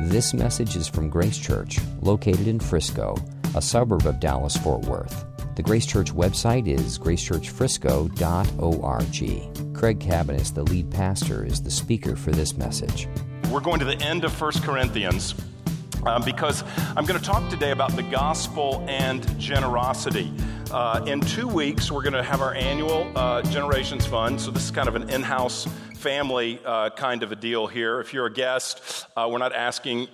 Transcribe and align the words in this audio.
This 0.00 0.32
message 0.34 0.74
is 0.74 0.88
from 0.88 1.08
Grace 1.08 1.38
Church, 1.38 1.78
located 2.00 2.48
in 2.48 2.58
Frisco, 2.58 3.14
a 3.54 3.62
suburb 3.62 4.04
of 4.06 4.18
Dallas 4.18 4.56
Fort 4.56 4.84
Worth. 4.86 5.24
The 5.54 5.62
Grace 5.62 5.86
Church 5.86 6.12
website 6.12 6.66
is 6.66 6.98
gracechurchfrisco.org. 6.98 9.76
Craig 9.76 10.00
Cabaniss, 10.00 10.54
the 10.54 10.64
lead 10.64 10.90
pastor, 10.90 11.44
is 11.44 11.62
the 11.62 11.70
speaker 11.70 12.16
for 12.16 12.32
this 12.32 12.56
message. 12.56 13.06
We're 13.50 13.60
going 13.60 13.78
to 13.80 13.84
the 13.84 14.00
end 14.00 14.24
of 14.24 14.40
1 14.40 14.52
Corinthians 14.62 15.34
uh, 16.04 16.18
because 16.24 16.64
I'm 16.96 17.04
going 17.04 17.20
to 17.20 17.24
talk 17.24 17.48
today 17.50 17.70
about 17.70 17.94
the 17.94 18.02
gospel 18.02 18.82
and 18.88 19.38
generosity. 19.38 20.32
Uh, 20.70 21.04
in 21.06 21.20
two 21.20 21.46
weeks, 21.46 21.92
we're 21.92 22.02
going 22.02 22.14
to 22.14 22.22
have 22.22 22.40
our 22.40 22.54
annual 22.54 23.12
uh, 23.14 23.42
Generations 23.42 24.06
Fund. 24.06 24.40
So, 24.40 24.50
this 24.50 24.64
is 24.64 24.70
kind 24.70 24.88
of 24.88 24.96
an 24.96 25.10
in 25.10 25.22
house 25.22 25.68
family 26.02 26.58
uh, 26.64 26.90
kind 26.90 27.22
of 27.22 27.30
a 27.30 27.36
deal 27.36 27.68
here. 27.68 28.00
If 28.00 28.12
you're 28.12 28.26
a 28.26 28.32
guest, 28.32 29.06
uh, 29.16 29.28
we're 29.30 29.38
not 29.38 29.54
asking 29.54 30.08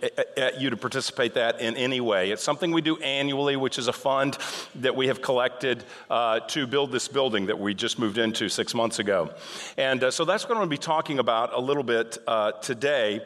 you 0.58 0.68
to 0.68 0.76
participate 0.76 1.34
that 1.34 1.62
in 1.62 1.76
any 1.76 2.02
way. 2.02 2.30
It's 2.30 2.42
something 2.42 2.72
we 2.72 2.82
do 2.82 2.98
annually, 2.98 3.56
which 3.56 3.78
is 3.78 3.88
a 3.88 3.92
fund 3.92 4.36
that 4.76 4.94
we 4.94 5.06
have 5.06 5.22
collected 5.22 5.82
uh, 6.10 6.40
to 6.40 6.66
build 6.66 6.92
this 6.92 7.08
building 7.08 7.46
that 7.46 7.58
we 7.58 7.72
just 7.72 7.98
moved 7.98 8.18
into 8.18 8.50
six 8.50 8.74
months 8.74 8.98
ago. 8.98 9.30
And 9.78 10.04
uh, 10.04 10.10
so 10.10 10.26
that's 10.26 10.44
what 10.44 10.50
I'm 10.50 10.58
going 10.58 10.68
to 10.68 10.74
be 10.74 10.76
talking 10.76 11.18
about 11.18 11.54
a 11.54 11.60
little 11.60 11.82
bit 11.82 12.18
uh, 12.26 12.52
today. 12.52 13.24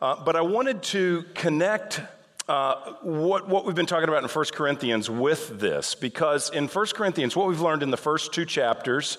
Uh, 0.00 0.22
but 0.24 0.36
I 0.36 0.42
wanted 0.42 0.84
to 0.84 1.24
connect 1.34 2.00
uh, 2.48 2.92
what, 3.02 3.48
what 3.48 3.64
we've 3.64 3.74
been 3.74 3.86
talking 3.86 4.08
about 4.08 4.22
in 4.22 4.28
1 4.28 4.44
Corinthians 4.52 5.10
with 5.10 5.58
this, 5.58 5.96
because 5.96 6.50
in 6.50 6.68
1 6.68 6.86
Corinthians, 6.94 7.34
what 7.34 7.48
we've 7.48 7.60
learned 7.60 7.82
in 7.82 7.90
the 7.90 7.96
first 7.96 8.32
two 8.32 8.44
chapters 8.44 9.18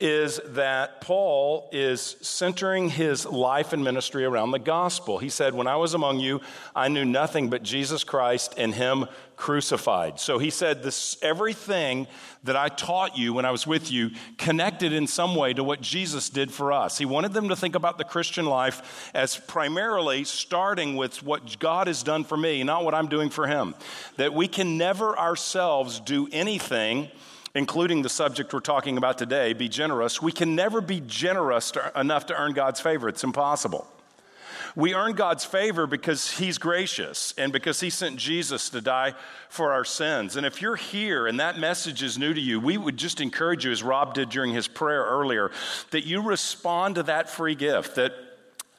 is 0.00 0.40
that 0.46 1.00
Paul 1.00 1.68
is 1.72 2.16
centering 2.20 2.88
his 2.88 3.26
life 3.26 3.72
and 3.72 3.82
ministry 3.82 4.24
around 4.24 4.52
the 4.52 4.60
gospel. 4.60 5.18
He 5.18 5.28
said, 5.28 5.54
When 5.54 5.66
I 5.66 5.74
was 5.74 5.92
among 5.92 6.20
you, 6.20 6.40
I 6.74 6.86
knew 6.86 7.04
nothing 7.04 7.50
but 7.50 7.64
Jesus 7.64 8.04
Christ 8.04 8.54
and 8.56 8.72
him 8.72 9.06
crucified. 9.34 10.20
So 10.20 10.38
he 10.38 10.50
said, 10.50 10.84
This 10.84 11.16
everything 11.20 12.06
that 12.44 12.54
I 12.54 12.68
taught 12.68 13.18
you 13.18 13.32
when 13.32 13.44
I 13.44 13.50
was 13.50 13.66
with 13.66 13.90
you 13.90 14.10
connected 14.36 14.92
in 14.92 15.08
some 15.08 15.34
way 15.34 15.52
to 15.52 15.64
what 15.64 15.80
Jesus 15.80 16.30
did 16.30 16.52
for 16.52 16.72
us. 16.72 16.96
He 16.96 17.04
wanted 17.04 17.32
them 17.32 17.48
to 17.48 17.56
think 17.56 17.74
about 17.74 17.98
the 17.98 18.04
Christian 18.04 18.46
life 18.46 19.10
as 19.14 19.36
primarily 19.36 20.22
starting 20.22 20.94
with 20.94 21.24
what 21.24 21.58
God 21.58 21.88
has 21.88 22.04
done 22.04 22.22
for 22.22 22.36
me, 22.36 22.62
not 22.62 22.84
what 22.84 22.94
I'm 22.94 23.08
doing 23.08 23.30
for 23.30 23.48
him. 23.48 23.74
That 24.16 24.32
we 24.32 24.46
can 24.46 24.78
never 24.78 25.18
ourselves 25.18 25.98
do 25.98 26.28
anything 26.30 27.10
including 27.58 28.02
the 28.02 28.08
subject 28.08 28.52
we're 28.52 28.60
talking 28.60 28.96
about 28.96 29.18
today, 29.18 29.52
be 29.52 29.68
generous, 29.68 30.22
we 30.22 30.30
can 30.30 30.54
never 30.54 30.80
be 30.80 31.00
generous 31.06 31.72
to, 31.72 31.92
enough 31.96 32.26
to 32.26 32.40
earn 32.40 32.52
God's 32.52 32.80
favor. 32.80 33.08
It's 33.08 33.24
impossible. 33.24 33.86
We 34.76 34.94
earn 34.94 35.14
God's 35.14 35.44
favor 35.44 35.88
because 35.88 36.38
He's 36.38 36.56
gracious 36.56 37.34
and 37.36 37.52
because 37.52 37.80
He 37.80 37.90
sent 37.90 38.16
Jesus 38.16 38.70
to 38.70 38.80
die 38.80 39.14
for 39.48 39.72
our 39.72 39.84
sins. 39.84 40.36
And 40.36 40.46
if 40.46 40.62
you're 40.62 40.76
here 40.76 41.26
and 41.26 41.40
that 41.40 41.58
message 41.58 42.02
is 42.02 42.16
new 42.16 42.32
to 42.32 42.40
you, 42.40 42.60
we 42.60 42.78
would 42.78 42.96
just 42.96 43.20
encourage 43.20 43.64
you, 43.64 43.72
as 43.72 43.82
Rob 43.82 44.14
did 44.14 44.28
during 44.28 44.52
his 44.52 44.68
prayer 44.68 45.02
earlier, 45.02 45.50
that 45.90 46.06
you 46.06 46.22
respond 46.22 46.94
to 46.94 47.02
that 47.04 47.28
free 47.28 47.56
gift, 47.56 47.96
that 47.96 48.12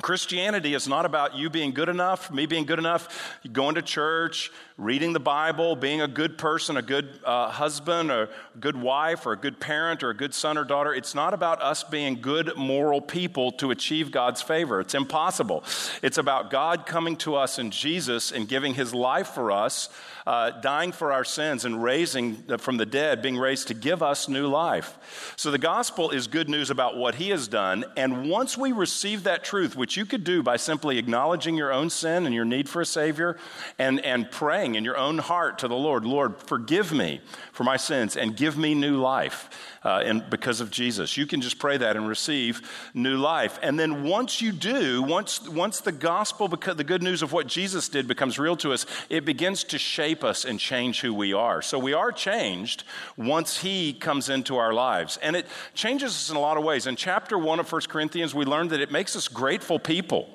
Christianity 0.02 0.76
is 0.76 0.88
not 0.88 1.06
about 1.06 1.36
you 1.36 1.50
being 1.50 1.72
good 1.72 1.90
enough, 1.90 2.32
me 2.32 2.46
being 2.46 2.66
good 2.66 2.80
enough, 2.80 3.38
going 3.52 3.76
to 3.76 3.82
church, 3.82 4.50
reading 4.78 5.12
the 5.12 5.20
Bible, 5.20 5.76
being 5.76 6.00
a 6.00 6.08
good 6.08 6.38
person, 6.38 6.78
a 6.78 6.82
good 6.82 7.20
uh, 7.26 7.50
husband, 7.50 8.10
a 8.10 8.30
good 8.62 8.78
wife, 8.78 9.26
or 9.26 9.34
a 9.34 9.38
good 9.38 9.60
parent, 9.60 10.02
or 10.02 10.12
a 10.12 10.16
good 10.16 10.34
son 10.34 10.58
or 10.58 10.64
daughter. 10.64 10.94
It's 10.94 11.14
not 11.14 11.34
about 11.34 11.62
us 11.62 11.84
being 11.84 12.22
good 12.22 12.56
moral 12.56 13.02
people 13.02 13.52
to 13.54 13.72
achieve 13.72 14.10
God's 14.10 14.42
favor. 14.42 14.80
It's 14.80 14.96
impossible. 14.96 15.66
It's 16.02 16.18
about 16.18 16.50
God 16.50 16.86
coming 16.86 17.18
to 17.18 17.36
us 17.36 17.60
in 17.60 17.70
Jesus 17.70 18.32
and 18.32 18.48
giving 18.48 18.76
his 18.76 18.94
life 18.94 19.28
for 19.28 19.52
us, 19.52 19.90
uh, 20.30 20.52
dying 20.62 20.92
for 20.92 21.12
our 21.12 21.24
sins, 21.24 21.66
and 21.66 21.82
raising 21.82 22.36
from 22.60 22.78
the 22.78 22.86
dead, 22.86 23.22
being 23.22 23.38
raised 23.38 23.68
to 23.70 23.74
give 23.74 24.04
us 24.04 24.30
new 24.30 24.48
life. 24.48 25.34
So 25.36 25.50
the 25.50 25.58
gospel 25.58 26.12
is 26.12 26.28
good 26.28 26.48
news 26.48 26.70
about 26.70 26.96
what 26.96 27.16
he 27.16 27.30
has 27.32 27.48
done. 27.48 27.86
And 27.98 28.30
once 28.30 28.58
we 28.58 28.72
receive 28.72 29.24
that 29.24 29.44
truth, 29.44 29.76
which 29.76 29.98
you 29.98 30.06
could 30.06 30.24
do 30.24 30.44
by 30.44 30.58
simply 30.58 31.00
acknowledging 31.00 31.56
your 31.56 31.74
own 31.74 31.90
sin 31.90 32.28
and 32.28 32.36
your 32.36 32.46
need 32.46 32.70
for 32.70 32.82
a 32.82 32.86
Savior 32.86 33.38
and, 33.80 34.00
and 34.06 34.30
praying, 34.30 34.60
praying 34.60 34.76
in 34.76 34.84
your 34.84 34.98
own 34.98 35.18
heart 35.18 35.60
to 35.60 35.68
the 35.68 35.76
Lord, 35.76 36.04
Lord, 36.04 36.38
forgive 36.38 36.92
me 36.92 37.22
for 37.54 37.64
my 37.64 37.78
sins 37.78 38.18
and 38.18 38.36
give 38.36 38.58
me 38.58 38.76
new 38.76 38.98
life 38.98 39.50
uh, 39.84 40.02
and 40.06 40.30
because 40.30 40.62
of 40.62 40.72
Jesus. 40.72 41.18
You 41.18 41.26
can 41.26 41.42
just 41.42 41.60
pray 41.60 41.78
that 41.78 41.96
and 41.96 42.08
receive 42.08 42.62
new 42.94 43.18
life. 43.18 43.60
And 43.62 43.80
then 43.80 44.04
once 44.04 44.42
you 44.42 44.52
do, 44.52 45.02
once, 45.04 45.48
once 45.48 45.82
the 45.82 45.92
gospel, 45.92 46.48
the 46.48 46.84
good 46.84 47.04
news 47.04 47.22
of 47.22 47.32
what 47.32 47.48
Jesus 47.48 47.90
did 47.90 48.08
becomes 48.08 48.38
real 48.38 48.56
to 48.58 48.74
us, 48.74 48.86
it 49.10 49.26
begins 49.26 49.64
to 49.66 49.78
shape 49.78 50.24
us 50.24 50.46
and 50.46 50.60
change 50.60 51.02
who 51.02 51.14
we 51.14 51.34
are. 51.34 51.62
So 51.62 51.80
we 51.80 51.94
are 51.94 52.12
changed 52.12 52.84
once 53.18 53.60
he 53.60 53.94
comes 53.94 54.30
into 54.30 54.58
our 54.58 54.74
lives. 54.74 55.18
And 55.18 55.36
it 55.36 55.48
changes 55.74 56.12
us 56.12 56.30
in 56.30 56.36
a 56.36 56.42
lot 56.42 56.58
of 56.58 56.64
ways. 56.64 56.88
In 56.88 56.96
chapter 56.96 57.38
1 57.38 57.60
of 57.60 57.72
1 57.72 57.82
Corinthians, 57.88 58.36
we 58.36 58.46
learned 58.46 58.72
that 58.72 58.82
it 58.82 58.92
makes 58.92 59.16
us 59.16 59.28
grateful 59.28 59.80
people. 59.80 60.30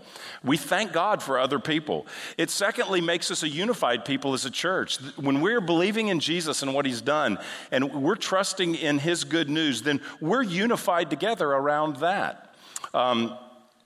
We 0.44 0.58
thank 0.58 0.92
God 0.92 1.22
for 1.22 1.38
other 1.38 1.58
people. 1.58 2.06
It 2.36 2.50
secondly 2.50 3.00
makes 3.00 3.30
us 3.30 3.42
a 3.42 3.48
unified 3.48 4.04
people 4.04 4.34
as 4.34 4.44
a 4.44 4.50
church. 4.50 4.98
When 5.16 5.40
we're 5.40 5.62
believing 5.62 6.08
in 6.08 6.20
Jesus 6.20 6.62
and 6.62 6.74
what 6.74 6.84
he's 6.84 7.00
done, 7.00 7.38
and 7.70 8.02
we're 8.02 8.14
trusting 8.14 8.74
in 8.74 8.98
his 8.98 9.24
good 9.24 9.48
news, 9.48 9.82
then 9.82 10.00
we're 10.20 10.42
unified 10.42 11.08
together 11.08 11.48
around 11.50 11.96
that. 11.96 12.54
Um, 12.92 13.38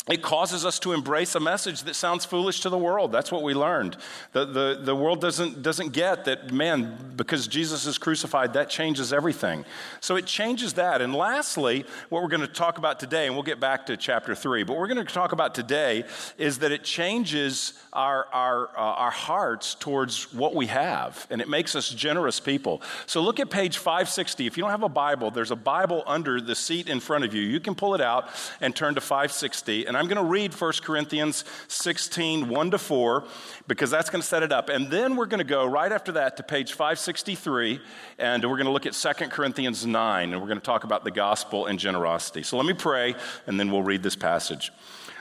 it 0.09 0.23
causes 0.23 0.65
us 0.65 0.79
to 0.81 0.93
embrace 0.93 1.35
a 1.35 1.41
message 1.41 1.83
that 1.83 1.95
sounds 1.95 2.25
foolish 2.25 2.61
to 2.61 2.71
the 2.71 2.79
world. 2.79 3.13
That's 3.13 3.31
what 3.31 3.43
we 3.43 3.55
learned. 3.55 3.97
The, 4.33 4.47
the, 4.47 4.81
the 4.83 4.97
world 4.97 5.21
doesn't, 5.21 5.63
doesn't 5.63 5.93
get 5.93 6.25
that, 6.25 6.51
man, 6.53 7.13
because 7.17 7.47
Jesus 7.47 7.87
is 7.87 7.99
crucified, 7.99 8.55
that 8.55 8.71
changes 8.71 9.13
everything. 9.13 9.65
So 10.01 10.17
it 10.17 10.25
changes 10.25 10.75
that. 10.75 11.03
And 11.03 11.15
lastly, 11.15 11.85
what 12.09 12.23
we're 12.23 12.29
going 12.29 12.41
to 12.41 12.47
talk 12.47 12.79
about 12.79 12.99
today, 12.99 13.27
and 13.27 13.35
we'll 13.35 13.43
get 13.43 13.61
back 13.61 13.87
to 13.87 13.97
chapter 13.97 14.35
three, 14.35 14.63
but 14.63 14.77
we're 14.77 14.89
going 14.89 15.05
to 15.05 15.13
talk 15.13 15.33
about 15.33 15.55
today 15.55 16.05
is 16.39 16.61
that 16.61 16.73
it 16.73 16.85
changes 16.85 17.75
our, 17.93 18.27
our, 18.33 18.69
uh, 18.69 18.81
our 18.81 19.11
hearts 19.11 19.75
towards 19.75 20.33
what 20.33 20.55
we 20.55 20.67
have, 20.67 21.27
and 21.31 21.43
it 21.43 21.49
makes 21.49 21.75
us 21.75 21.91
generous 21.91 22.41
people. 22.41 22.81
So 23.07 23.21
look 23.21 23.41
at 23.41 23.51
page 23.51 23.77
560. 23.77 24.47
If 24.47 24.57
you 24.57 24.63
don't 24.63 24.71
have 24.71 24.83
a 24.83 24.89
Bible, 24.89 25.31
there's 25.31 25.51
a 25.51 25.57
Bible 25.57 26.03
under 26.07 26.41
the 26.41 26.55
seat 26.55 26.89
in 26.89 27.01
front 27.01 27.25
of 27.25 27.35
you. 27.35 27.43
You 27.43 27.61
can 27.61 27.75
pull 27.75 27.95
it 27.95 28.01
out 28.01 28.29
and 28.61 28.75
turn 28.75 28.95
to 28.95 29.01
560. 29.01 29.87
And 29.87 29.98
I'm 29.99 30.07
going 30.07 30.17
to 30.17 30.31
read 30.31 30.55
1 30.55 30.73
Corinthians 30.83 31.45
16, 31.67 32.49
1 32.49 32.71
to 32.71 32.79
4, 32.79 33.25
because 33.67 33.91
that's 33.91 34.11
going 34.11 34.23
to 34.23 34.27
set 34.27 34.45
it 34.45 34.53
up. 34.53 34.69
And 34.69 34.91
then 34.91 35.17
we're 35.17 35.27
going 35.27 35.39
to 35.39 35.45
go 35.45 35.67
right 35.67 35.91
after 35.91 36.13
that 36.13 36.37
to 36.37 36.45
page 36.45 36.73
563, 36.73 37.81
and 38.19 38.45
we're 38.45 38.57
going 38.57 38.67
to 38.67 38.71
look 38.71 38.87
at 38.87 38.93
2 38.93 39.27
Corinthians 39.27 39.85
9, 39.85 40.33
and 40.33 40.41
we're 40.41 40.47
going 40.47 40.61
to 40.61 40.65
talk 40.65 40.85
about 40.85 41.03
the 41.03 41.11
gospel 41.11 41.67
and 41.67 41.81
generosity. 41.81 42.45
So 42.45 42.57
let 42.57 42.65
me 42.65 42.75
pray, 42.75 43.17
and 43.49 43.59
then 43.59 43.73
we'll 43.73 43.83
read 43.83 44.05
this 44.05 44.17
passage. 44.17 44.71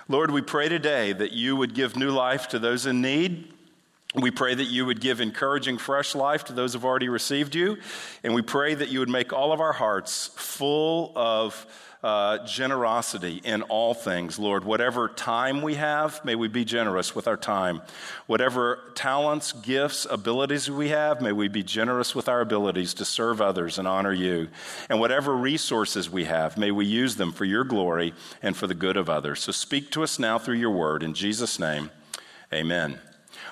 Lord, 0.08 0.30
we 0.30 0.42
pray 0.42 0.70
today 0.70 1.12
that 1.12 1.34
you 1.34 1.56
would 1.56 1.74
give 1.74 1.96
new 1.96 2.12
life 2.12 2.48
to 2.50 2.60
those 2.60 2.86
in 2.86 3.02
need. 3.02 3.52
We 4.16 4.32
pray 4.32 4.56
that 4.56 4.66
you 4.66 4.86
would 4.86 5.02
give 5.02 5.20
encouraging, 5.20 5.80
fresh 5.80 6.16
life 6.16 6.46
to 6.46 6.54
those 6.54 6.74
who've 6.74 6.86
already 6.86 7.10
received 7.10 7.56
you. 7.56 7.78
And 8.24 8.34
we 8.34 8.42
pray 8.42 8.74
that 8.74 8.90
you 8.90 9.00
would 9.00 9.10
make 9.10 9.34
all 9.34 9.52
of 9.52 9.60
our 9.60 9.74
hearts 9.74 10.28
full 10.36 11.12
of 11.16 11.66
uh, 12.08 12.38
generosity 12.46 13.42
in 13.44 13.62
all 13.64 13.94
things, 13.94 14.40
Lord. 14.40 14.64
Whatever 14.64 15.10
time 15.10 15.62
we 15.62 15.76
have, 15.76 16.24
may 16.24 16.36
we 16.36 16.48
be 16.48 16.64
generous 16.64 17.14
with 17.14 17.28
our 17.28 17.36
time. 17.36 17.82
Whatever 18.28 18.80
talents, 18.96 19.52
gifts, 19.52 20.08
abilities 20.10 20.72
we 20.72 20.88
have, 20.88 21.22
may 21.22 21.34
we 21.34 21.50
be 21.50 21.64
generous 21.64 22.16
with 22.16 22.30
our 22.30 22.40
abilities 22.40 22.94
to 22.94 23.04
serve 23.04 23.42
others 23.42 23.78
and 23.78 23.90
honor 23.90 24.14
you. 24.14 24.48
And 24.90 25.02
whatever 25.02 25.36
resources 25.36 26.10
we 26.10 26.24
have, 26.24 26.58
may 26.58 26.72
we 26.72 26.86
use 26.86 27.18
them 27.18 27.34
for 27.34 27.44
your 27.44 27.66
glory 27.66 28.14
and 28.42 28.56
for 28.56 28.68
the 28.68 28.74
good 28.74 28.96
of 28.96 29.10
others. 29.10 29.42
So 29.42 29.52
speak 29.52 29.92
to 29.92 30.04
us 30.04 30.18
now 30.18 30.40
through 30.40 30.56
your 30.56 30.72
word. 30.72 31.04
In 31.04 31.14
Jesus' 31.14 31.60
name, 31.60 31.92
amen. 32.54 33.02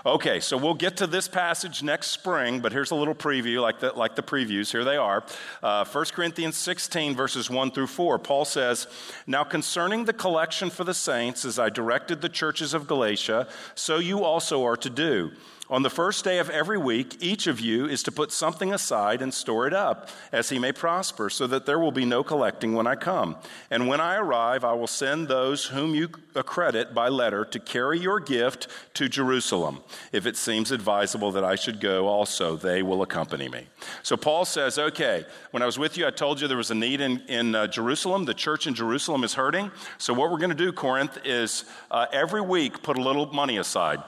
Okay, 0.06 0.40
so 0.40 0.56
we'll 0.56 0.75
get 0.75 0.98
to 0.98 1.07
this 1.07 1.28
passage 1.28 1.81
next 1.81 2.12
spring, 2.12 2.60
but 2.60 2.72
here's 2.72 2.92
a 2.92 2.96
little 2.96 3.16
preview, 3.16 3.60
like 3.60 3.80
the, 3.80 3.92
like 3.94 4.16
the 4.16 4.22
previews. 4.22 4.72
Here 4.72 4.84
they 4.84 4.98
are. 4.98 5.25
Uh, 5.63 5.84
1 5.84 6.06
Corinthians 6.13 6.57
16, 6.57 7.16
verses 7.16 7.50
1 7.50 7.72
through 7.72 7.88
4. 7.88 8.19
Paul 8.19 8.46
says, 8.46 8.86
Now 9.25 9.44
concerning 9.44 10.06
the 10.06 10.13
collection 10.13 10.69
for 10.69 10.84
the 10.84 10.94
saints, 10.94 11.44
as 11.44 11.57
I 11.57 11.69
directed 11.72 12.22
the 12.22 12.30
churches 12.30 12.75
of 12.75 12.86
Galatia, 12.86 13.48
so 13.74 13.98
you 13.98 14.24
also 14.24 14.63
are 14.63 14.78
to 14.78 14.92
do. 14.92 15.31
On 15.68 15.82
the 15.82 15.90
first 15.90 16.24
day 16.24 16.38
of 16.38 16.52
every 16.52 16.78
week, 16.78 17.18
each 17.22 17.48
of 17.48 17.60
you 17.60 17.88
is 17.88 18.04
to 18.04 18.12
put 18.12 18.32
something 18.32 18.72
aside 18.72 19.24
and 19.24 19.34
store 19.34 19.66
it 19.66 19.74
up, 19.74 20.10
as 20.32 20.50
he 20.50 20.60
may 20.60 20.72
prosper, 20.72 21.28
so 21.28 21.48
that 21.48 21.66
there 21.66 21.80
will 21.80 21.92
be 21.92 22.06
no 22.06 22.24
collecting 22.24 22.74
when 22.74 22.86
I 22.86 22.94
come. 22.94 23.38
And 23.72 23.88
when 23.88 24.00
I 24.00 24.18
arrive, 24.18 24.64
I 24.64 24.74
will 24.74 24.86
send 24.86 25.28
those 25.28 25.66
whom 25.66 25.96
you 25.96 26.10
accredit 26.36 26.94
by 26.94 27.10
letter 27.10 27.46
to 27.46 27.60
carry 27.60 28.00
your 28.00 28.20
gift 28.20 28.68
to 28.94 29.10
Jerusalem. 29.10 29.80
If 30.12 30.28
it 30.28 30.38
seems 30.38 30.72
advisable 30.72 31.32
that 31.32 31.44
I 31.44 31.56
should 31.56 31.82
go 31.82 32.06
also, 32.06 32.56
they 32.56 32.84
will 32.84 33.02
accompany 33.02 33.50
me. 33.50 33.66
So 34.04 34.16
Paul 34.16 34.46
says, 34.46 34.78
okay, 34.78 35.26
when 35.50 35.64
I 35.64 35.66
was 35.66 35.80
with 35.80 35.98
you, 35.98 36.06
I 36.06 36.12
told 36.12 36.42
you 36.42 36.48
there 36.48 36.58
was 36.58 36.70
a 36.70 36.76
need 36.76 37.02
in, 37.02 37.22
in 37.28 37.56
uh, 37.56 37.66
Jerusalem. 37.66 38.26
The 38.26 38.36
church 38.36 38.68
in 38.68 38.76
Jerusalem 38.76 39.24
is 39.24 39.34
hurting. 39.34 39.72
So 39.98 40.14
what 40.14 40.30
we're 40.30 40.38
going 40.38 40.52
to 40.52 40.56
do, 40.56 40.72
Corinth, 40.72 41.18
is 41.26 41.66
uh, 41.90 42.06
every 42.14 42.42
week 42.42 42.84
put 42.84 43.00
a 43.00 43.02
little 43.02 43.26
money 43.34 43.58
aside 43.58 44.04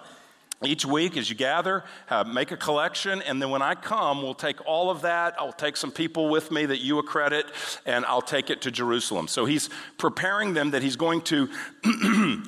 each 0.64 0.86
week 0.86 1.18
as 1.18 1.30
you 1.30 1.36
gather, 1.36 1.84
uh, 2.10 2.24
make 2.24 2.52
a 2.52 2.58
collection, 2.58 3.22
and 3.22 3.42
then 3.42 3.50
when 3.50 3.62
I 3.62 3.76
come, 3.76 4.24
we'll 4.24 4.34
take 4.34 4.66
all 4.66 4.90
of 4.90 5.02
that. 5.02 5.36
I'll 5.40 5.54
take 5.54 5.78
some 5.78 5.92
people 5.92 6.30
with 6.30 6.52
me 6.52 6.66
that 6.66 6.80
you 6.80 6.98
accredit, 6.98 7.46
and 7.86 8.06
I'll 8.06 8.22
take 8.22 8.50
it 8.50 8.62
to 8.64 8.72
Jerusalem. 8.72 9.28
So 9.28 9.46
he's 9.46 9.70
preparing 9.98 10.54
them 10.54 10.72
that 10.72 10.82
he's 10.82 10.96
going 10.96 11.22
to, 11.24 11.50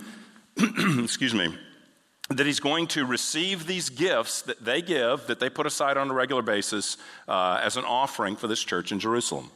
excuse 1.04 1.36
me, 1.36 1.56
that 2.30 2.46
he's 2.46 2.60
going 2.60 2.88
to 2.88 3.06
receive 3.06 3.68
these 3.68 3.90
gifts 3.90 4.42
that 4.44 4.64
they 4.64 4.82
give, 4.82 5.28
that 5.28 5.40
they 5.40 5.50
put 5.50 5.68
aside 5.68 5.98
on 5.98 6.10
a 6.10 6.14
regular 6.14 6.42
basis 6.42 6.98
uh, 7.28 7.60
as 7.64 7.78
an 7.78 7.86
offering 7.86 8.36
for 8.36 8.48
this 8.48 8.64
church 8.64 8.92
in 8.92 9.00
Jerusalem. 9.00 9.52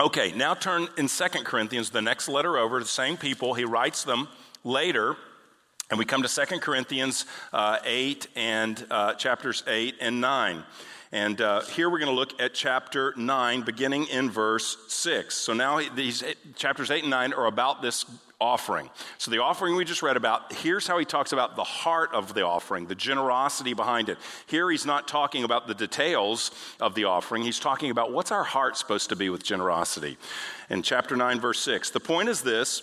Okay, 0.00 0.32
now 0.32 0.54
turn 0.54 0.88
in 0.98 1.08
Second 1.08 1.44
Corinthians, 1.44 1.90
the 1.90 2.02
next 2.02 2.28
letter 2.28 2.56
over, 2.56 2.78
to 2.78 2.84
the 2.84 2.90
same 2.90 3.16
people. 3.16 3.54
He 3.54 3.64
writes 3.64 4.02
them 4.02 4.28
later 4.64 5.16
and 5.94 5.98
we 6.00 6.04
come 6.04 6.24
to 6.24 6.46
2 6.46 6.58
Corinthians 6.58 7.24
uh, 7.52 7.78
8 7.84 8.26
and 8.34 8.84
uh, 8.90 9.14
chapters 9.14 9.62
8 9.64 9.94
and 10.00 10.20
9. 10.20 10.64
And 11.12 11.40
uh, 11.40 11.60
here 11.66 11.88
we're 11.88 12.00
going 12.00 12.10
to 12.10 12.16
look 12.16 12.40
at 12.40 12.52
chapter 12.52 13.14
9, 13.16 13.62
beginning 13.62 14.06
in 14.06 14.28
verse 14.28 14.76
6. 14.88 15.36
So 15.36 15.52
now 15.52 15.80
these 15.94 16.24
chapters 16.56 16.90
8 16.90 17.04
and 17.04 17.10
9 17.10 17.32
are 17.34 17.46
about 17.46 17.80
this 17.80 18.06
offering. 18.40 18.90
So 19.18 19.30
the 19.30 19.40
offering 19.40 19.76
we 19.76 19.84
just 19.84 20.02
read 20.02 20.16
about, 20.16 20.52
here's 20.52 20.84
how 20.84 20.98
he 20.98 21.04
talks 21.04 21.30
about 21.30 21.54
the 21.54 21.62
heart 21.62 22.12
of 22.12 22.34
the 22.34 22.44
offering, 22.44 22.86
the 22.86 22.96
generosity 22.96 23.72
behind 23.72 24.08
it. 24.08 24.18
Here 24.48 24.68
he's 24.68 24.84
not 24.84 25.06
talking 25.06 25.44
about 25.44 25.68
the 25.68 25.74
details 25.74 26.50
of 26.80 26.96
the 26.96 27.04
offering, 27.04 27.44
he's 27.44 27.60
talking 27.60 27.92
about 27.92 28.10
what's 28.10 28.32
our 28.32 28.42
heart 28.42 28.76
supposed 28.76 29.10
to 29.10 29.16
be 29.16 29.30
with 29.30 29.44
generosity. 29.44 30.16
In 30.70 30.82
chapter 30.82 31.14
9, 31.14 31.38
verse 31.38 31.60
6, 31.60 31.90
the 31.90 32.00
point 32.00 32.28
is 32.28 32.42
this 32.42 32.82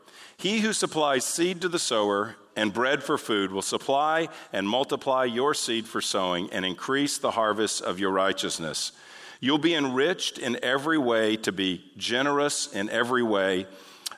He 0.41 0.61
who 0.61 0.73
supplies 0.73 1.23
seed 1.23 1.61
to 1.61 1.69
the 1.69 1.77
sower 1.77 2.35
and 2.55 2.73
bread 2.73 3.03
for 3.03 3.19
food 3.19 3.51
will 3.51 3.61
supply 3.61 4.27
and 4.51 4.67
multiply 4.67 5.23
your 5.25 5.53
seed 5.53 5.87
for 5.87 6.01
sowing 6.01 6.51
and 6.51 6.65
increase 6.65 7.19
the 7.19 7.29
harvest 7.29 7.83
of 7.83 7.99
your 7.99 8.09
righteousness. 8.09 8.91
You'll 9.39 9.59
be 9.59 9.75
enriched 9.75 10.39
in 10.39 10.57
every 10.63 10.97
way 10.97 11.35
to 11.37 11.51
be 11.51 11.83
generous 11.95 12.73
in 12.73 12.89
every 12.89 13.21
way, 13.21 13.67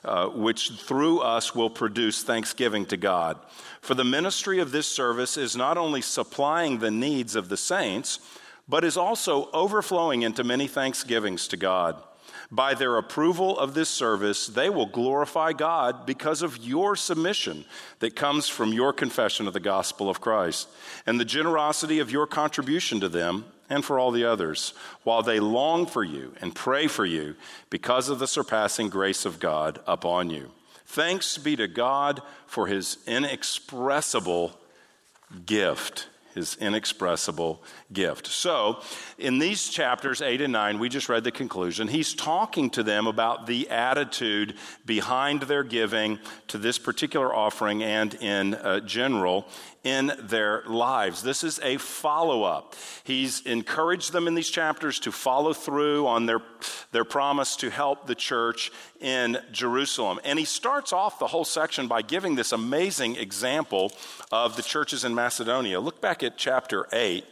uh, 0.02 0.28
which 0.28 0.70
through 0.70 1.20
us 1.20 1.54
will 1.54 1.68
produce 1.68 2.22
thanksgiving 2.22 2.86
to 2.86 2.96
God. 2.96 3.38
For 3.82 3.92
the 3.92 4.02
ministry 4.02 4.60
of 4.60 4.72
this 4.72 4.86
service 4.86 5.36
is 5.36 5.54
not 5.54 5.76
only 5.76 6.00
supplying 6.00 6.78
the 6.78 6.90
needs 6.90 7.36
of 7.36 7.50
the 7.50 7.58
saints, 7.58 8.18
but 8.66 8.82
is 8.82 8.96
also 8.96 9.50
overflowing 9.52 10.22
into 10.22 10.42
many 10.42 10.68
thanksgivings 10.68 11.48
to 11.48 11.58
God. 11.58 12.02
By 12.50 12.74
their 12.74 12.96
approval 12.96 13.58
of 13.58 13.74
this 13.74 13.88
service, 13.88 14.46
they 14.46 14.68
will 14.68 14.86
glorify 14.86 15.52
God 15.52 16.06
because 16.06 16.42
of 16.42 16.58
your 16.58 16.96
submission 16.96 17.64
that 18.00 18.16
comes 18.16 18.48
from 18.48 18.72
your 18.72 18.92
confession 18.92 19.46
of 19.46 19.52
the 19.52 19.60
gospel 19.60 20.10
of 20.10 20.20
Christ 20.20 20.68
and 21.06 21.18
the 21.18 21.24
generosity 21.24 22.00
of 22.00 22.10
your 22.10 22.26
contribution 22.26 23.00
to 23.00 23.08
them 23.08 23.46
and 23.70 23.84
for 23.84 23.98
all 23.98 24.10
the 24.10 24.24
others, 24.24 24.74
while 25.04 25.22
they 25.22 25.40
long 25.40 25.86
for 25.86 26.04
you 26.04 26.34
and 26.40 26.54
pray 26.54 26.86
for 26.86 27.06
you 27.06 27.34
because 27.70 28.08
of 28.08 28.18
the 28.18 28.26
surpassing 28.26 28.88
grace 28.88 29.24
of 29.24 29.40
God 29.40 29.80
upon 29.86 30.30
you. 30.30 30.50
Thanks 30.86 31.38
be 31.38 31.56
to 31.56 31.66
God 31.66 32.20
for 32.46 32.66
his 32.66 32.98
inexpressible 33.06 34.58
gift 35.46 36.08
his 36.34 36.56
inexpressible 36.56 37.62
gift. 37.92 38.26
So, 38.26 38.80
in 39.18 39.38
these 39.38 39.68
chapters 39.68 40.20
8 40.20 40.40
and 40.40 40.52
9, 40.52 40.78
we 40.78 40.88
just 40.88 41.08
read 41.08 41.24
the 41.24 41.30
conclusion. 41.30 41.88
He's 41.88 42.14
talking 42.14 42.70
to 42.70 42.82
them 42.82 43.06
about 43.06 43.46
the 43.46 43.70
attitude 43.70 44.54
behind 44.84 45.42
their 45.42 45.62
giving 45.62 46.18
to 46.48 46.58
this 46.58 46.78
particular 46.78 47.34
offering 47.34 47.82
and 47.82 48.14
in 48.14 48.54
uh, 48.54 48.80
general 48.80 49.46
in 49.84 50.10
their 50.18 50.62
lives. 50.66 51.22
This 51.22 51.44
is 51.44 51.60
a 51.62 51.76
follow 51.76 52.42
up. 52.42 52.74
He's 53.04 53.42
encouraged 53.42 54.12
them 54.12 54.26
in 54.26 54.34
these 54.34 54.48
chapters 54.48 54.98
to 55.00 55.12
follow 55.12 55.52
through 55.52 56.06
on 56.06 56.24
their, 56.24 56.40
their 56.90 57.04
promise 57.04 57.54
to 57.56 57.70
help 57.70 58.06
the 58.06 58.14
church 58.14 58.72
in 58.98 59.38
Jerusalem. 59.52 60.18
And 60.24 60.38
he 60.38 60.46
starts 60.46 60.94
off 60.94 61.18
the 61.18 61.26
whole 61.26 61.44
section 61.44 61.86
by 61.86 62.00
giving 62.00 62.34
this 62.34 62.52
amazing 62.52 63.16
example 63.16 63.92
of 64.32 64.56
the 64.56 64.62
churches 64.62 65.04
in 65.04 65.14
Macedonia. 65.14 65.78
Look 65.80 66.00
back 66.00 66.22
at 66.24 66.36
chapter 66.36 66.86
8, 66.92 67.24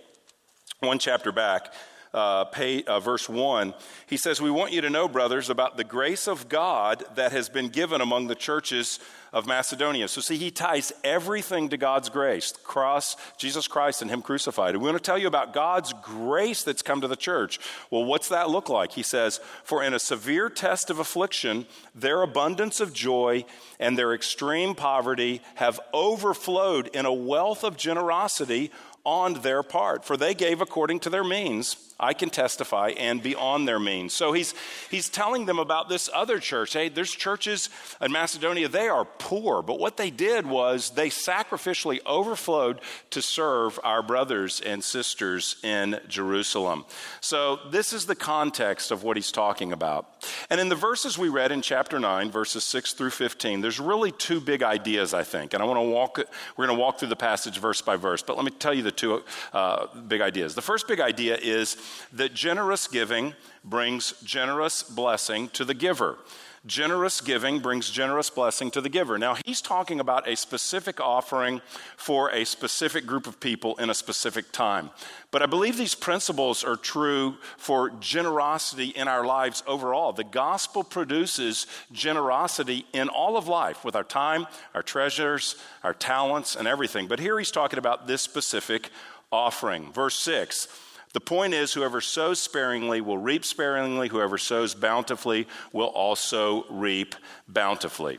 one 0.81 0.99
chapter 0.99 1.33
back. 1.33 1.73
Uh, 2.15 2.45
pay, 2.45 2.85
uh, 2.85 3.01
verse 3.01 3.27
1, 3.27 3.73
he 4.07 4.19
says, 4.19 4.39
We 4.39 4.51
want 4.51 4.73
you 4.73 4.83
to 4.83 4.91
know, 4.91 5.09
brothers, 5.09 5.49
about 5.49 5.79
the 5.79 5.85
grace 5.85 6.29
of 6.29 6.47
God 6.51 7.03
that 7.15 7.33
has 7.33 7.49
been 7.49 7.71
given 7.71 8.03
among 8.03 8.27
the 8.27 8.35
churches 8.35 9.01
of 9.33 9.47
Macedonia. 9.47 10.09
So, 10.09 10.21
see, 10.21 10.37
he 10.37 10.51
ties 10.51 10.93
everything 11.03 11.71
to 11.71 11.77
God's 11.77 12.09
grace 12.09 12.53
cross, 12.65 13.17
Jesus 13.39 13.67
Christ, 13.67 14.03
and 14.03 14.11
Him 14.11 14.23
crucified. 14.23 14.75
And 14.75 14.83
we 14.83 14.91
want 14.91 15.03
to 15.03 15.07
tell 15.07 15.19
you 15.19 15.27
about 15.27 15.53
God's 15.53 15.93
grace 16.03 16.63
that's 16.63 16.83
come 16.83 17.01
to 17.01 17.09
the 17.09 17.17
church. 17.17 17.59
Well, 17.91 18.05
what's 18.05 18.29
that 18.29 18.51
look 18.51 18.69
like? 18.69 18.93
He 18.93 19.03
says, 19.03 19.41
For 19.65 19.83
in 19.83 19.95
a 19.95 19.99
severe 19.99 20.49
test 20.49 20.91
of 20.91 20.99
affliction, 20.99 21.67
their 21.95 22.23
abundance 22.23 22.81
of 22.81 22.93
joy 22.93 23.45
and 23.79 23.97
their 23.97 24.15
extreme 24.15 24.75
poverty 24.75 25.41
have 25.57 25.81
overflowed 25.93 26.89
in 26.89 27.07
a 27.07 27.13
wealth 27.13 27.65
of 27.65 27.77
generosity 27.77 28.71
on 29.05 29.35
their 29.43 29.63
part, 29.63 30.05
for 30.05 30.17
they 30.17 30.35
gave 30.35 30.61
according 30.61 31.01
to 31.01 31.11
their 31.11 31.25
means 31.25 31.92
I 32.03 32.15
can 32.15 32.31
testify, 32.31 32.91
and 32.99 33.23
beyond 33.23 33.69
their 33.69 33.79
means. 33.79 34.13
So 34.13 34.33
he's, 34.33 34.55
he's 34.91 35.09
telling 35.09 35.47
them 35.47 35.61
about 35.61 35.89
this 35.89 36.11
other 36.13 36.41
church. 36.41 36.73
Hey, 36.73 36.89
there's 36.89 37.13
churches 37.13 37.71
in 38.01 38.11
Macedonia, 38.11 38.69
they 38.69 38.89
are 38.89 39.05
poor, 39.05 39.63
but 39.63 39.79
what 39.79 39.97
they 39.97 40.11
did 40.11 40.47
was 40.47 40.91
they 40.91 41.09
sacrificially 41.09 42.01
overflowed 42.05 42.81
to 43.11 43.23
serve 43.23 43.79
our 43.85 44.03
brothers 44.03 44.61
and 44.61 44.83
sisters 44.83 45.57
in 45.63 46.01
Jerusalem. 46.09 46.85
So 47.21 47.61
this 47.71 47.93
is 47.93 48.07
the 48.07 48.17
context 48.17 48.91
of 48.91 49.05
what 49.05 49.17
he's 49.17 49.31
talking 49.31 49.73
about. 49.73 50.07
And 50.51 50.61
in 50.61 50.69
the 50.69 50.75
verses 50.75 51.17
we 51.17 51.29
read 51.29 51.53
in 51.53 51.63
chapter 51.63 52.01
9, 52.01 52.31
verses 52.31 52.65
6 52.65 52.95
through 52.95 53.11
15, 53.11 53.61
there's 53.61 53.79
really 53.79 54.11
two 54.11 54.41
big 54.41 54.63
ideas, 54.63 55.15
I 55.15 55.23
think. 55.23 55.55
And 55.55 55.63
I 55.63 55.67
want 55.67 55.79
to 55.79 55.89
walk, 55.89 56.19
we're 56.57 56.67
going 56.67 56.77
to 56.77 56.81
walk 56.81 56.99
through 56.99 57.09
the 57.09 57.17
passage 57.17 57.59
verse 57.59 57.81
by 57.81 57.97
verse, 57.97 58.23
but 58.23 58.37
let 58.37 58.45
me 58.45 58.51
tell 58.51 58.75
you 58.75 58.83
the 58.83 58.91
two 58.91 59.23
uh, 59.53 59.87
big 60.09 60.21
ideas. 60.21 60.55
The 60.55 60.63
first 60.63 60.89
big 60.89 61.01
idea 61.01 61.37
is 61.37 61.77
that 62.13 62.35
generous 62.35 62.87
giving 62.87 63.35
brings 63.65 64.15
generous 64.23 64.83
blessing 64.83 65.49
to 65.51 65.65
the 65.65 65.75
giver. 65.75 66.19
Generous 66.65 67.21
giving 67.21 67.59
brings 67.59 67.91
generous 67.91 68.31
blessing 68.31 68.71
to 68.71 68.81
the 68.81 68.89
giver. 68.89 69.19
Now, 69.19 69.37
he's 69.45 69.61
talking 69.61 69.99
about 69.99 70.29
a 70.29 70.37
specific 70.37 71.01
offering 71.01 71.61
for 71.97 72.31
a 72.31 72.45
specific 72.45 73.05
group 73.05 73.27
of 73.27 73.41
people 73.41 73.75
in 73.79 73.91
a 73.91 73.95
specific 73.95 74.53
time. 74.53 74.91
But 75.33 75.43
I 75.43 75.47
believe 75.47 75.77
these 75.77 75.97
principles 75.97 76.63
are 76.63 76.77
true 76.77 77.37
for 77.57 77.91
generosity 77.99 78.91
in 78.91 79.09
our 79.09 79.27
lives 79.27 79.65
overall. 79.67 80.13
The 80.13 80.23
gospel 80.23 80.85
produces 80.85 81.67
generosity 81.91 82.87
in 82.93 83.09
all 83.09 83.37
of 83.37 83.49
life 83.49 83.85
with 83.85 83.97
our 83.97 84.05
time, 84.05 84.47
our 84.73 84.85
treasures, 84.85 85.57
our 85.83 85.95
talents, 85.95 86.55
and 86.55 86.69
everything. 86.69 87.09
But 87.09 87.19
here 87.19 87.41
he's 87.41 87.51
talking 87.51 87.81
about 87.81 88.07
this 88.07 88.23
specific 88.23 88.91
offering. 89.33 89.91
Verse 89.91 90.15
6 90.15 90.69
the 91.13 91.21
point 91.21 91.53
is, 91.53 91.73
whoever 91.73 92.01
sows 92.01 92.41
sparingly 92.41 93.01
will 93.01 93.19
reap 93.19 93.45
sparingly, 93.45 94.09
whoever 94.09 94.39
sows 94.39 94.75
bountifully 94.75 95.47
will 95.73 95.89
also 95.89 96.65
reap 96.71 97.15
bountifully. 97.47 98.19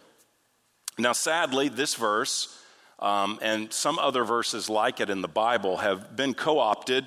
Now, 0.99 1.13
sadly, 1.13 1.69
this 1.69 1.95
verse 1.95 2.59
um, 2.99 3.39
and 3.41 3.73
some 3.73 3.97
other 3.97 4.23
verses 4.23 4.69
like 4.69 4.99
it 4.99 5.09
in 5.09 5.21
the 5.21 5.27
Bible 5.27 5.77
have 5.77 6.15
been 6.15 6.35
co 6.35 6.59
opted 6.59 7.05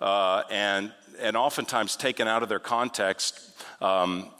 uh, 0.00 0.42
and, 0.50 0.92
and 1.20 1.36
oftentimes 1.36 1.94
taken 1.94 2.26
out 2.26 2.42
of 2.42 2.48
their 2.48 2.58
context 2.58 3.40
um, 3.80 4.30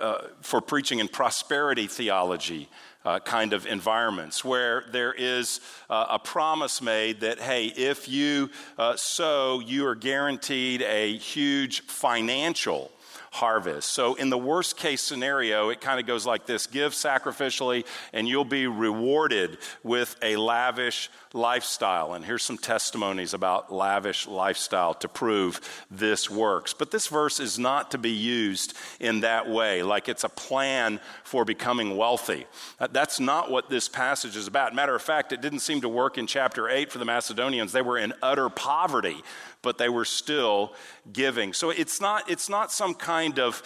uh, 0.00 0.22
for 0.42 0.60
preaching 0.60 1.00
in 1.00 1.08
prosperity 1.08 1.86
theology 1.86 2.68
uh, 3.06 3.20
kind 3.20 3.52
of 3.52 3.66
environments 3.66 4.44
where 4.44 4.84
there 4.90 5.12
is 5.12 5.60
uh, 5.88 6.06
a 6.10 6.18
promise 6.18 6.82
made 6.82 7.20
that, 7.20 7.38
hey, 7.38 7.66
if 7.66 8.08
you 8.08 8.50
uh, 8.76 8.96
sow, 8.96 9.60
you 9.60 9.86
are 9.86 9.94
guaranteed 9.94 10.82
a 10.82 11.16
huge 11.16 11.82
financial 11.82 12.90
harvest. 13.30 13.92
So, 13.92 14.14
in 14.14 14.30
the 14.30 14.38
worst 14.38 14.76
case 14.76 15.02
scenario, 15.02 15.68
it 15.68 15.80
kind 15.80 16.00
of 16.00 16.06
goes 16.06 16.26
like 16.26 16.46
this 16.46 16.66
give 16.66 16.92
sacrificially, 16.92 17.86
and 18.12 18.26
you'll 18.26 18.44
be 18.44 18.66
rewarded 18.66 19.58
with 19.84 20.16
a 20.22 20.36
lavish 20.36 21.10
lifestyle. 21.36 22.14
And 22.14 22.24
here's 22.24 22.42
some 22.42 22.58
testimonies 22.58 23.34
about 23.34 23.72
lavish 23.72 24.26
lifestyle 24.26 24.94
to 24.94 25.08
prove 25.08 25.60
this 25.90 26.30
works. 26.30 26.74
But 26.74 26.90
this 26.90 27.06
verse 27.06 27.38
is 27.38 27.58
not 27.58 27.92
to 27.92 27.98
be 27.98 28.10
used 28.10 28.74
in 28.98 29.20
that 29.20 29.48
way, 29.48 29.82
like 29.82 30.08
it's 30.08 30.24
a 30.24 30.28
plan 30.28 31.00
for 31.22 31.44
becoming 31.44 31.96
wealthy. 31.96 32.46
That's 32.90 33.20
not 33.20 33.50
what 33.50 33.70
this 33.70 33.88
passage 33.88 34.36
is 34.36 34.46
about. 34.46 34.74
Matter 34.74 34.94
of 34.94 35.02
fact, 35.02 35.32
it 35.32 35.40
didn't 35.40 35.60
seem 35.60 35.82
to 35.82 35.88
work 35.88 36.18
in 36.18 36.26
chapter 36.26 36.68
8 36.68 36.90
for 36.90 36.98
the 36.98 37.04
Macedonians. 37.04 37.72
They 37.72 37.82
were 37.82 37.98
in 37.98 38.12
utter 38.22 38.48
poverty 38.48 39.22
but 39.66 39.78
they 39.78 39.88
were 39.88 40.04
still 40.04 40.72
giving. 41.12 41.52
So 41.52 41.70
it's 41.70 42.00
not, 42.00 42.30
it's 42.30 42.48
not 42.48 42.70
some 42.70 42.94
kind 42.94 43.40
of, 43.40 43.60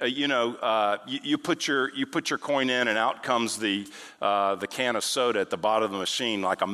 uh, 0.00 0.06
you 0.06 0.26
know, 0.26 0.54
uh, 0.54 0.96
you, 1.06 1.20
you, 1.22 1.38
put 1.38 1.68
your, 1.68 1.94
you 1.94 2.06
put 2.06 2.30
your 2.30 2.38
coin 2.38 2.70
in 2.70 2.88
and 2.88 2.96
out 2.96 3.22
comes 3.22 3.58
the, 3.58 3.86
uh, 4.22 4.54
the 4.54 4.66
can 4.66 4.96
of 4.96 5.04
soda 5.04 5.40
at 5.40 5.50
the 5.50 5.58
bottom 5.58 5.84
of 5.84 5.90
the 5.90 5.98
machine, 5.98 6.40
like 6.40 6.62
a 6.62 6.66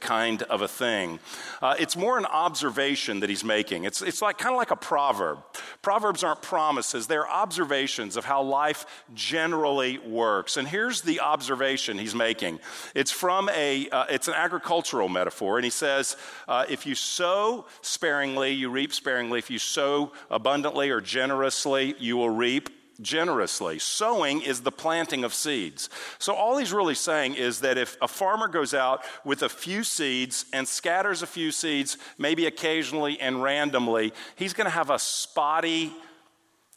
kind 0.00 0.42
of 0.44 0.62
a 0.62 0.68
thing. 0.68 1.18
Uh, 1.62 1.74
it's 1.78 1.96
more 1.96 2.18
an 2.18 2.26
observation 2.26 3.20
that 3.20 3.30
he's 3.30 3.44
making. 3.44 3.84
It's, 3.84 4.02
it's 4.02 4.22
like, 4.22 4.38
kind 4.38 4.54
of 4.54 4.58
like 4.58 4.70
a 4.70 4.76
proverb. 4.76 5.38
Proverbs 5.82 6.24
aren't 6.24 6.42
promises, 6.42 7.06
they're 7.06 7.28
observations 7.28 8.16
of 8.16 8.24
how 8.24 8.42
life 8.42 8.86
generally 9.14 9.98
works. 9.98 10.56
And 10.56 10.66
here's 10.66 11.02
the 11.02 11.20
observation 11.20 11.98
he's 11.98 12.14
making. 12.14 12.60
It's 12.94 13.10
from 13.12 13.48
a, 13.50 13.88
uh, 13.90 14.06
it's 14.10 14.28
an 14.28 14.34
agricultural 14.34 15.08
metaphor, 15.08 15.58
and 15.58 15.64
he 15.64 15.70
says, 15.70 16.16
uh, 16.48 16.64
if 16.68 16.86
you 16.86 16.94
sow 16.94 17.66
sparingly, 17.80 18.52
you 18.52 18.70
reap 18.70 18.92
sparingly. 18.92 19.38
If 19.38 19.50
you 19.50 19.58
sow 19.58 20.12
abundantly 20.30 20.90
or 20.90 21.00
generously, 21.00 21.94
you 21.98 22.16
will 22.16 22.30
reap 22.30 22.70
generously. 23.00 23.78
Sowing 23.78 24.42
is 24.42 24.60
the 24.60 24.72
planting 24.72 25.24
of 25.24 25.34
seeds. 25.34 25.90
So, 26.18 26.34
all 26.34 26.56
he's 26.58 26.72
really 26.72 26.94
saying 26.94 27.34
is 27.34 27.60
that 27.60 27.78
if 27.78 27.96
a 28.00 28.08
farmer 28.08 28.48
goes 28.48 28.74
out 28.74 29.02
with 29.24 29.42
a 29.42 29.48
few 29.48 29.84
seeds 29.84 30.46
and 30.52 30.66
scatters 30.66 31.22
a 31.22 31.26
few 31.26 31.50
seeds, 31.50 31.98
maybe 32.18 32.46
occasionally 32.46 33.20
and 33.20 33.42
randomly, 33.42 34.12
he's 34.36 34.52
going 34.52 34.66
to 34.66 34.70
have 34.70 34.90
a 34.90 34.98
spotty, 34.98 35.92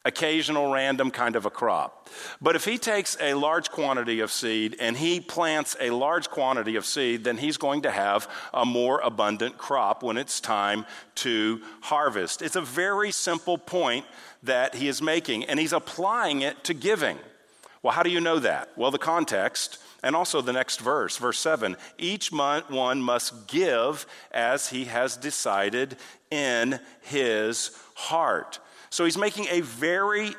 occasional 0.09 0.71
random 0.73 1.11
kind 1.11 1.37
of 1.37 1.45
a 1.45 1.49
crop. 1.49 2.09
But 2.41 2.57
if 2.57 2.65
he 2.65 2.77
takes 2.77 3.15
a 3.21 3.35
large 3.35 3.69
quantity 3.69 4.19
of 4.19 4.31
seed 4.31 4.75
and 4.79 4.97
he 4.97 5.21
plants 5.21 5.77
a 5.79 5.91
large 5.91 6.29
quantity 6.29 6.75
of 6.75 6.85
seed, 6.85 7.23
then 7.23 7.37
he's 7.37 7.57
going 7.57 7.83
to 7.83 7.91
have 7.91 8.27
a 8.53 8.65
more 8.65 8.99
abundant 8.99 9.57
crop 9.57 10.03
when 10.03 10.17
it's 10.17 10.41
time 10.41 10.85
to 11.15 11.61
harvest. 11.81 12.41
It's 12.41 12.57
a 12.57 12.61
very 12.61 13.11
simple 13.11 13.57
point 13.57 14.05
that 14.43 14.75
he 14.75 14.87
is 14.87 15.01
making, 15.01 15.45
and 15.45 15.59
he's 15.59 15.73
applying 15.73 16.41
it 16.41 16.63
to 16.65 16.73
giving. 16.73 17.17
Well, 17.81 17.93
how 17.93 18.03
do 18.03 18.09
you 18.09 18.19
know 18.19 18.39
that? 18.39 18.69
Well, 18.75 18.91
the 18.91 18.97
context. 18.97 19.79
And 20.01 20.15
also 20.15 20.41
the 20.41 20.53
next 20.53 20.79
verse, 20.79 21.17
verse 21.17 21.39
7 21.39 21.75
each 21.97 22.31
one 22.31 23.01
must 23.01 23.47
give 23.47 24.05
as 24.31 24.69
he 24.69 24.85
has 24.85 25.17
decided 25.17 25.97
in 26.31 26.79
his 27.01 27.71
heart. 27.95 28.59
So 28.89 29.05
he's 29.05 29.17
making 29.17 29.47
a 29.49 29.61
very 29.61 30.35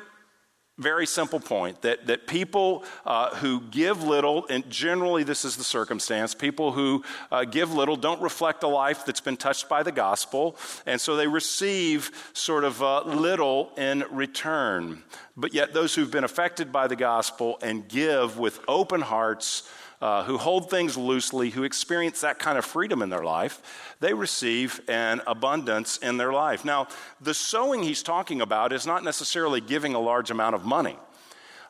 very 0.81 1.05
simple 1.05 1.39
point 1.39 1.81
that, 1.83 2.07
that 2.07 2.27
people 2.27 2.83
uh, 3.05 3.35
who 3.35 3.61
give 3.61 4.03
little, 4.03 4.47
and 4.47 4.67
generally 4.69 5.23
this 5.23 5.45
is 5.45 5.55
the 5.55 5.63
circumstance, 5.63 6.33
people 6.33 6.71
who 6.71 7.03
uh, 7.31 7.45
give 7.45 7.73
little 7.73 7.95
don't 7.95 8.21
reflect 8.21 8.63
a 8.63 8.67
life 8.67 9.05
that's 9.05 9.21
been 9.21 9.37
touched 9.37 9.69
by 9.69 9.83
the 9.83 9.91
gospel, 9.91 10.55
and 10.85 10.99
so 10.99 11.15
they 11.15 11.27
receive 11.27 12.11
sort 12.33 12.63
of 12.63 12.81
uh, 12.81 13.03
little 13.03 13.71
in 13.77 14.03
return. 14.11 15.03
But 15.37 15.53
yet, 15.53 15.73
those 15.73 15.93
who've 15.93 16.11
been 16.11 16.23
affected 16.23 16.71
by 16.71 16.87
the 16.87 16.95
gospel 16.95 17.57
and 17.61 17.87
give 17.87 18.37
with 18.37 18.59
open 18.67 19.01
hearts, 19.01 19.69
uh, 20.01 20.23
who 20.23 20.37
hold 20.37 20.69
things 20.69 20.97
loosely, 20.97 21.51
who 21.51 21.63
experience 21.63 22.21
that 22.21 22.39
kind 22.39 22.57
of 22.57 22.65
freedom 22.65 23.01
in 23.01 23.09
their 23.09 23.23
life, 23.23 23.95
they 23.99 24.13
receive 24.13 24.81
an 24.87 25.21
abundance 25.27 25.97
in 25.97 26.17
their 26.17 26.33
life. 26.33 26.65
Now, 26.65 26.87
the 27.19 27.33
sowing 27.33 27.83
he's 27.83 28.01
talking 28.01 28.41
about 28.41 28.73
is 28.73 28.87
not 28.87 29.03
necessarily 29.03 29.61
giving 29.61 29.93
a 29.93 29.99
large 29.99 30.31
amount 30.31 30.55
of 30.55 30.65
money. 30.65 30.97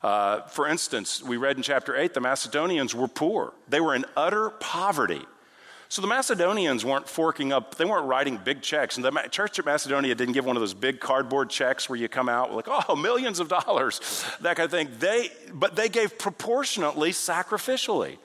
Uh, 0.01 0.41
for 0.43 0.67
instance, 0.67 1.21
we 1.21 1.37
read 1.37 1.57
in 1.57 1.63
chapter 1.63 1.95
8 1.95 2.13
the 2.13 2.21
Macedonians 2.21 2.95
were 2.95 3.07
poor, 3.07 3.53
they 3.67 3.81
were 3.81 3.93
in 3.93 4.05
utter 4.15 4.49
poverty. 4.49 5.25
So 5.91 6.01
the 6.01 6.07
Macedonians 6.07 6.85
weren't 6.85 7.09
forking 7.09 7.51
up, 7.51 7.75
they 7.75 7.83
weren't 7.83 8.05
writing 8.05 8.37
big 8.37 8.61
checks. 8.61 8.95
And 8.95 9.03
the 9.03 9.11
church 9.29 9.59
at 9.59 9.65
Macedonia 9.65 10.15
didn't 10.15 10.33
give 10.33 10.45
one 10.45 10.55
of 10.55 10.61
those 10.61 10.73
big 10.73 11.01
cardboard 11.01 11.49
checks 11.49 11.89
where 11.89 11.99
you 11.99 12.07
come 12.07 12.29
out 12.29 12.53
like, 12.53 12.67
oh, 12.69 12.95
millions 12.95 13.41
of 13.41 13.49
dollars, 13.49 13.99
that 14.39 14.55
kind 14.55 14.63
of 14.63 14.71
thing. 14.71 14.87
They, 14.99 15.31
but 15.53 15.75
they 15.75 15.89
gave 15.89 16.17
proportionately 16.17 17.11
sacrificially. 17.11 18.19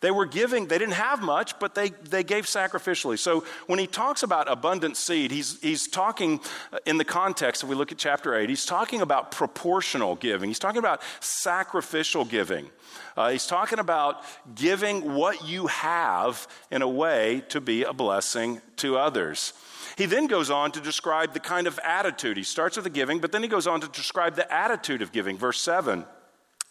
They 0.00 0.10
were 0.10 0.24
giving, 0.24 0.66
they 0.66 0.78
didn't 0.78 0.94
have 0.94 1.22
much, 1.22 1.58
but 1.58 1.74
they, 1.74 1.90
they 1.90 2.24
gave 2.24 2.46
sacrificially. 2.46 3.18
So 3.18 3.44
when 3.66 3.78
he 3.78 3.86
talks 3.86 4.22
about 4.22 4.50
abundant 4.50 4.96
seed, 4.96 5.30
he's, 5.30 5.60
he's 5.60 5.88
talking 5.88 6.40
in 6.86 6.96
the 6.96 7.04
context, 7.04 7.62
if 7.62 7.68
we 7.68 7.74
look 7.74 7.92
at 7.92 7.98
chapter 7.98 8.34
8, 8.34 8.48
he's 8.48 8.64
talking 8.64 9.02
about 9.02 9.30
proportional 9.30 10.16
giving. 10.16 10.48
He's 10.48 10.58
talking 10.58 10.78
about 10.78 11.02
sacrificial 11.20 12.24
giving. 12.24 12.70
Uh, 13.14 13.28
he's 13.30 13.46
talking 13.46 13.78
about 13.78 14.24
giving 14.54 15.14
what 15.14 15.46
you 15.46 15.66
have 15.66 16.48
in 16.70 16.80
a 16.80 16.88
way 16.88 17.42
to 17.50 17.60
be 17.60 17.84
a 17.84 17.92
blessing 17.92 18.62
to 18.76 18.96
others. 18.96 19.52
He 19.98 20.06
then 20.06 20.28
goes 20.28 20.50
on 20.50 20.72
to 20.72 20.80
describe 20.80 21.34
the 21.34 21.40
kind 21.40 21.66
of 21.66 21.78
attitude. 21.84 22.38
He 22.38 22.42
starts 22.42 22.76
with 22.76 22.84
the 22.84 22.90
giving, 22.90 23.18
but 23.18 23.32
then 23.32 23.42
he 23.42 23.48
goes 23.48 23.66
on 23.66 23.82
to 23.82 23.88
describe 23.88 24.34
the 24.34 24.50
attitude 24.50 25.02
of 25.02 25.12
giving. 25.12 25.36
Verse 25.36 25.60
7. 25.60 26.06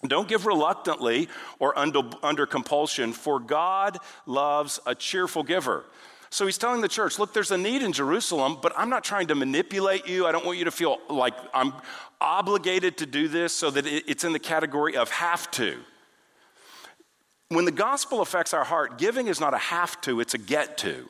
Don't 0.08 0.28
give 0.28 0.46
reluctantly 0.46 1.28
or 1.60 1.78
under, 1.78 2.02
under 2.24 2.46
compulsion, 2.46 3.12
for 3.12 3.40
God 3.40 3.98
loves 4.26 4.80
a 4.86 4.96
cheerful 4.96 5.44
giver. 5.44 5.86
So 6.30 6.46
he's 6.46 6.58
telling 6.58 6.82
the 6.82 6.88
church, 6.88 7.20
look, 7.20 7.34
there's 7.34 7.52
a 7.52 7.58
need 7.58 7.82
in 7.82 7.92
Jerusalem, 7.92 8.58
but 8.62 8.72
I'm 8.78 8.90
not 8.90 9.04
trying 9.04 9.28
to 9.28 9.36
manipulate 9.36 10.08
you. 10.08 10.26
I 10.28 10.32
don't 10.32 10.46
want 10.46 10.58
you 10.58 10.66
to 10.66 10.72
feel 10.72 11.00
like 11.10 11.34
I'm 11.54 11.74
obligated 12.22 12.98
to 12.98 13.06
do 13.06 13.28
this 13.28 13.54
so 13.54 13.72
that 13.72 13.86
it's 13.86 14.24
in 14.24 14.32
the 14.32 14.40
category 14.40 14.96
of 14.96 15.10
have 15.10 15.50
to. 15.52 15.78
When 17.50 17.66
the 17.66 17.72
gospel 17.72 18.22
affects 18.22 18.54
our 18.54 18.64
heart, 18.64 19.00
giving 19.00 19.28
is 19.28 19.40
not 19.40 19.56
a 19.56 19.58
have 19.58 20.00
to, 20.02 20.20
it's 20.20 20.36
a 20.36 20.38
get 20.38 20.78
to. 20.80 21.10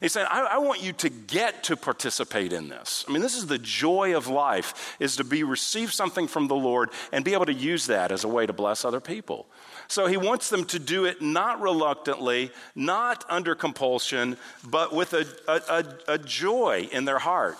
He's 0.00 0.12
saying, 0.12 0.26
I, 0.30 0.42
I, 0.42 0.58
want 0.58 0.82
you 0.82 0.92
to 0.94 1.08
get 1.08 1.64
to 1.64 1.76
participate 1.76 2.52
in 2.52 2.68
this. 2.68 3.04
I 3.08 3.12
mean, 3.12 3.22
this 3.22 3.36
is 3.36 3.46
the 3.46 3.58
joy 3.58 4.16
of 4.16 4.28
life, 4.28 4.96
is 5.00 5.16
to 5.16 5.24
be 5.24 5.42
receive 5.42 5.92
something 5.92 6.26
from 6.26 6.48
the 6.48 6.54
Lord 6.54 6.90
and 7.12 7.24
be 7.24 7.32
able 7.32 7.46
to 7.46 7.52
use 7.52 7.86
that 7.86 8.12
as 8.12 8.24
a 8.24 8.28
way 8.28 8.46
to 8.46 8.52
bless 8.52 8.84
other 8.84 9.00
people. 9.00 9.46
So 9.88 10.06
he 10.06 10.16
wants 10.16 10.50
them 10.50 10.64
to 10.66 10.78
do 10.78 11.04
it 11.04 11.22
not 11.22 11.60
reluctantly, 11.60 12.50
not 12.74 13.24
under 13.28 13.54
compulsion, 13.54 14.36
but 14.64 14.94
with 14.94 15.12
a, 15.14 15.26
a, 15.48 15.60
a, 15.68 16.14
a 16.14 16.18
joy 16.18 16.88
in 16.92 17.04
their 17.04 17.18
heart. 17.18 17.56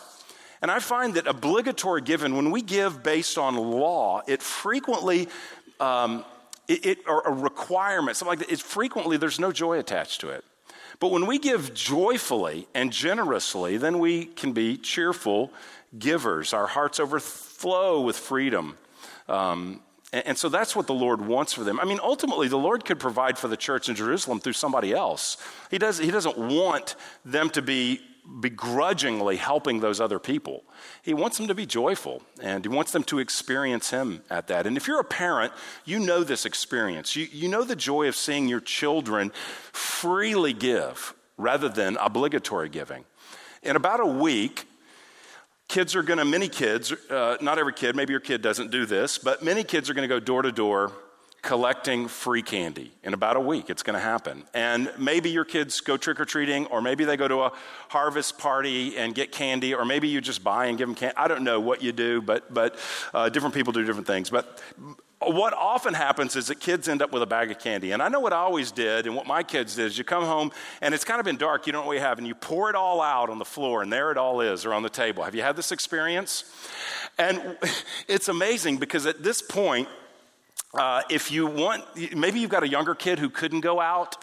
And 0.62 0.70
I 0.70 0.78
find 0.78 1.14
that 1.14 1.26
obligatory 1.26 2.02
giving, 2.02 2.36
when 2.36 2.50
we 2.50 2.62
give 2.62 3.02
based 3.02 3.38
on 3.38 3.56
law, 3.56 4.22
it 4.26 4.42
frequently 4.42 5.28
um, 5.78 6.24
it, 6.68 6.84
it, 6.84 6.98
or 7.06 7.22
a 7.22 7.32
requirement, 7.32 8.16
something 8.16 8.38
like 8.38 8.46
that, 8.46 8.52
it 8.52 8.60
frequently 8.60 9.16
there's 9.16 9.38
no 9.38 9.52
joy 9.52 9.78
attached 9.78 10.20
to 10.22 10.30
it. 10.30 10.44
But 10.98 11.10
when 11.10 11.26
we 11.26 11.38
give 11.38 11.74
joyfully 11.74 12.68
and 12.74 12.92
generously, 12.92 13.76
then 13.76 13.98
we 13.98 14.26
can 14.26 14.52
be 14.52 14.76
cheerful 14.76 15.52
givers. 15.98 16.52
Our 16.52 16.66
hearts 16.66 16.98
overflow 17.00 18.00
with 18.00 18.16
freedom. 18.16 18.78
Um, 19.28 19.80
and, 20.12 20.28
and 20.28 20.38
so 20.38 20.48
that's 20.48 20.74
what 20.74 20.86
the 20.86 20.94
Lord 20.94 21.20
wants 21.20 21.52
for 21.52 21.64
them. 21.64 21.78
I 21.80 21.84
mean, 21.84 22.00
ultimately, 22.02 22.48
the 22.48 22.58
Lord 22.58 22.84
could 22.84 22.98
provide 22.98 23.38
for 23.38 23.48
the 23.48 23.56
church 23.56 23.88
in 23.88 23.94
Jerusalem 23.94 24.40
through 24.40 24.54
somebody 24.54 24.92
else. 24.92 25.36
He, 25.70 25.78
does, 25.78 25.98
he 25.98 26.10
doesn't 26.10 26.38
want 26.38 26.96
them 27.24 27.50
to 27.50 27.62
be 27.62 28.00
begrudgingly 28.40 29.36
helping 29.36 29.80
those 29.80 30.00
other 30.00 30.18
people. 30.18 30.64
He 31.02 31.14
wants 31.14 31.38
them 31.38 31.46
to 31.48 31.54
be 31.54 31.66
joyful 31.66 32.22
and 32.42 32.64
he 32.64 32.68
wants 32.68 32.92
them 32.92 33.04
to 33.04 33.18
experience 33.18 33.90
him 33.90 34.22
at 34.28 34.48
that. 34.48 34.66
And 34.66 34.76
if 34.76 34.88
you're 34.88 35.00
a 35.00 35.04
parent, 35.04 35.52
you 35.84 35.98
know 35.98 36.24
this 36.24 36.44
experience. 36.44 37.14
You, 37.14 37.26
you 37.30 37.48
know 37.48 37.64
the 37.64 37.76
joy 37.76 38.08
of 38.08 38.16
seeing 38.16 38.48
your 38.48 38.60
children 38.60 39.30
freely 39.72 40.52
give 40.52 41.14
rather 41.36 41.68
than 41.68 41.96
obligatory 41.98 42.68
giving. 42.68 43.04
In 43.62 43.76
about 43.76 44.00
a 44.00 44.06
week, 44.06 44.66
kids 45.68 45.94
are 45.94 46.02
going 46.02 46.18
to, 46.18 46.24
many 46.24 46.48
kids, 46.48 46.92
uh, 47.10 47.36
not 47.40 47.58
every 47.58 47.72
kid, 47.72 47.96
maybe 47.96 48.12
your 48.12 48.20
kid 48.20 48.42
doesn't 48.42 48.70
do 48.70 48.86
this, 48.86 49.18
but 49.18 49.42
many 49.42 49.64
kids 49.64 49.90
are 49.90 49.94
going 49.94 50.08
to 50.08 50.14
go 50.14 50.20
door 50.20 50.42
to 50.42 50.52
door 50.52 50.92
collecting 51.46 52.08
free 52.08 52.42
candy. 52.42 52.90
In 53.04 53.14
about 53.14 53.36
a 53.36 53.40
week, 53.40 53.70
it's 53.70 53.84
going 53.84 53.94
to 53.94 54.00
happen. 54.00 54.42
And 54.52 54.90
maybe 54.98 55.30
your 55.30 55.44
kids 55.44 55.80
go 55.80 55.96
trick 55.96 56.18
or 56.18 56.24
treating, 56.24 56.66
or 56.66 56.82
maybe 56.82 57.04
they 57.04 57.16
go 57.16 57.28
to 57.28 57.42
a 57.42 57.52
harvest 57.88 58.36
party 58.36 58.96
and 58.96 59.14
get 59.14 59.30
candy, 59.30 59.72
or 59.72 59.84
maybe 59.84 60.08
you 60.08 60.20
just 60.20 60.42
buy 60.42 60.66
and 60.66 60.76
give 60.76 60.88
them 60.88 60.96
candy. 60.96 61.14
I 61.16 61.28
don't 61.28 61.44
know 61.44 61.60
what 61.60 61.82
you 61.82 61.92
do, 61.92 62.20
but, 62.20 62.52
but 62.52 62.76
uh, 63.14 63.28
different 63.28 63.54
people 63.54 63.72
do 63.72 63.84
different 63.84 64.08
things. 64.08 64.28
But 64.28 64.60
what 65.20 65.54
often 65.54 65.94
happens 65.94 66.34
is 66.34 66.48
that 66.48 66.58
kids 66.58 66.88
end 66.88 67.00
up 67.00 67.12
with 67.12 67.22
a 67.22 67.26
bag 67.26 67.52
of 67.52 67.60
candy. 67.60 67.92
And 67.92 68.02
I 68.02 68.08
know 68.08 68.18
what 68.18 68.32
I 68.32 68.38
always 68.38 68.72
did, 68.72 69.06
and 69.06 69.14
what 69.14 69.28
my 69.28 69.44
kids 69.44 69.76
did 69.76 69.86
is 69.86 69.96
you 69.96 70.02
come 70.02 70.24
home 70.24 70.50
and 70.82 70.94
it's 70.94 71.04
kind 71.04 71.20
of 71.20 71.24
been 71.24 71.36
dark, 71.36 71.68
you 71.68 71.72
don't 71.72 71.82
know 71.82 71.86
what 71.86 71.94
you 71.94 72.00
have, 72.00 72.18
and 72.18 72.26
you 72.26 72.34
pour 72.34 72.70
it 72.70 72.74
all 72.74 73.00
out 73.00 73.30
on 73.30 73.38
the 73.38 73.44
floor, 73.44 73.82
and 73.82 73.92
there 73.92 74.10
it 74.10 74.18
all 74.18 74.40
is, 74.40 74.66
or 74.66 74.74
on 74.74 74.82
the 74.82 74.90
table. 74.90 75.22
Have 75.22 75.36
you 75.36 75.42
had 75.42 75.54
this 75.54 75.70
experience? 75.70 76.42
And 77.18 77.56
it's 78.08 78.26
amazing 78.26 78.78
because 78.78 79.06
at 79.06 79.22
this 79.22 79.40
point, 79.40 79.88
uh, 80.76 81.02
if 81.08 81.30
you 81.30 81.46
want, 81.46 81.84
maybe 82.14 82.40
you've 82.40 82.50
got 82.50 82.62
a 82.62 82.68
younger 82.68 82.94
kid 82.94 83.18
who 83.18 83.30
couldn't 83.30 83.60
go 83.60 83.80
out, 83.80 84.16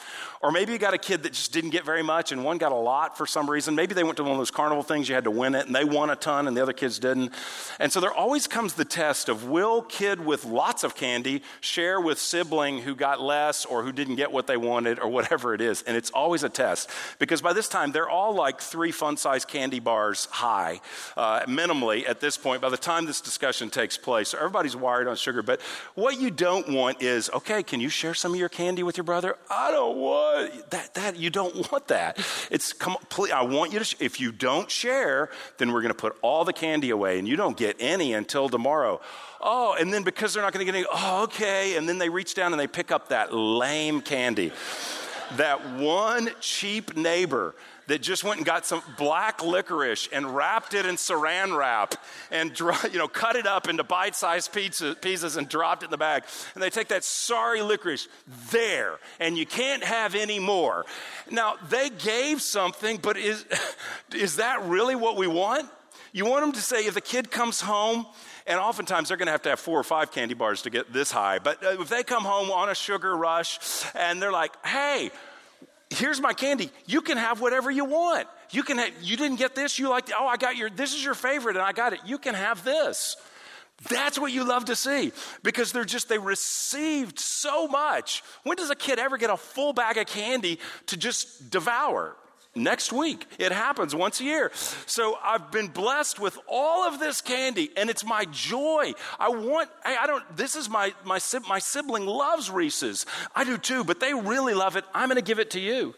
or 0.44 0.52
maybe 0.52 0.74
you 0.74 0.78
got 0.78 0.94
a 0.94 0.98
kid 0.98 1.24
that 1.24 1.32
just 1.32 1.54
didn't 1.54 1.70
get 1.70 1.86
very 1.86 2.04
much 2.04 2.34
and 2.34 2.44
one 2.44 2.58
got 2.58 2.74
a 2.74 2.76
lot 2.76 3.18
for 3.18 3.26
some 3.26 3.50
reason. 3.50 3.76
Maybe 3.76 3.94
they 3.94 4.04
went 4.04 4.18
to 4.18 4.24
one 4.24 4.34
of 4.34 4.38
those 4.38 4.52
carnival 4.52 4.84
things, 4.84 5.08
you 5.08 5.16
had 5.16 5.24
to 5.24 5.32
win 5.32 5.56
it, 5.56 5.68
and 5.68 5.74
they 5.74 5.86
won 5.86 6.10
a 6.10 6.18
ton 6.18 6.50
and 6.50 6.58
the 6.58 6.62
other 6.62 6.74
kids 6.74 7.00
didn't. 7.00 7.34
And 7.80 7.94
so 7.94 8.02
there 8.02 8.14
always 8.14 8.46
comes 8.46 8.74
the 8.74 8.84
test 8.84 9.30
of 9.30 9.46
will 9.46 9.82
kid 9.84 10.20
with 10.26 10.44
lots 10.44 10.84
of 10.84 10.96
candy 10.96 11.44
share 11.62 12.02
with 12.02 12.20
sibling 12.20 12.80
who 12.80 12.94
got 12.94 13.22
less 13.22 13.64
or 13.64 13.84
who 13.84 13.94
didn't 13.94 14.18
get 14.18 14.34
what 14.34 14.46
they 14.46 14.58
wanted 14.58 15.00
or 15.00 15.08
whatever 15.08 15.54
it 15.54 15.62
is. 15.62 15.82
And 15.84 15.96
it's 15.96 16.12
always 16.12 16.44
a 16.44 16.50
test 16.50 16.90
because 17.20 17.42
by 17.42 17.54
this 17.54 17.70
time 17.70 17.94
they're 17.94 18.10
all 18.10 18.36
like 18.36 18.60
three 18.60 18.92
fun 18.92 19.16
sized 19.16 19.48
candy 19.48 19.80
bars 19.80 20.26
high, 20.26 20.82
uh, 21.16 21.46
minimally 21.46 22.06
at 22.06 22.20
this 22.20 22.36
point, 22.36 22.62
by 22.62 22.70
the 22.70 22.76
time 22.76 23.06
this 23.06 23.22
discussion 23.22 23.70
takes 23.70 23.98
place. 23.98 24.30
So 24.30 24.40
everybody's 24.40 24.76
wired 24.76 25.08
on 25.08 25.16
sugar. 25.16 25.42
But 25.42 25.62
what 25.96 26.20
you 26.20 26.30
don't 26.30 26.68
want 26.68 27.02
is 27.02 27.30
okay, 27.30 27.64
can 27.64 27.80
you 27.80 27.88
share 27.88 28.14
some 28.14 28.34
of 28.34 28.40
your 28.40 28.50
candy 28.50 28.84
with 28.84 28.98
your 28.98 29.06
brother? 29.06 29.38
I 29.50 29.72
don't 29.72 29.96
want 29.96 30.33
that, 30.70 30.94
that, 30.94 31.18
you 31.18 31.30
don't 31.30 31.56
want 31.72 31.88
that. 31.88 32.18
It's 32.52 32.74
complete. 32.74 33.32
I 33.32 33.44
want 33.44 33.72
you 33.74 33.80
to, 33.80 33.86
sh- 33.86 33.96
if 34.00 34.20
you 34.20 34.32
don't 34.32 34.70
share, 34.70 35.30
then 35.58 35.72
we're 35.72 35.82
going 35.82 35.94
to 35.94 35.98
put 36.00 36.16
all 36.22 36.46
the 36.46 36.54
candy 36.54 36.90
away 36.90 37.20
and 37.20 37.28
you 37.28 37.36
don't 37.36 37.58
get 37.58 37.76
any 37.80 38.14
until 38.14 38.50
tomorrow. 38.50 39.00
Oh, 39.42 39.76
and 39.80 39.94
then 39.94 40.04
because 40.04 40.34
they're 40.34 40.44
not 40.44 40.54
going 40.54 40.66
to 40.66 40.72
get 40.72 40.78
any, 40.78 40.88
oh, 40.92 41.24
okay. 41.24 41.76
And 41.76 41.88
then 41.88 41.98
they 41.98 42.10
reach 42.10 42.34
down 42.34 42.54
and 42.54 42.60
they 42.60 42.68
pick 42.68 42.92
up 42.92 43.10
that 43.10 43.34
lame 43.34 44.02
candy. 44.02 44.52
that 45.38 45.68
one 45.78 46.30
cheap 46.40 46.96
neighbor 46.96 47.56
that 47.88 48.02
just 48.02 48.24
went 48.24 48.38
and 48.38 48.46
got 48.46 48.66
some 48.66 48.82
black 48.98 49.44
licorice 49.44 50.08
and 50.12 50.36
wrapped 50.36 50.74
it 50.74 50.86
in 50.86 50.96
saran 50.96 51.58
wrap 51.58 51.96
and 52.32 52.58
you 52.60 52.98
know 52.98 53.08
cut 53.08 53.36
it 53.36 53.46
up 53.46 53.68
into 53.68 53.84
bite-sized 53.84 54.52
pizza, 54.54 54.96
pieces 54.96 55.38
and 55.38 55.50
dropped 55.50 55.84
it 55.84 55.86
in 55.86 55.92
the 55.92 55.98
bag. 55.98 56.24
And 56.54 56.64
they 56.64 56.70
take 56.70 56.90
that 56.90 57.04
sorry 57.04 57.62
licorice 57.62 58.08
there, 58.52 59.00
and 59.20 59.38
you 59.38 59.46
can't 59.46 59.84
have 59.84 60.16
any 60.16 60.40
more. 60.40 60.86
Now 61.30 61.56
they 61.70 61.90
gave 61.90 62.42
something, 62.42 62.98
but 62.98 63.18
is 63.18 63.46
is 64.14 64.38
that 64.38 64.64
really 64.64 64.96
what 64.96 65.18
we 65.18 65.28
want? 65.28 65.70
You 66.12 66.26
want 66.26 66.44
them 66.44 66.52
to 66.54 66.62
say 66.62 66.86
if 66.86 66.94
the 66.94 67.02
kid 67.02 67.32
comes 67.32 67.60
home 67.60 68.06
and 68.46 68.60
oftentimes 68.60 69.08
they're 69.08 69.18
going 69.18 69.28
to 69.28 69.32
have 69.32 69.42
to 69.44 69.50
have 69.50 69.60
four 69.60 69.80
or 69.80 69.84
five 69.84 70.12
candy 70.12 70.36
bars 70.36 70.62
to 70.64 70.70
get 70.70 70.94
this 70.94 71.12
high. 71.12 71.40
But 71.40 71.64
uh, 71.64 71.82
if 71.82 71.90
they 71.90 72.04
come 72.04 72.24
home 72.24 72.52
on 72.52 72.70
a 72.70 72.76
sugar 72.76 73.16
rush 73.16 73.60
and 73.96 74.22
they're 74.22 74.32
like, 74.32 74.54
hey, 74.66 75.12
here's 75.94 76.22
my 76.22 76.34
candy. 76.34 76.72
You 76.86 77.02
can 77.02 77.18
have 77.18 77.42
whatever 77.42 77.70
you 77.72 77.86
want. 77.86 78.28
You 78.52 78.64
can 78.64 78.78
have, 78.78 78.92
you 79.02 79.18
didn't 79.18 79.38
get 79.38 79.56
this. 79.56 79.80
You 79.80 79.90
like, 79.90 80.10
oh, 80.18 80.28
I 80.28 80.38
got 80.38 80.56
your, 80.56 80.70
this 80.70 80.94
is 80.94 81.04
your 81.04 81.14
favorite 81.14 81.56
and 81.56 81.66
I 81.66 81.72
got 81.72 81.94
it. 81.94 82.00
You 82.06 82.18
can 82.18 82.36
have 82.36 82.64
this. 82.64 83.16
That's 83.90 84.18
what 84.18 84.32
you 84.32 84.44
love 84.44 84.66
to 84.66 84.76
see 84.76 85.12
because 85.42 85.72
they're 85.72 85.84
just, 85.84 86.08
they 86.08 86.18
received 86.18 87.20
so 87.20 87.68
much. 87.68 88.24
When 88.44 88.56
does 88.56 88.70
a 88.70 88.76
kid 88.76 89.00
ever 89.00 89.18
get 89.18 89.30
a 89.30 89.38
full 89.38 89.74
bag 89.74 89.98
of 89.98 90.06
candy 90.06 90.60
to 90.88 90.98
just 90.98 91.50
devour? 91.50 92.16
Next 92.56 92.94
week. 92.94 93.26
It 93.40 93.52
happens 93.52 93.96
once 93.96 94.20
a 94.20 94.24
year. 94.24 94.52
So 94.86 95.18
I've 95.24 95.52
been 95.52 95.68
blessed 95.68 96.20
with 96.20 96.38
all 96.48 96.88
of 96.88 97.00
this 97.00 97.22
candy, 97.22 97.72
and 97.76 97.90
it's 97.90 98.06
my 98.06 98.26
joy. 98.26 98.94
I 99.20 99.30
want, 99.30 99.70
I, 99.84 99.98
I 99.98 100.08
don't, 100.08 100.24
this 100.36 100.56
is 100.56 100.70
my, 100.70 100.94
my, 101.04 101.20
my 101.48 101.60
sibling 101.60 102.06
loves 102.06 102.50
Reese's. 102.50 103.06
I 103.36 103.44
do 103.44 103.58
too, 103.58 103.84
but 103.84 104.00
they 104.00 104.14
really 104.14 104.54
love 104.54 104.76
it. 104.76 104.86
I'm 104.94 105.10
going 105.10 105.18
to 105.18 105.26
give 105.26 105.40
it 105.40 105.52
to 105.52 105.60
you. 105.60 105.96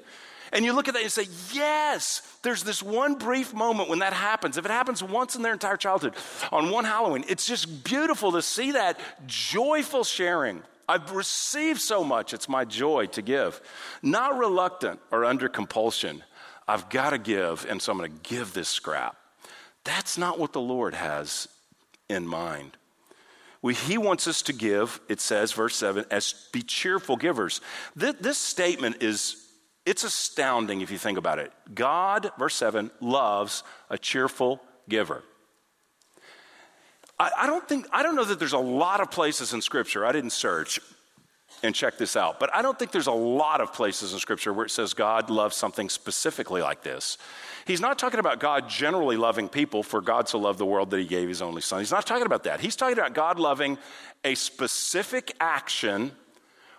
And 0.54 0.64
you 0.64 0.72
look 0.72 0.88
at 0.88 0.94
that 0.94 1.04
and 1.04 1.12
say, 1.12 1.26
yes, 1.52 2.22
there's 2.42 2.64
this 2.64 2.82
one 2.82 3.16
brief 3.16 3.54
moment 3.54 3.90
when 3.90 4.00
that 4.00 4.14
happens. 4.14 4.58
If 4.58 4.64
it 4.64 4.72
happens 4.72 5.04
once 5.04 5.36
in 5.36 5.42
their 5.42 5.52
entire 5.52 5.76
childhood, 5.76 6.14
on 6.52 6.70
one 6.70 6.86
Halloween, 6.86 7.26
it's 7.28 7.46
just 7.46 7.84
beautiful 7.84 8.32
to 8.34 8.42
see 8.42 8.72
that 8.72 9.00
joyful 9.26 10.06
sharing. 10.06 10.62
I've 10.88 11.12
received 11.12 11.82
so 11.82 12.04
much, 12.04 12.34
it's 12.34 12.48
my 12.48 12.64
joy 12.64 13.08
to 13.08 13.22
give. 13.22 13.60
Not 14.02 14.38
reluctant 14.38 15.00
or 15.12 15.26
under 15.26 15.50
compulsion. 15.50 16.24
I've 16.68 16.90
got 16.90 17.12
to 17.12 17.18
give, 17.18 17.66
and 17.70 17.82
so 17.82 17.92
I'm 17.92 17.98
going 17.98 18.12
to 18.12 18.30
give 18.30 18.54
this 18.54 18.70
scrap. 18.70 19.16
That's 19.84 20.18
not 20.18 20.40
what 20.40 20.54
the 20.54 20.62
Lord 20.62 20.96
has 20.96 21.48
in 22.10 22.28
mind. 22.28 22.78
We, 23.62 23.74
he 23.74 23.98
wants 23.98 24.28
us 24.28 24.42
to 24.44 24.54
give, 24.54 25.00
it 25.10 25.20
says, 25.20 25.52
verse 25.52 25.76
7, 25.76 26.06
as 26.12 26.48
be 26.52 26.62
cheerful 26.62 27.16
givers. 27.16 27.62
This, 27.96 28.16
this 28.20 28.38
statement 28.38 29.02
is, 29.02 29.48
it's 29.86 30.04
astounding 30.04 30.82
if 30.82 30.92
you 30.92 30.98
think 30.98 31.18
about 31.18 31.40
it. 31.40 31.52
God, 31.74 32.32
verse 32.38 32.56
7, 32.56 32.92
loves 33.00 33.64
a 33.90 33.98
cheerful 33.98 34.62
giver. 34.88 35.24
I, 37.20 37.32
I 37.40 37.48
don't 37.48 37.68
think, 37.68 37.88
I 37.92 38.04
don't 38.04 38.16
know 38.16 38.26
that 38.26 38.40
there's 38.40 38.54
a 38.54 38.58
lot 38.60 39.02
of 39.02 39.10
places 39.12 39.54
in 39.54 39.62
Scripture, 39.62 40.06
I 40.06 40.12
didn't 40.12 40.32
search, 40.32 40.80
and 41.64 41.74
check 41.74 41.98
this 41.98 42.16
out. 42.16 42.40
But 42.40 42.54
I 42.54 42.62
don't 42.62 42.78
think 42.78 42.92
there's 42.92 43.08
a 43.08 43.12
lot 43.12 43.62
of 43.62 43.74
places 43.74 44.14
in 44.14 44.20
Scripture 44.20 44.54
where 44.54 44.66
it 44.66 44.72
says 44.72 44.94
God 44.94 45.30
loves 45.30 45.56
something 45.56 45.90
specifically 45.90 46.62
like 46.62 46.84
this. 46.84 47.18
He's 47.66 47.82
not 47.82 47.98
talking 47.98 48.20
about 48.20 48.40
God 48.40 48.70
generally 48.70 49.18
loving 49.18 49.50
people, 49.50 49.82
for 49.82 50.02
God 50.02 50.30
so 50.30 50.38
loved 50.38 50.60
the 50.60 50.66
world 50.66 50.92
that 50.92 51.00
he 51.00 51.06
gave 51.06 51.28
his 51.28 51.42
only 51.42 51.62
son. 51.62 51.80
He's 51.80 51.92
not 51.92 52.06
talking 52.06 52.26
about 52.26 52.44
that. 52.44 52.60
He's 52.60 52.76
talking 52.76 52.98
about 52.98 53.14
God 53.14 53.40
loving 53.40 53.78
a 54.24 54.36
specific 54.36 55.34
action 55.40 56.12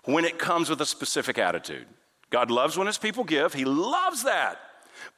when 0.04 0.24
it 0.24 0.38
comes 0.38 0.70
with 0.70 0.80
a 0.80 0.86
specific 0.86 1.38
attitude. 1.38 1.86
God 2.30 2.50
loves 2.50 2.76
when 2.76 2.86
his 2.86 2.98
people 2.98 3.24
give, 3.24 3.54
he 3.54 3.64
loves 3.64 4.22
that. 4.24 4.60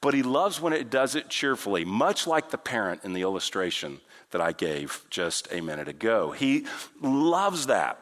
But 0.00 0.14
he 0.14 0.22
loves 0.22 0.60
when 0.60 0.72
it 0.72 0.90
does 0.90 1.14
it 1.14 1.28
cheerfully, 1.28 1.84
much 1.84 2.26
like 2.26 2.50
the 2.50 2.58
parent 2.58 3.04
in 3.04 3.12
the 3.12 3.22
illustration 3.22 4.00
that 4.30 4.40
I 4.40 4.52
gave 4.52 5.04
just 5.10 5.48
a 5.52 5.60
minute 5.60 5.88
ago. 5.88 6.32
He 6.32 6.66
loves 7.00 7.66
that. 7.66 7.98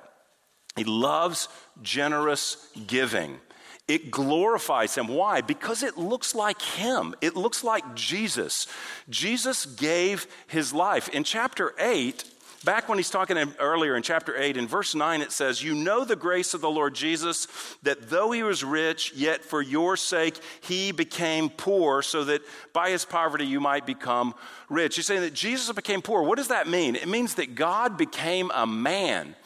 He 0.77 0.85
loves 0.85 1.49
generous 1.83 2.69
giving. 2.87 3.41
It 3.89 4.11
glorifies 4.11 4.97
him. 4.97 5.09
Why? 5.09 5.41
Because 5.41 5.83
it 5.83 5.97
looks 5.97 6.35
like 6.35 6.61
him. 6.61 7.15
It 7.21 7.37
looks 7.37 7.63
like 7.63 7.95
Jesus. 7.95 8.67
Jesus 9.09 9.65
gave 9.65 10.27
his 10.49 10.73
life. 10.73 11.09
In 11.09 11.23
chapter 11.23 11.73
8, 11.79 12.25
back 12.65 12.89
when 12.89 12.99
he's 12.99 13.11
talking 13.11 13.39
earlier 13.61 13.97
in 13.97 14.03
chapter 14.03 14.37
8, 14.37 14.57
in 14.57 14.67
verse 14.67 14.97
9, 14.97 15.23
it 15.23 15.31
says, 15.31 15.63
You 15.63 15.77
know 15.77 16.05
the 16.05 16.17
grace 16.17 16.53
of 16.53 16.61
the 16.61 16.69
Lord 16.69 16.97
Jesus, 16.97 17.47
that 17.85 18.11
though 18.11 18.33
he 18.33 18.43
was 18.43 18.65
rich, 18.65 19.13
yet 19.15 19.45
for 19.45 19.63
your 19.63 19.97
sake 19.97 20.37
he 20.61 20.91
became 20.91 21.49
poor, 21.49 22.03
so 22.03 22.25
that 22.25 22.43
by 22.73 22.91
his 22.91 23.05
poverty 23.05 23.47
you 23.47 23.61
might 23.61 23.87
become 23.87 24.35
rich. 24.69 24.97
He's 24.97 25.07
saying 25.07 25.21
that 25.21 25.33
Jesus 25.33 25.71
became 25.71 26.03
poor. 26.03 26.25
What 26.25 26.39
does 26.39 26.49
that 26.49 26.67
mean? 26.67 26.97
It 26.97 27.07
means 27.07 27.37
that 27.37 27.55
God 27.55 27.97
became 27.97 28.51
a 28.53 28.67
man. 28.67 29.37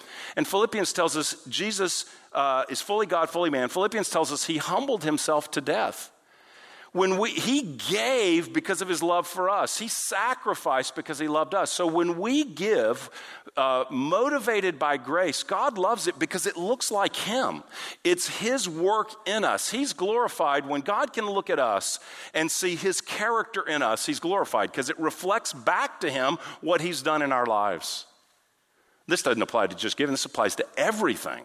And 0.40 0.48
Philippians 0.48 0.94
tells 0.94 1.18
us 1.18 1.36
Jesus 1.50 2.06
uh, 2.32 2.64
is 2.70 2.80
fully 2.80 3.04
God, 3.04 3.28
fully 3.28 3.50
man. 3.50 3.68
Philippians 3.68 4.08
tells 4.08 4.32
us 4.32 4.46
he 4.46 4.56
humbled 4.56 5.04
himself 5.04 5.50
to 5.50 5.60
death. 5.60 6.10
When 6.92 7.18
we, 7.18 7.28
he 7.28 7.60
gave 7.90 8.50
because 8.50 8.80
of 8.80 8.88
his 8.88 9.02
love 9.02 9.26
for 9.26 9.50
us, 9.50 9.78
he 9.78 9.86
sacrificed 9.86 10.96
because 10.96 11.18
he 11.18 11.28
loved 11.28 11.54
us. 11.54 11.70
So 11.70 11.86
when 11.86 12.18
we 12.18 12.42
give, 12.42 13.10
uh, 13.54 13.84
motivated 13.90 14.78
by 14.78 14.96
grace, 14.96 15.42
God 15.42 15.76
loves 15.76 16.06
it 16.06 16.18
because 16.18 16.46
it 16.46 16.56
looks 16.56 16.90
like 16.90 17.16
him. 17.16 17.62
It's 18.02 18.38
his 18.38 18.66
work 18.66 19.10
in 19.28 19.44
us. 19.44 19.70
He's 19.70 19.92
glorified 19.92 20.66
when 20.66 20.80
God 20.80 21.12
can 21.12 21.26
look 21.26 21.50
at 21.50 21.58
us 21.58 22.00
and 22.32 22.50
see 22.50 22.76
his 22.76 23.02
character 23.02 23.60
in 23.60 23.82
us. 23.82 24.06
He's 24.06 24.20
glorified 24.20 24.72
because 24.72 24.88
it 24.88 24.98
reflects 24.98 25.52
back 25.52 26.00
to 26.00 26.10
him 26.10 26.38
what 26.62 26.80
he's 26.80 27.02
done 27.02 27.20
in 27.20 27.30
our 27.30 27.44
lives. 27.44 28.06
This 29.10 29.22
doesn't 29.22 29.42
apply 29.42 29.66
to 29.66 29.76
just 29.76 29.96
giving, 29.96 30.12
this 30.12 30.24
applies 30.24 30.54
to 30.56 30.66
everything. 30.76 31.44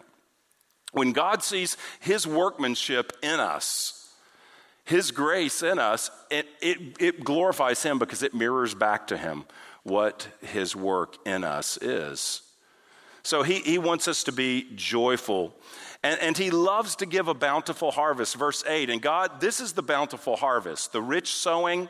When 0.92 1.12
God 1.12 1.42
sees 1.42 1.76
His 2.00 2.26
workmanship 2.26 3.12
in 3.22 3.40
us, 3.40 4.14
His 4.84 5.10
grace 5.10 5.62
in 5.62 5.78
us, 5.78 6.10
it, 6.30 6.46
it, 6.62 6.78
it 7.00 7.24
glorifies 7.24 7.82
Him 7.82 7.98
because 7.98 8.22
it 8.22 8.34
mirrors 8.34 8.74
back 8.74 9.08
to 9.08 9.16
Him 9.16 9.44
what 9.82 10.28
His 10.40 10.76
work 10.76 11.16
in 11.26 11.44
us 11.44 11.76
is. 11.78 12.42
So 13.26 13.42
he, 13.42 13.54
he 13.56 13.76
wants 13.76 14.06
us 14.06 14.22
to 14.24 14.32
be 14.32 14.68
joyful. 14.76 15.52
And, 16.04 16.20
and 16.20 16.38
he 16.38 16.50
loves 16.50 16.94
to 16.96 17.06
give 17.06 17.26
a 17.26 17.34
bountiful 17.34 17.90
harvest. 17.90 18.36
Verse 18.36 18.62
8 18.64 18.88
And 18.88 19.02
God, 19.02 19.40
this 19.40 19.58
is 19.58 19.72
the 19.72 19.82
bountiful 19.82 20.36
harvest 20.36 20.92
the 20.92 21.02
rich 21.02 21.34
sowing 21.34 21.88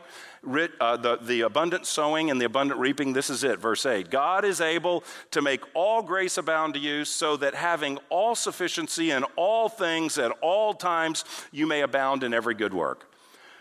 uh, 0.79 0.97
the, 0.97 1.17
the 1.17 1.41
abundant 1.41 1.85
sowing 1.85 2.31
and 2.31 2.41
the 2.41 2.45
abundant 2.45 2.79
reaping, 2.79 3.13
this 3.13 3.29
is 3.29 3.43
it. 3.43 3.59
Verse 3.59 3.85
8 3.85 4.09
God 4.09 4.45
is 4.45 4.61
able 4.61 5.03
to 5.29 5.43
make 5.43 5.61
all 5.75 6.01
grace 6.01 6.39
abound 6.39 6.73
to 6.73 6.79
you, 6.79 7.05
so 7.05 7.37
that 7.37 7.53
having 7.53 7.99
all 8.09 8.33
sufficiency 8.33 9.11
in 9.11 9.23
all 9.35 9.69
things 9.69 10.17
at 10.17 10.31
all 10.41 10.73
times, 10.73 11.23
you 11.51 11.67
may 11.67 11.81
abound 11.81 12.23
in 12.23 12.33
every 12.33 12.55
good 12.55 12.73
work. 12.73 13.13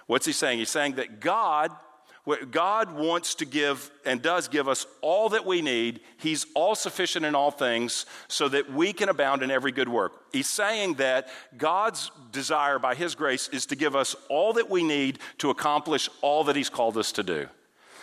What's 0.07 0.25
he 0.25 0.33
saying? 0.33 0.61
He's 0.61 0.71
saying 0.71 0.95
that 0.95 1.21
God 1.21 1.73
God 2.51 2.93
wants 2.93 3.37
to 3.37 3.45
give 3.45 3.89
and 4.05 4.21
does 4.21 4.49
give 4.49 4.69
us 4.69 4.85
all 5.01 5.29
that 5.29 5.47
we 5.47 5.63
need. 5.63 6.01
He's 6.17 6.45
all 6.55 6.75
sufficient 6.75 7.25
in 7.25 7.37
all 7.37 7.53
things 7.53 8.05
so 8.27 8.49
that 8.49 8.73
we 8.73 8.93
can 8.93 9.09
abound 9.09 9.45
in 9.45 9.51
every 9.51 9.71
good 9.71 9.89
work. 9.89 10.25
He's 10.33 10.51
saying 10.51 10.95
that 10.95 11.29
God's 11.57 12.11
desire 12.33 12.81
by 12.81 12.97
His 12.97 13.15
grace 13.15 13.49
is 13.49 13.67
to 13.67 13.77
give 13.77 13.95
us 13.95 14.17
all 14.29 14.55
that 14.55 14.69
we 14.69 14.83
need 14.83 15.21
to 15.39 15.51
accomplish 15.51 16.09
all 16.21 16.43
that 16.45 16.57
He's 16.57 16.69
called 16.69 16.99
us 16.99 17.13
to 17.13 17.23
do. 17.23 17.47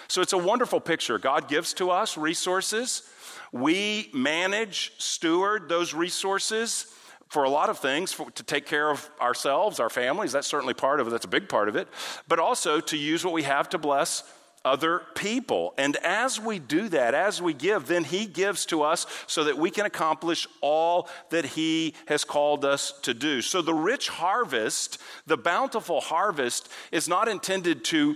So 0.08 0.22
it's 0.22 0.34
a 0.34 0.38
wonderful 0.38 0.80
picture. 0.80 1.20
God 1.20 1.50
gives 1.50 1.74
to 1.74 1.90
us 1.90 2.18
resources. 2.18 3.04
We 3.52 4.10
manage, 4.14 4.94
steward 5.00 5.68
those 5.68 5.94
resources 5.94 6.88
for 7.34 7.44
a 7.44 7.50
lot 7.50 7.70
of 7.72 7.80
things 7.80 8.14
for, 8.14 8.30
to 8.32 8.44
take 8.44 8.68
care 8.68 8.92
of 8.92 9.10
ourselves, 9.20 9.80
our 9.80 9.90
families. 9.90 10.32
That's 10.32 10.46
certainly 10.46 10.76
part 10.76 11.00
of 11.00 11.08
it. 11.08 11.10
That's 11.10 11.26
a 11.26 11.30
big 11.30 11.50
part 11.50 11.68
of 11.68 11.76
it. 11.76 11.88
But 12.28 12.38
also 12.38 12.80
to 12.80 12.96
use 12.96 13.26
what 13.26 13.34
we 13.34 13.42
have 13.42 13.68
to 13.70 13.80
bless 13.80 14.24
other 14.64 15.02
people. 15.16 15.74
And 15.78 15.98
as 15.98 16.40
we 16.40 16.60
do 16.60 16.88
that, 16.90 17.14
as 17.14 17.42
we 17.42 17.54
give, 17.54 17.88
then 17.88 18.04
He 18.04 18.28
gives 18.28 18.66
to 18.68 18.84
us 18.84 19.06
so 19.28 19.44
that 19.46 19.58
we 19.58 19.72
can 19.72 19.86
accomplish 19.86 20.48
all 20.62 21.10
that 21.32 21.44
He 21.44 21.96
has 22.06 22.24
called 22.24 22.64
us 22.64 22.94
to 23.02 23.14
do. 23.14 23.42
So 23.42 23.62
the 23.62 23.74
rich 23.74 24.10
harvest, 24.10 25.02
the 25.26 25.36
bountiful 25.36 26.02
harvest, 26.02 26.70
is 26.92 27.10
not 27.10 27.28
intended 27.28 27.84
to 27.86 28.16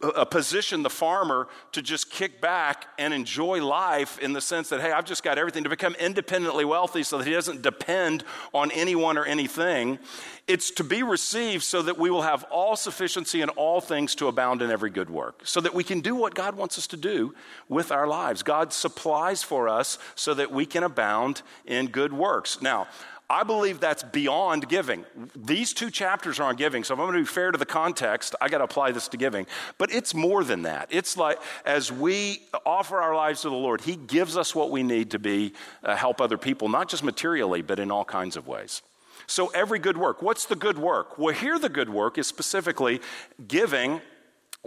a 0.00 0.24
position 0.24 0.84
the 0.84 0.90
farmer 0.90 1.48
to 1.72 1.82
just 1.82 2.08
kick 2.08 2.40
back 2.40 2.86
and 2.98 3.12
enjoy 3.12 3.64
life 3.64 4.18
in 4.20 4.32
the 4.32 4.40
sense 4.40 4.68
that, 4.68 4.80
hey, 4.80 4.92
I've 4.92 5.04
just 5.04 5.24
got 5.24 5.38
everything 5.38 5.64
to 5.64 5.68
become 5.68 5.96
independently 5.96 6.64
wealthy 6.64 7.02
so 7.02 7.18
that 7.18 7.26
he 7.26 7.32
doesn't 7.32 7.62
depend 7.62 8.22
on 8.54 8.70
anyone 8.70 9.18
or 9.18 9.24
anything. 9.24 9.98
It's 10.46 10.70
to 10.72 10.84
be 10.84 11.02
received 11.02 11.64
so 11.64 11.82
that 11.82 11.98
we 11.98 12.10
will 12.10 12.22
have 12.22 12.44
all 12.44 12.76
sufficiency 12.76 13.42
in 13.42 13.48
all 13.50 13.80
things 13.80 14.14
to 14.16 14.28
abound 14.28 14.62
in 14.62 14.70
every 14.70 14.90
good 14.90 15.10
work, 15.10 15.40
so 15.42 15.60
that 15.60 15.74
we 15.74 15.82
can 15.82 16.00
do 16.00 16.14
what 16.14 16.34
God 16.34 16.54
wants 16.54 16.78
us 16.78 16.86
to 16.88 16.96
do 16.96 17.34
with 17.68 17.90
our 17.90 18.06
lives. 18.06 18.44
God 18.44 18.72
supplies 18.72 19.42
for 19.42 19.68
us 19.68 19.98
so 20.14 20.32
that 20.34 20.52
we 20.52 20.64
can 20.64 20.84
abound 20.84 21.42
in 21.66 21.88
good 21.88 22.12
works. 22.12 22.62
Now, 22.62 22.86
I 23.30 23.42
believe 23.42 23.78
that's 23.78 24.02
beyond 24.02 24.68
giving. 24.70 25.04
These 25.36 25.74
two 25.74 25.90
chapters 25.90 26.40
are 26.40 26.44
on 26.44 26.56
giving, 26.56 26.82
so 26.82 26.94
if 26.94 27.00
I'm 27.00 27.06
going 27.06 27.18
to 27.18 27.22
be 27.22 27.26
fair 27.26 27.50
to 27.50 27.58
the 27.58 27.66
context, 27.66 28.34
I 28.40 28.48
got 28.48 28.58
to 28.58 28.64
apply 28.64 28.92
this 28.92 29.06
to 29.08 29.18
giving. 29.18 29.46
But 29.76 29.92
it's 29.92 30.14
more 30.14 30.44
than 30.44 30.62
that. 30.62 30.88
It's 30.90 31.16
like 31.16 31.38
as 31.66 31.92
we 31.92 32.40
offer 32.64 32.98
our 33.00 33.14
lives 33.14 33.42
to 33.42 33.50
the 33.50 33.54
Lord, 33.54 33.82
He 33.82 33.96
gives 33.96 34.36
us 34.38 34.54
what 34.54 34.70
we 34.70 34.82
need 34.82 35.10
to 35.10 35.18
be 35.18 35.52
uh, 35.84 35.94
help 35.94 36.22
other 36.22 36.38
people, 36.38 36.70
not 36.70 36.88
just 36.88 37.04
materially, 37.04 37.60
but 37.60 37.78
in 37.78 37.90
all 37.90 38.04
kinds 38.04 38.36
of 38.36 38.46
ways. 38.46 38.80
So 39.26 39.48
every 39.48 39.78
good 39.78 39.98
work. 39.98 40.22
What's 40.22 40.46
the 40.46 40.56
good 40.56 40.78
work? 40.78 41.18
Well, 41.18 41.34
here 41.34 41.58
the 41.58 41.68
good 41.68 41.90
work 41.90 42.16
is 42.16 42.26
specifically 42.26 43.02
giving 43.46 44.00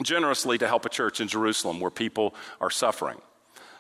generously 0.04 0.60
to 0.60 0.68
help 0.68 0.86
a 0.86 0.90
church 0.90 1.20
in 1.20 1.28
Jerusalem 1.28 1.80
where 1.80 1.90
people 1.90 2.36
are 2.60 2.70
suffering. 2.70 3.20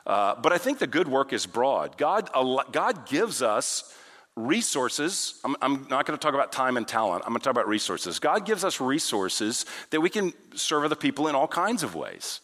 Uh, 0.07 0.33
but 0.41 0.51
I 0.51 0.57
think 0.57 0.79
the 0.79 0.87
good 0.87 1.07
work 1.07 1.33
is 1.33 1.45
broad. 1.45 1.97
God, 1.97 2.31
God 2.71 3.05
gives 3.07 3.43
us 3.43 3.95
resources. 4.35 5.39
I'm, 5.43 5.55
I'm 5.61 5.87
not 5.89 6.05
going 6.05 6.17
to 6.17 6.21
talk 6.21 6.33
about 6.33 6.51
time 6.51 6.77
and 6.77 6.87
talent. 6.87 7.23
I'm 7.25 7.31
going 7.31 7.41
to 7.41 7.43
talk 7.43 7.51
about 7.51 7.67
resources. 7.67 8.19
God 8.19 8.45
gives 8.45 8.63
us 8.63 8.79
resources 8.79 9.65
that 9.89 10.01
we 10.01 10.09
can 10.09 10.33
serve 10.55 10.83
other 10.83 10.95
people 10.95 11.27
in 11.27 11.35
all 11.35 11.47
kinds 11.47 11.83
of 11.83 11.95
ways. 11.95 12.39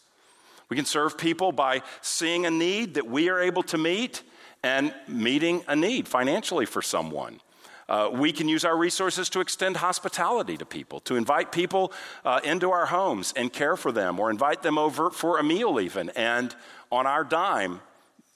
We 0.68 0.76
can 0.76 0.84
serve 0.84 1.16
people 1.16 1.50
by 1.50 1.82
seeing 2.02 2.44
a 2.44 2.50
need 2.50 2.94
that 2.94 3.06
we 3.06 3.30
are 3.30 3.40
able 3.40 3.62
to 3.64 3.78
meet 3.78 4.22
and 4.62 4.92
meeting 5.06 5.64
a 5.66 5.74
need 5.74 6.06
financially 6.08 6.66
for 6.66 6.82
someone. 6.82 7.40
Uh, 7.88 8.10
we 8.12 8.32
can 8.32 8.48
use 8.48 8.66
our 8.66 8.76
resources 8.76 9.30
to 9.30 9.40
extend 9.40 9.78
hospitality 9.78 10.58
to 10.58 10.66
people, 10.66 11.00
to 11.00 11.16
invite 11.16 11.52
people 11.52 11.90
uh, 12.22 12.38
into 12.44 12.70
our 12.70 12.84
homes 12.84 13.32
and 13.34 13.50
care 13.50 13.76
for 13.76 13.92
them, 13.92 14.20
or 14.20 14.30
invite 14.30 14.62
them 14.62 14.76
over 14.76 15.08
for 15.10 15.38
a 15.38 15.42
meal, 15.42 15.80
even, 15.80 16.10
and 16.10 16.54
on 16.92 17.06
our 17.06 17.24
dime, 17.24 17.80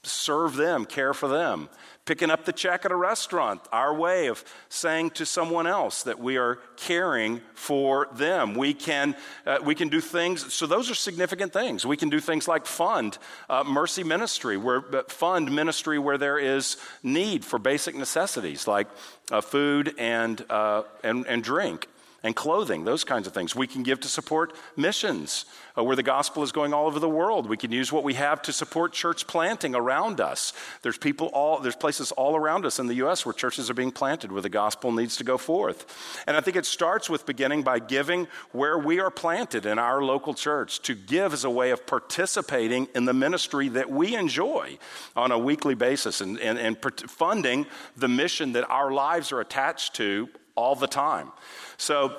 serve 0.02 0.56
them, 0.56 0.86
care 0.86 1.12
for 1.12 1.28
them 1.28 1.68
picking 2.04 2.30
up 2.30 2.44
the 2.44 2.52
check 2.52 2.84
at 2.84 2.90
a 2.90 2.96
restaurant, 2.96 3.60
our 3.70 3.94
way 3.94 4.26
of 4.26 4.44
saying 4.68 5.10
to 5.10 5.24
someone 5.24 5.66
else 5.66 6.02
that 6.02 6.18
we 6.18 6.36
are 6.36 6.56
caring 6.76 7.40
for 7.54 8.08
them. 8.14 8.54
We 8.54 8.74
can, 8.74 9.14
uh, 9.46 9.58
we 9.62 9.74
can 9.74 9.88
do 9.88 10.00
things, 10.00 10.52
so 10.52 10.66
those 10.66 10.90
are 10.90 10.94
significant 10.94 11.52
things. 11.52 11.86
We 11.86 11.96
can 11.96 12.08
do 12.08 12.18
things 12.18 12.48
like 12.48 12.66
fund 12.66 13.18
uh, 13.48 13.62
mercy 13.62 14.02
ministry, 14.02 14.56
where, 14.56 14.82
fund 15.08 15.52
ministry 15.52 15.98
where 15.98 16.18
there 16.18 16.38
is 16.38 16.76
need 17.02 17.44
for 17.44 17.58
basic 17.58 17.94
necessities 17.94 18.66
like 18.66 18.88
uh, 19.30 19.40
food 19.40 19.94
and, 19.96 20.44
uh, 20.50 20.82
and, 21.04 21.24
and 21.26 21.44
drink 21.44 21.86
and 22.22 22.36
clothing, 22.36 22.84
those 22.84 23.04
kinds 23.04 23.26
of 23.26 23.32
things. 23.32 23.56
We 23.56 23.66
can 23.66 23.82
give 23.82 24.00
to 24.00 24.08
support 24.08 24.54
missions 24.76 25.44
uh, 25.76 25.82
where 25.82 25.96
the 25.96 26.02
gospel 26.02 26.42
is 26.42 26.52
going 26.52 26.72
all 26.72 26.86
over 26.86 27.00
the 27.00 27.08
world. 27.08 27.48
We 27.48 27.56
can 27.56 27.72
use 27.72 27.90
what 27.90 28.04
we 28.04 28.14
have 28.14 28.42
to 28.42 28.52
support 28.52 28.92
church 28.92 29.26
planting 29.26 29.74
around 29.74 30.20
us. 30.20 30.52
There's 30.82 30.98
people 30.98 31.28
all 31.28 31.58
there's 31.58 31.76
places 31.76 32.12
all 32.12 32.36
around 32.36 32.64
us 32.64 32.78
in 32.78 32.86
the 32.86 32.94
US 32.94 33.26
where 33.26 33.32
churches 33.32 33.70
are 33.70 33.74
being 33.74 33.90
planted 33.90 34.30
where 34.30 34.42
the 34.42 34.48
gospel 34.48 34.92
needs 34.92 35.16
to 35.16 35.24
go 35.24 35.36
forth. 35.36 36.22
And 36.26 36.36
I 36.36 36.40
think 36.40 36.56
it 36.56 36.66
starts 36.66 37.10
with 37.10 37.26
beginning 37.26 37.62
by 37.62 37.78
giving 37.78 38.28
where 38.52 38.78
we 38.78 39.00
are 39.00 39.10
planted 39.10 39.66
in 39.66 39.78
our 39.78 40.02
local 40.02 40.34
church. 40.34 40.80
To 40.82 40.94
give 40.94 41.32
is 41.32 41.44
a 41.44 41.50
way 41.50 41.70
of 41.70 41.86
participating 41.86 42.88
in 42.94 43.04
the 43.04 43.12
ministry 43.12 43.68
that 43.70 43.90
we 43.90 44.14
enjoy 44.14 44.78
on 45.16 45.32
a 45.32 45.38
weekly 45.38 45.74
basis 45.74 46.20
and, 46.20 46.38
and, 46.38 46.58
and 46.58 46.78
funding 47.10 47.66
the 47.96 48.08
mission 48.08 48.52
that 48.52 48.68
our 48.70 48.92
lives 48.92 49.32
are 49.32 49.40
attached 49.40 49.94
to 49.94 50.28
all 50.54 50.74
the 50.74 50.86
time. 50.86 51.32
So, 51.76 52.16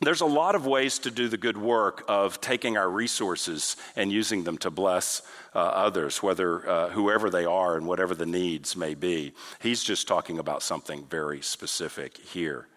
there's 0.00 0.20
a 0.20 0.26
lot 0.26 0.54
of 0.54 0.64
ways 0.64 1.00
to 1.00 1.10
do 1.10 1.28
the 1.28 1.36
good 1.36 1.56
work 1.56 2.04
of 2.06 2.40
taking 2.40 2.76
our 2.76 2.88
resources 2.88 3.76
and 3.96 4.12
using 4.12 4.44
them 4.44 4.56
to 4.58 4.70
bless 4.70 5.22
uh, 5.54 5.58
others, 5.58 6.22
whether 6.22 6.68
uh, 6.68 6.88
whoever 6.90 7.30
they 7.30 7.44
are 7.44 7.76
and 7.76 7.84
whatever 7.84 8.14
the 8.14 8.26
needs 8.26 8.76
may 8.76 8.94
be. 8.94 9.32
He's 9.60 9.82
just 9.82 10.06
talking 10.06 10.38
about 10.38 10.62
something 10.62 11.04
very 11.06 11.42
specific 11.42 12.16
here. 12.16 12.68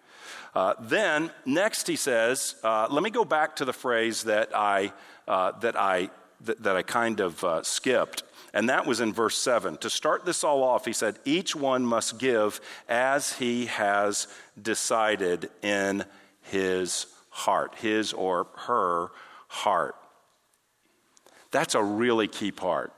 Uh, 0.54 0.74
then 0.80 1.30
next 1.46 1.86
he 1.86 1.96
says, 1.96 2.56
uh, 2.64 2.88
let 2.90 3.02
me 3.02 3.10
go 3.10 3.24
back 3.24 3.56
to 3.56 3.64
the 3.64 3.72
phrase 3.72 4.24
that 4.24 4.50
I 4.54 4.92
uh, 5.28 5.52
that 5.60 5.78
I 5.78 6.10
that, 6.42 6.62
that, 6.64 6.76
I 6.76 6.82
kind 6.82 7.20
of 7.20 7.42
uh, 7.44 7.62
skipped. 7.62 8.24
And 8.54 8.68
that 8.68 8.86
was 8.86 9.00
in 9.00 9.12
verse 9.12 9.38
7. 9.38 9.78
To 9.78 9.90
start 9.90 10.24
this 10.24 10.44
all 10.44 10.62
off, 10.62 10.84
he 10.84 10.92
said, 10.92 11.18
Each 11.24 11.56
one 11.56 11.86
must 11.86 12.18
give 12.18 12.60
as 12.88 13.34
he 13.34 13.66
has 13.66 14.28
decided 14.60 15.50
in 15.62 16.04
his 16.42 17.06
heart, 17.30 17.76
his 17.76 18.12
or 18.12 18.46
her 18.66 19.10
heart. 19.48 19.96
That's 21.50 21.74
a 21.74 21.82
really 21.82 22.28
key 22.28 22.52
part. 22.52 22.92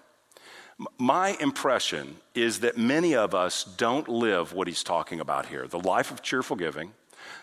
My 0.99 1.37
impression 1.41 2.17
is 2.35 2.61
that 2.61 2.77
many 2.77 3.15
of 3.15 3.35
us 3.35 3.63
don't 3.63 4.09
live 4.09 4.53
what 4.53 4.67
he's 4.67 4.83
talking 4.83 5.21
about 5.21 5.47
here 5.47 5.69
the 5.69 5.79
life 5.79 6.11
of 6.11 6.21
cheerful 6.23 6.57
giving, 6.57 6.93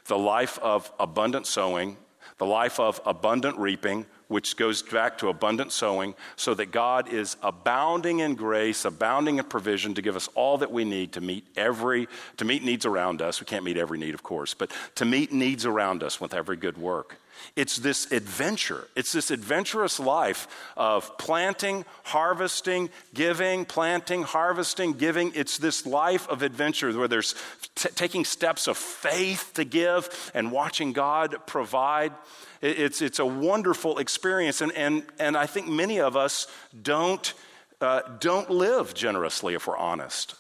the 0.06 0.18
life 0.18 0.60
of 0.60 0.92
abundant 1.00 1.48
sowing, 1.48 1.96
the 2.38 2.46
life 2.46 2.80
of 2.80 3.00
abundant 3.06 3.58
reaping, 3.58 4.06
which 4.32 4.56
goes 4.56 4.82
back 4.82 5.18
to 5.20 5.28
abundant 5.28 5.72
sowing, 5.72 6.16
so 6.36 6.54
that 6.54 6.72
God 6.72 7.10
is 7.10 7.38
abounding 7.44 8.20
in 8.20 8.36
grace, 8.36 8.86
abounding 8.86 9.38
in 9.38 9.44
provision 9.44 9.94
to 9.94 10.02
give 10.02 10.16
us 10.16 10.30
all 10.34 10.58
that 10.60 10.72
we 10.72 10.86
need 10.86 11.12
to 11.14 11.22
meet 11.22 11.46
every 11.56 12.08
to 12.38 12.46
meet 12.46 12.64
needs 12.64 12.86
around 12.86 13.22
us. 13.22 13.40
We 13.40 13.46
can't 13.46 13.66
meet 13.66 13.78
every 13.78 14.00
need, 14.00 14.14
of 14.14 14.24
course, 14.24 14.54
but 14.54 14.72
to 14.96 15.06
meet 15.06 15.32
needs 15.32 15.66
around 15.66 16.02
us 16.02 16.20
with 16.20 16.34
every 16.34 16.56
good 16.56 16.78
work. 16.78 17.18
It's 17.56 17.78
this 17.78 18.12
adventure. 18.12 18.88
It's 18.96 19.12
this 19.12 19.32
adventurous 19.32 20.00
life 20.00 20.48
of 20.78 21.18
planting, 21.18 21.86
harvesting, 22.04 22.90
giving, 23.14 23.66
planting, 23.66 24.24
harvesting, 24.24 24.94
giving. 24.94 25.32
It's 25.36 25.58
this 25.58 25.86
life 25.86 26.28
of 26.30 26.44
adventure 26.44 26.92
where 26.98 27.08
there's 27.08 27.36
t- 27.76 27.90
taking 27.96 28.26
steps 28.26 28.68
of 28.68 28.78
faith 28.78 29.52
to 29.56 29.64
give 29.64 30.32
and 30.34 30.52
watching 30.52 30.94
God 30.94 31.36
provide. 31.46 32.14
It's, 32.62 33.02
it's 33.02 33.20
a 33.20 33.26
wonderful 33.26 33.98
experience. 33.98 34.62
And, 34.62 34.72
and, 34.74 35.04
and 35.20 35.36
I 35.36 35.46
think 35.46 35.68
many 35.68 36.00
of 36.00 36.16
us 36.16 36.48
don't, 36.82 37.34
uh, 37.80 38.02
don't 38.20 38.50
live 38.50 38.94
generously 38.94 39.56
if 39.56 39.68
we're 39.68 39.78
honest. 39.78 40.36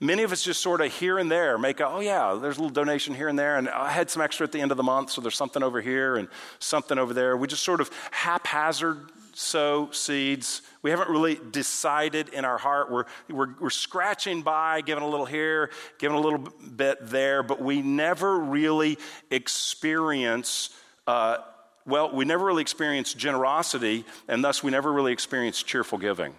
Many 0.00 0.22
of 0.22 0.30
us 0.30 0.44
just 0.44 0.62
sort 0.62 0.80
of 0.80 0.92
here 0.92 1.18
and 1.18 1.30
there 1.30 1.58
make 1.58 1.80
a, 1.80 1.88
oh 1.88 2.00
yeah, 2.00 2.38
there's 2.40 2.58
a 2.58 2.60
little 2.60 2.74
donation 2.74 3.14
here 3.14 3.28
and 3.28 3.38
there, 3.38 3.56
and 3.56 3.68
I 3.68 3.90
had 3.90 4.10
some 4.10 4.22
extra 4.22 4.44
at 4.44 4.52
the 4.52 4.60
end 4.60 4.70
of 4.70 4.76
the 4.76 4.82
month, 4.84 5.10
so 5.10 5.20
there's 5.20 5.36
something 5.36 5.62
over 5.62 5.80
here 5.80 6.16
and 6.16 6.28
something 6.60 6.98
over 6.98 7.12
there. 7.12 7.36
We 7.36 7.48
just 7.48 7.64
sort 7.64 7.80
of 7.80 7.90
haphazard 8.12 9.10
sow 9.34 9.90
seeds. 9.90 10.62
We 10.82 10.90
haven't 10.90 11.08
really 11.08 11.38
decided 11.50 12.28
in 12.30 12.44
our 12.44 12.58
heart. 12.58 12.90
We're, 12.90 13.04
we're, 13.28 13.54
we're 13.60 13.70
scratching 13.70 14.42
by, 14.42 14.80
giving 14.80 15.02
a 15.02 15.08
little 15.08 15.26
here, 15.26 15.70
giving 15.98 16.16
a 16.16 16.20
little 16.20 16.38
bit 16.76 16.98
there, 17.02 17.42
but 17.42 17.60
we 17.60 17.82
never 17.82 18.38
really 18.38 18.98
experience. 19.30 20.70
Uh, 21.06 21.38
well, 21.86 22.12
we 22.12 22.24
never 22.24 22.44
really 22.44 22.62
experience 22.62 23.14
generosity, 23.14 24.04
and 24.28 24.44
thus 24.44 24.62
we 24.62 24.70
never 24.70 24.92
really 24.92 25.12
experience 25.12 25.62
cheerful 25.62 25.98
giving. 25.98 26.34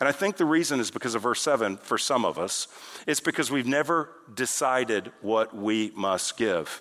And 0.00 0.08
I 0.08 0.12
think 0.12 0.36
the 0.36 0.44
reason 0.44 0.80
is 0.80 0.90
because 0.90 1.14
of 1.14 1.22
verse 1.22 1.42
7 1.42 1.76
for 1.78 1.98
some 1.98 2.24
of 2.24 2.38
us. 2.38 2.68
It's 3.06 3.20
because 3.20 3.50
we've 3.50 3.66
never 3.66 4.10
decided 4.34 5.12
what 5.20 5.54
we 5.54 5.92
must 5.94 6.36
give. 6.36 6.80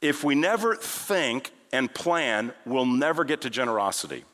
If 0.00 0.24
we 0.24 0.34
never 0.34 0.76
think 0.76 1.52
and 1.72 1.92
plan, 1.92 2.52
we'll 2.64 2.86
never 2.86 3.24
get 3.24 3.40
to 3.42 3.50
generosity. 3.50 4.24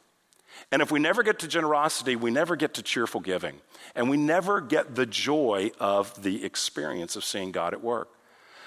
And 0.72 0.82
if 0.82 0.90
we 0.90 1.00
never 1.00 1.22
get 1.22 1.38
to 1.40 1.48
generosity, 1.48 2.16
we 2.16 2.30
never 2.30 2.54
get 2.56 2.74
to 2.74 2.82
cheerful 2.82 3.20
giving. 3.20 3.60
And 3.94 4.10
we 4.10 4.16
never 4.16 4.60
get 4.60 4.94
the 4.94 5.06
joy 5.06 5.70
of 5.80 6.22
the 6.22 6.44
experience 6.44 7.16
of 7.16 7.24
seeing 7.24 7.50
God 7.50 7.72
at 7.72 7.82
work. 7.82 8.08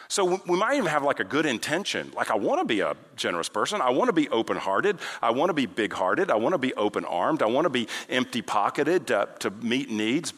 So 0.07 0.39
we 0.47 0.57
might 0.57 0.75
even 0.75 0.87
have 0.87 1.03
like 1.03 1.19
a 1.19 1.23
good 1.23 1.45
intention. 1.45 2.11
Like, 2.15 2.29
I 2.29 2.35
want 2.35 2.59
to 2.61 2.65
be 2.65 2.81
a 2.81 2.95
generous 3.15 3.49
person. 3.49 3.81
I 3.81 3.89
want 3.89 4.09
to 4.09 4.13
be 4.13 4.29
open 4.29 4.57
hearted. 4.57 4.99
I 5.21 5.31
want 5.31 5.49
to 5.49 5.53
be 5.53 5.65
big 5.65 5.93
hearted. 5.93 6.29
I 6.29 6.35
want 6.35 6.53
to 6.53 6.59
be 6.59 6.73
open 6.75 7.05
armed. 7.05 7.41
I 7.41 7.47
want 7.47 7.65
to 7.65 7.69
be 7.69 7.87
empty 8.09 8.41
pocketed 8.41 9.07
to, 9.07 9.29
to 9.39 9.49
meet 9.49 9.89
needs. 9.89 10.33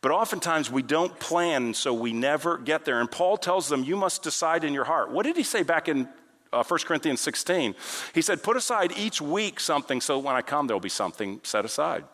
But 0.00 0.12
oftentimes 0.12 0.70
we 0.70 0.82
don't 0.82 1.18
plan, 1.18 1.72
so 1.72 1.94
we 1.94 2.12
never 2.12 2.58
get 2.58 2.84
there. 2.84 3.00
And 3.00 3.10
Paul 3.10 3.38
tells 3.38 3.68
them, 3.68 3.84
You 3.84 3.96
must 3.96 4.22
decide 4.22 4.62
in 4.62 4.74
your 4.74 4.84
heart. 4.84 5.10
What 5.10 5.24
did 5.24 5.36
he 5.36 5.42
say 5.42 5.62
back 5.62 5.88
in 5.88 6.08
uh, 6.52 6.62
1 6.62 6.80
Corinthians 6.80 7.22
16? 7.22 7.74
He 8.12 8.20
said, 8.20 8.42
Put 8.42 8.58
aside 8.58 8.92
each 8.98 9.22
week 9.22 9.58
something 9.58 10.02
so 10.02 10.18
when 10.18 10.36
I 10.36 10.42
come, 10.42 10.66
there'll 10.66 10.78
be 10.78 10.90
something 10.90 11.40
set 11.42 11.64
aside. 11.64 12.04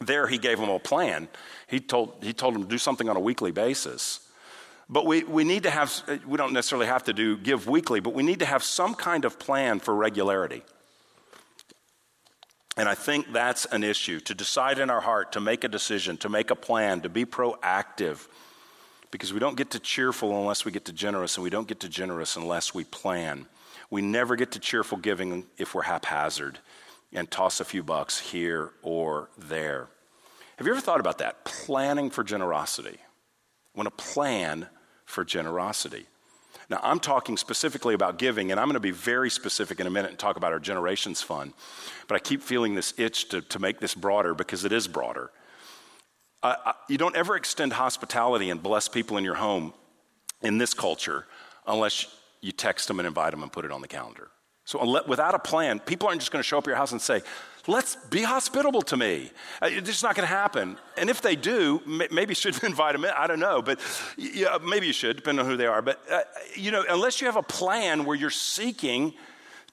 There, 0.00 0.26
he 0.28 0.38
gave 0.38 0.58
them 0.58 0.68
a 0.68 0.78
plan. 0.78 1.28
He 1.66 1.80
told, 1.80 2.22
he 2.22 2.32
told 2.32 2.54
them 2.54 2.62
to 2.62 2.68
do 2.68 2.78
something 2.78 3.08
on 3.08 3.16
a 3.16 3.20
weekly 3.20 3.50
basis. 3.50 4.25
But 4.88 5.04
we, 5.04 5.24
we 5.24 5.42
need 5.44 5.64
to 5.64 5.70
have, 5.70 6.02
uh, 6.06 6.18
we 6.26 6.36
don't 6.36 6.52
necessarily 6.52 6.86
have 6.86 7.04
to 7.04 7.12
do 7.12 7.36
give 7.36 7.66
weekly, 7.66 8.00
but 8.00 8.14
we 8.14 8.22
need 8.22 8.38
to 8.38 8.46
have 8.46 8.62
some 8.62 8.94
kind 8.94 9.24
of 9.24 9.38
plan 9.38 9.80
for 9.80 9.94
regularity. 9.94 10.62
And 12.76 12.88
I 12.88 12.94
think 12.94 13.32
that's 13.32 13.64
an 13.66 13.82
issue 13.82 14.20
to 14.20 14.34
decide 14.34 14.78
in 14.78 14.90
our 14.90 15.00
heart, 15.00 15.32
to 15.32 15.40
make 15.40 15.64
a 15.64 15.68
decision, 15.68 16.18
to 16.18 16.28
make 16.28 16.50
a 16.50 16.54
plan, 16.54 17.00
to 17.00 17.08
be 17.08 17.24
proactive. 17.24 18.28
Because 19.10 19.32
we 19.32 19.40
don't 19.40 19.56
get 19.56 19.70
to 19.70 19.80
cheerful 19.80 20.38
unless 20.38 20.64
we 20.64 20.72
get 20.72 20.84
to 20.84 20.92
generous, 20.92 21.36
and 21.36 21.44
we 21.44 21.50
don't 21.50 21.66
get 21.66 21.80
to 21.80 21.88
generous 21.88 22.36
unless 22.36 22.74
we 22.74 22.84
plan. 22.84 23.46
We 23.88 24.02
never 24.02 24.36
get 24.36 24.52
to 24.52 24.58
cheerful 24.58 24.98
giving 24.98 25.46
if 25.56 25.74
we're 25.74 25.82
haphazard 25.82 26.58
and 27.12 27.30
toss 27.30 27.60
a 27.60 27.64
few 27.64 27.82
bucks 27.82 28.18
here 28.18 28.72
or 28.82 29.30
there. 29.38 29.88
Have 30.56 30.66
you 30.66 30.72
ever 30.72 30.82
thought 30.82 31.00
about 31.00 31.18
that? 31.18 31.44
Planning 31.44 32.10
for 32.10 32.24
generosity. 32.24 32.98
Want 33.74 33.86
to 33.86 34.04
plan 34.04 34.68
for 35.06 35.24
generosity. 35.24 36.06
Now, 36.68 36.80
I'm 36.82 36.98
talking 36.98 37.36
specifically 37.36 37.94
about 37.94 38.18
giving, 38.18 38.50
and 38.50 38.58
I'm 38.58 38.66
going 38.66 38.74
to 38.74 38.80
be 38.80 38.90
very 38.90 39.30
specific 39.30 39.78
in 39.78 39.86
a 39.86 39.90
minute 39.90 40.10
and 40.10 40.18
talk 40.18 40.36
about 40.36 40.52
our 40.52 40.58
Generations 40.58 41.22
Fund. 41.22 41.52
But 42.08 42.16
I 42.16 42.18
keep 42.18 42.42
feeling 42.42 42.74
this 42.74 42.92
itch 42.98 43.28
to, 43.28 43.40
to 43.40 43.58
make 43.58 43.78
this 43.78 43.94
broader 43.94 44.34
because 44.34 44.64
it 44.64 44.72
is 44.72 44.88
broader. 44.88 45.30
Uh, 46.42 46.72
you 46.88 46.98
don't 46.98 47.16
ever 47.16 47.36
extend 47.36 47.72
hospitality 47.72 48.50
and 48.50 48.62
bless 48.62 48.88
people 48.88 49.16
in 49.16 49.24
your 49.24 49.36
home 49.36 49.72
in 50.42 50.58
this 50.58 50.74
culture 50.74 51.26
unless 51.66 52.06
you 52.40 52.52
text 52.52 52.88
them 52.88 52.98
and 52.98 53.06
invite 53.06 53.30
them 53.30 53.42
and 53.42 53.52
put 53.52 53.64
it 53.64 53.70
on 53.70 53.80
the 53.80 53.88
calendar. 53.88 54.28
So, 54.64 55.02
without 55.06 55.34
a 55.34 55.38
plan, 55.38 55.78
people 55.78 56.08
aren't 56.08 56.20
just 56.20 56.32
going 56.32 56.42
to 56.42 56.46
show 56.46 56.58
up 56.58 56.64
at 56.64 56.68
your 56.68 56.76
house 56.76 56.90
and 56.90 57.00
say, 57.00 57.22
Let's 57.68 57.96
be 57.96 58.22
hospitable 58.22 58.82
to 58.82 58.96
me. 58.96 59.30
Uh, 59.60 59.68
it's 59.70 59.88
just 59.88 60.02
not 60.02 60.14
going 60.14 60.26
to 60.26 60.34
happen. 60.34 60.78
And 60.96 61.10
if 61.10 61.20
they 61.20 61.36
do, 61.36 61.80
maybe 61.86 62.30
you 62.30 62.34
should 62.34 62.62
invite 62.64 62.92
them 62.92 63.04
in. 63.04 63.10
I 63.16 63.26
don't 63.26 63.40
know, 63.40 63.62
but 63.62 63.80
yeah, 64.16 64.58
maybe 64.62 64.86
you 64.86 64.92
should, 64.92 65.16
depending 65.16 65.44
on 65.44 65.50
who 65.50 65.56
they 65.56 65.66
are. 65.66 65.82
But, 65.82 66.00
uh, 66.10 66.20
you 66.54 66.70
know, 66.70 66.84
unless 66.88 67.20
you 67.20 67.26
have 67.26 67.36
a 67.36 67.42
plan 67.42 68.04
where 68.04 68.16
you're 68.16 68.30
seeking 68.30 69.14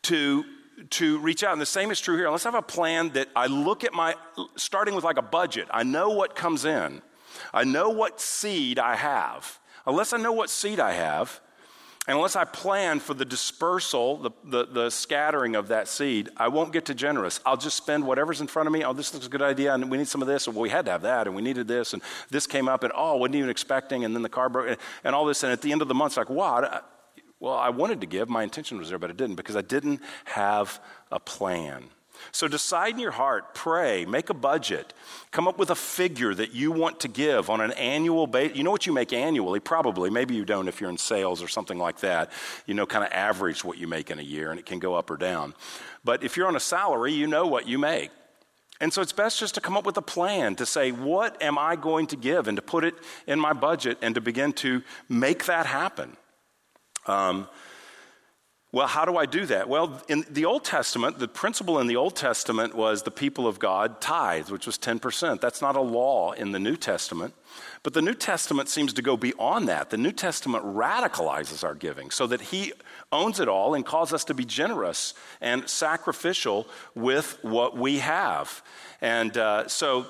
to 0.04 0.44
to 0.90 1.20
reach 1.20 1.44
out. 1.44 1.54
And 1.54 1.62
the 1.62 1.66
same 1.66 1.92
is 1.92 2.00
true 2.00 2.16
here. 2.16 2.26
Unless 2.26 2.46
I 2.46 2.52
have 2.52 2.60
a 2.60 2.62
plan 2.62 3.10
that 3.10 3.30
I 3.36 3.48
look 3.48 3.84
at 3.84 3.94
my, 3.94 4.16
starting 4.56 4.96
with 4.96 5.04
like 5.04 5.18
a 5.18 5.24
budget, 5.24 5.68
I 5.72 5.84
know 5.84 6.10
what 6.10 6.36
comes 6.36 6.66
in, 6.66 7.02
I 7.54 7.64
know 7.64 7.90
what 7.90 8.20
seed 8.20 8.80
I 8.80 8.96
have. 8.96 9.60
Unless 9.86 10.14
I 10.14 10.18
know 10.18 10.32
what 10.32 10.50
seed 10.50 10.80
I 10.80 10.92
have, 10.94 11.42
and 12.06 12.18
unless 12.18 12.36
I 12.36 12.44
plan 12.44 13.00
for 13.00 13.14
the 13.14 13.24
dispersal, 13.24 14.18
the, 14.18 14.32
the, 14.44 14.66
the, 14.66 14.90
scattering 14.90 15.56
of 15.56 15.70
that 15.70 15.88
seed, 15.88 16.30
I 16.36 16.50
won't 16.50 16.74
get 16.74 16.84
to 16.86 16.94
generous. 16.94 17.40
I'll 17.46 17.56
just 17.56 17.78
spend 17.78 18.06
whatever's 18.06 18.42
in 18.42 18.48
front 18.48 18.68
of 18.68 18.74
me. 18.74 18.84
Oh, 18.84 18.92
this 18.92 19.14
looks 19.14 19.26
a 19.26 19.30
good 19.30 19.42
idea, 19.42 19.74
and 19.74 19.90
we 19.90 19.98
need 19.98 20.10
some 20.10 20.22
of 20.22 20.28
this, 20.28 20.48
and 20.48 20.56
well, 20.56 20.64
we 20.64 20.70
had 20.70 20.84
to 20.86 20.92
have 20.92 21.04
that, 21.04 21.28
and 21.28 21.36
we 21.36 21.42
needed 21.42 21.66
this, 21.66 21.94
and 21.94 22.02
this 22.30 22.46
came 22.46 22.68
up, 22.68 22.84
and 22.84 22.92
oh, 22.94 23.16
wasn't 23.16 23.36
even 23.36 23.50
expecting, 23.50 24.04
and 24.04 24.14
then 24.14 24.22
the 24.22 24.28
car 24.28 24.50
broke, 24.50 24.68
and, 24.68 24.78
and 25.06 25.16
all 25.16 25.26
this. 25.26 25.44
And 25.44 25.52
at 25.54 25.62
the 25.62 25.72
end 25.72 25.82
of 25.82 25.88
the 25.88 25.94
month, 25.94 26.18
it's 26.18 26.18
like, 26.18 26.30
I, 26.30 26.82
well, 27.40 27.56
I 27.56 27.70
wanted 27.70 28.02
to 28.02 28.08
give. 28.08 28.28
My 28.28 28.44
intention 28.44 28.78
was 28.78 28.90
there, 28.90 29.00
but 29.00 29.10
I 29.10 29.14
didn't 29.14 29.36
because 29.36 29.56
I 29.56 29.62
didn't 29.62 30.02
have 30.26 30.82
a 31.10 31.22
plan. 31.22 31.86
So 32.32 32.48
decide 32.48 32.94
in 32.94 33.00
your 33.00 33.12
heart, 33.12 33.54
pray, 33.54 34.06
make 34.06 34.30
a 34.30 34.34
budget, 34.34 34.94
come 35.32 35.48
up 35.48 35.58
with 35.58 35.70
a 35.70 35.76
figure 35.76 36.34
that 36.34 36.54
you 36.54 36.72
want 36.72 37.00
to 37.02 37.08
give 37.08 37.50
on 37.50 37.62
an 37.62 37.72
annual 37.74 38.28
basis. 38.28 38.58
You 38.58 38.64
know 38.64 38.72
what 38.72 38.86
you 38.86 38.94
make 38.94 39.14
annually, 39.14 39.60
probably. 39.60 40.10
Maybe 40.10 40.36
you 40.36 40.46
don't 40.46 40.68
if 40.68 40.82
you're 40.82 40.90
in 40.90 40.98
sales 40.98 41.42
or 41.42 41.48
something 41.48 41.78
like 41.78 42.00
that. 42.00 42.32
You 42.66 42.74
know, 42.74 42.86
kind 42.86 43.06
of 43.06 43.12
average 43.12 43.64
what 43.64 43.78
you 43.78 43.88
make 43.88 44.10
in 44.10 44.20
a 44.20 44.24
year, 44.24 44.52
and 44.52 44.60
it 44.60 44.66
can 44.66 44.80
go 44.80 44.96
up 44.96 45.10
or 45.10 45.18
down. 45.18 45.54
But 46.04 46.24
if 46.24 46.38
you're 46.38 46.48
on 46.48 46.56
a 46.56 46.62
salary, 46.62 47.14
you 47.14 47.28
know 47.28 47.48
what 47.48 47.68
you 47.68 47.78
make. 47.78 48.12
And 48.82 48.92
so 48.92 49.02
it's 49.02 49.14
best 49.14 49.40
just 49.40 49.56
to 49.56 49.62
come 49.62 49.78
up 49.78 49.86
with 49.86 49.98
a 49.98 50.02
plan 50.02 50.56
to 50.56 50.66
say, 50.66 50.92
what 50.92 51.42
am 51.42 51.58
I 51.58 51.76
going 51.76 52.08
to 52.08 52.16
give, 52.16 52.48
and 52.48 52.58
to 52.58 52.62
put 52.62 52.84
it 52.84 52.96
in 53.28 53.40
my 53.40 53.54
budget 53.54 53.98
and 54.02 54.16
to 54.16 54.22
begin 54.22 54.52
to 54.54 54.82
make 55.08 55.46
that 55.46 55.66
happen. 55.66 56.18
Um, 57.06 57.48
well, 58.74 58.88
how 58.88 59.06
do 59.06 59.18
I 59.18 59.28
do 59.28 59.46
that? 59.46 59.70
Well, 59.70 60.02
in 60.08 60.26
the 60.32 60.46
Old 60.46 60.66
Testament, 60.66 61.20
the 61.20 61.28
principle 61.28 61.78
in 61.78 61.86
the 61.86 61.96
Old 61.96 62.16
Testament 62.16 62.74
was 62.74 63.04
the 63.04 63.12
people 63.12 63.46
of 63.46 63.60
God 63.60 64.02
tithed, 64.02 64.50
which 64.50 64.66
was 64.66 64.80
10%. 64.80 65.40
That's 65.40 65.62
not 65.62 65.76
a 65.76 65.82
law 65.82 66.32
in 66.32 66.54
the 66.54 66.60
New 66.60 66.76
Testament. 66.76 67.36
But 67.84 67.94
the 67.94 68.02
New 68.02 68.16
Testament 68.16 68.70
seems 68.70 68.92
to 68.94 69.04
go 69.04 69.16
beyond 69.16 69.68
that. 69.68 69.92
The 69.92 69.98
New 69.98 70.12
Testament 70.12 70.66
radicalizes 70.66 71.64
our 71.64 71.76
giving 71.76 72.10
so 72.10 72.26
that 72.26 72.42
He 72.42 72.74
owns 73.12 73.40
it 73.40 73.48
all 73.48 73.76
and 73.76 73.86
calls 73.86 74.12
us 74.12 74.24
to 74.24 74.34
be 74.34 74.44
generous 74.44 75.14
and 75.40 75.70
sacrificial 75.70 76.68
with 76.96 77.38
what 77.44 77.78
we 77.78 78.00
have. 78.00 78.64
And 79.02 79.38
uh, 79.38 79.68
so 79.68 80.08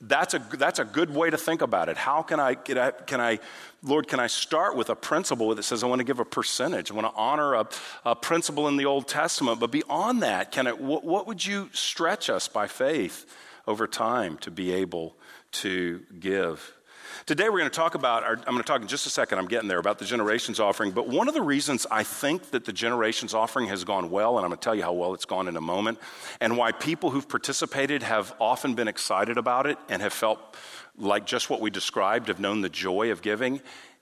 that's 0.00 0.34
a, 0.34 0.38
that's 0.54 0.78
a 0.78 0.84
good 0.84 1.14
way 1.14 1.30
to 1.30 1.36
think 1.36 1.62
about 1.62 1.88
it. 1.88 1.96
How 1.96 2.22
can 2.22 2.40
I, 2.40 2.54
can 2.54 2.78
I, 2.78 2.90
can 2.90 3.20
I, 3.20 3.38
Lord, 3.82 4.08
can 4.08 4.20
I 4.20 4.26
start 4.26 4.76
with 4.76 4.90
a 4.90 4.96
principle 4.96 5.54
that 5.54 5.62
says 5.62 5.82
I 5.82 5.86
want 5.86 6.00
to 6.00 6.04
give 6.04 6.20
a 6.20 6.24
percentage? 6.24 6.90
I 6.90 6.94
want 6.94 7.06
to 7.06 7.18
honor 7.18 7.54
a, 7.54 7.68
a 8.04 8.14
principle 8.14 8.68
in 8.68 8.76
the 8.76 8.84
Old 8.84 9.08
Testament. 9.08 9.58
But 9.58 9.70
beyond 9.70 10.22
that, 10.22 10.52
can 10.52 10.66
it, 10.66 10.78
what, 10.78 11.04
what 11.04 11.26
would 11.26 11.44
you 11.44 11.70
stretch 11.72 12.28
us 12.28 12.46
by 12.46 12.66
faith 12.66 13.26
over 13.66 13.86
time 13.86 14.36
to 14.38 14.50
be 14.50 14.72
able 14.72 15.16
to 15.52 16.02
give? 16.18 16.74
Today 17.26 17.48
we're 17.48 17.58
going 17.58 17.70
to 17.70 17.76
talk 17.76 17.94
about, 17.94 18.24
our, 18.24 18.32
I'm 18.32 18.42
going 18.44 18.58
to 18.58 18.62
talk 18.62 18.80
in 18.80 18.88
just 18.88 19.06
a 19.06 19.10
second, 19.10 19.38
I'm 19.38 19.46
getting 19.46 19.68
there, 19.68 19.78
about 19.78 19.98
the 19.98 20.04
generations 20.04 20.60
offering. 20.60 20.90
But 20.92 21.08
one 21.08 21.28
of 21.28 21.34
the 21.34 21.42
reasons 21.42 21.86
I 21.90 22.02
think 22.02 22.50
that 22.50 22.64
the 22.64 22.72
generations 22.72 23.34
offering 23.34 23.68
has 23.68 23.84
gone 23.84 24.10
well, 24.10 24.36
and 24.36 24.44
I'm 24.44 24.50
going 24.50 24.58
to 24.58 24.64
tell 24.64 24.74
you 24.74 24.82
how 24.82 24.92
well 24.92 25.14
it's 25.14 25.24
gone 25.24 25.48
in 25.48 25.56
a 25.56 25.60
moment, 25.60 25.98
and 26.40 26.56
why 26.56 26.72
people 26.72 27.10
who've 27.10 27.28
participated 27.28 28.02
have 28.02 28.34
often 28.40 28.74
been 28.74 28.88
excited 28.88 29.38
about 29.38 29.66
it 29.66 29.78
and 29.88 30.02
have 30.02 30.12
felt 30.12 30.56
like 30.98 31.26
just 31.26 31.48
what 31.48 31.60
we 31.60 31.70
described, 31.70 32.28
have 32.28 32.40
known 32.40 32.60
the 32.60 32.68
joy 32.68 33.10
of 33.10 33.22
giving, 33.22 33.60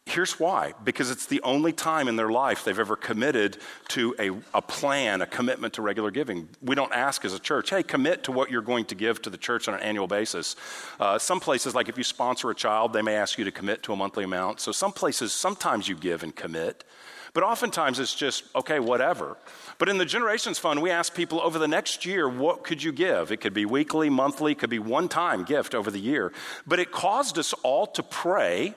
Here's 0.08 0.40
why 0.40 0.72
because 0.84 1.10
it's 1.10 1.26
the 1.26 1.42
only 1.42 1.70
time 1.70 2.08
in 2.08 2.16
their 2.16 2.30
life 2.30 2.64
they've 2.64 2.78
ever 2.78 2.96
committed 2.96 3.58
to 3.88 4.14
a, 4.18 4.30
a, 4.56 4.62
plan, 4.62 5.20
a 5.20 5.26
commitment 5.26 5.74
to 5.74 5.82
regular 5.82 6.10
giving. 6.10 6.48
We 6.62 6.74
don't 6.74 6.94
ask 6.94 7.26
as 7.26 7.34
a 7.34 7.38
church, 7.38 7.68
hey, 7.68 7.82
commit 7.82 8.24
to 8.24 8.32
what 8.32 8.50
you're 8.50 8.62
going 8.62 8.86
to 8.86 8.94
give 8.94 9.20
to 9.22 9.30
the 9.30 9.36
church 9.36 9.68
on 9.68 9.74
an 9.74 9.80
annual 9.80 10.06
basis. 10.06 10.56
Uh, 10.98 11.18
some 11.18 11.40
places, 11.40 11.74
like 11.74 11.90
if 11.90 11.98
you 11.98 12.04
sponsor 12.04 12.48
a 12.48 12.54
child, 12.54 12.94
they 12.94 13.02
may 13.02 13.16
ask 13.16 13.36
you 13.36 13.44
to 13.44 13.52
commit 13.52 13.82
to 13.82 13.92
a 13.92 13.96
monthly 13.96 14.24
amount. 14.24 14.60
So 14.60 14.72
some 14.72 14.92
places, 14.92 15.34
sometimes 15.34 15.88
you 15.88 15.94
give 15.94 16.22
and 16.22 16.34
commit. 16.34 16.84
But 17.34 17.42
oftentimes 17.42 17.98
it's 17.98 18.14
just, 18.14 18.44
okay, 18.56 18.80
whatever. 18.80 19.36
But 19.76 19.90
in 19.90 19.98
the 19.98 20.06
Generations 20.06 20.58
Fund, 20.58 20.80
we 20.80 20.90
ask 20.90 21.14
people 21.14 21.38
over 21.42 21.58
the 21.58 21.68
next 21.68 22.06
year, 22.06 22.26
what 22.26 22.64
could 22.64 22.82
you 22.82 22.92
give? 22.92 23.30
It 23.30 23.42
could 23.42 23.52
be 23.52 23.66
weekly, 23.66 24.08
monthly, 24.08 24.54
could 24.54 24.70
be 24.70 24.78
one 24.78 25.10
time 25.10 25.44
gift 25.44 25.74
over 25.74 25.90
the 25.90 26.00
year. 26.00 26.32
But 26.66 26.78
it 26.78 26.92
caused 26.92 27.38
us 27.38 27.52
all 27.62 27.86
to 27.88 28.02
pray 28.02 28.74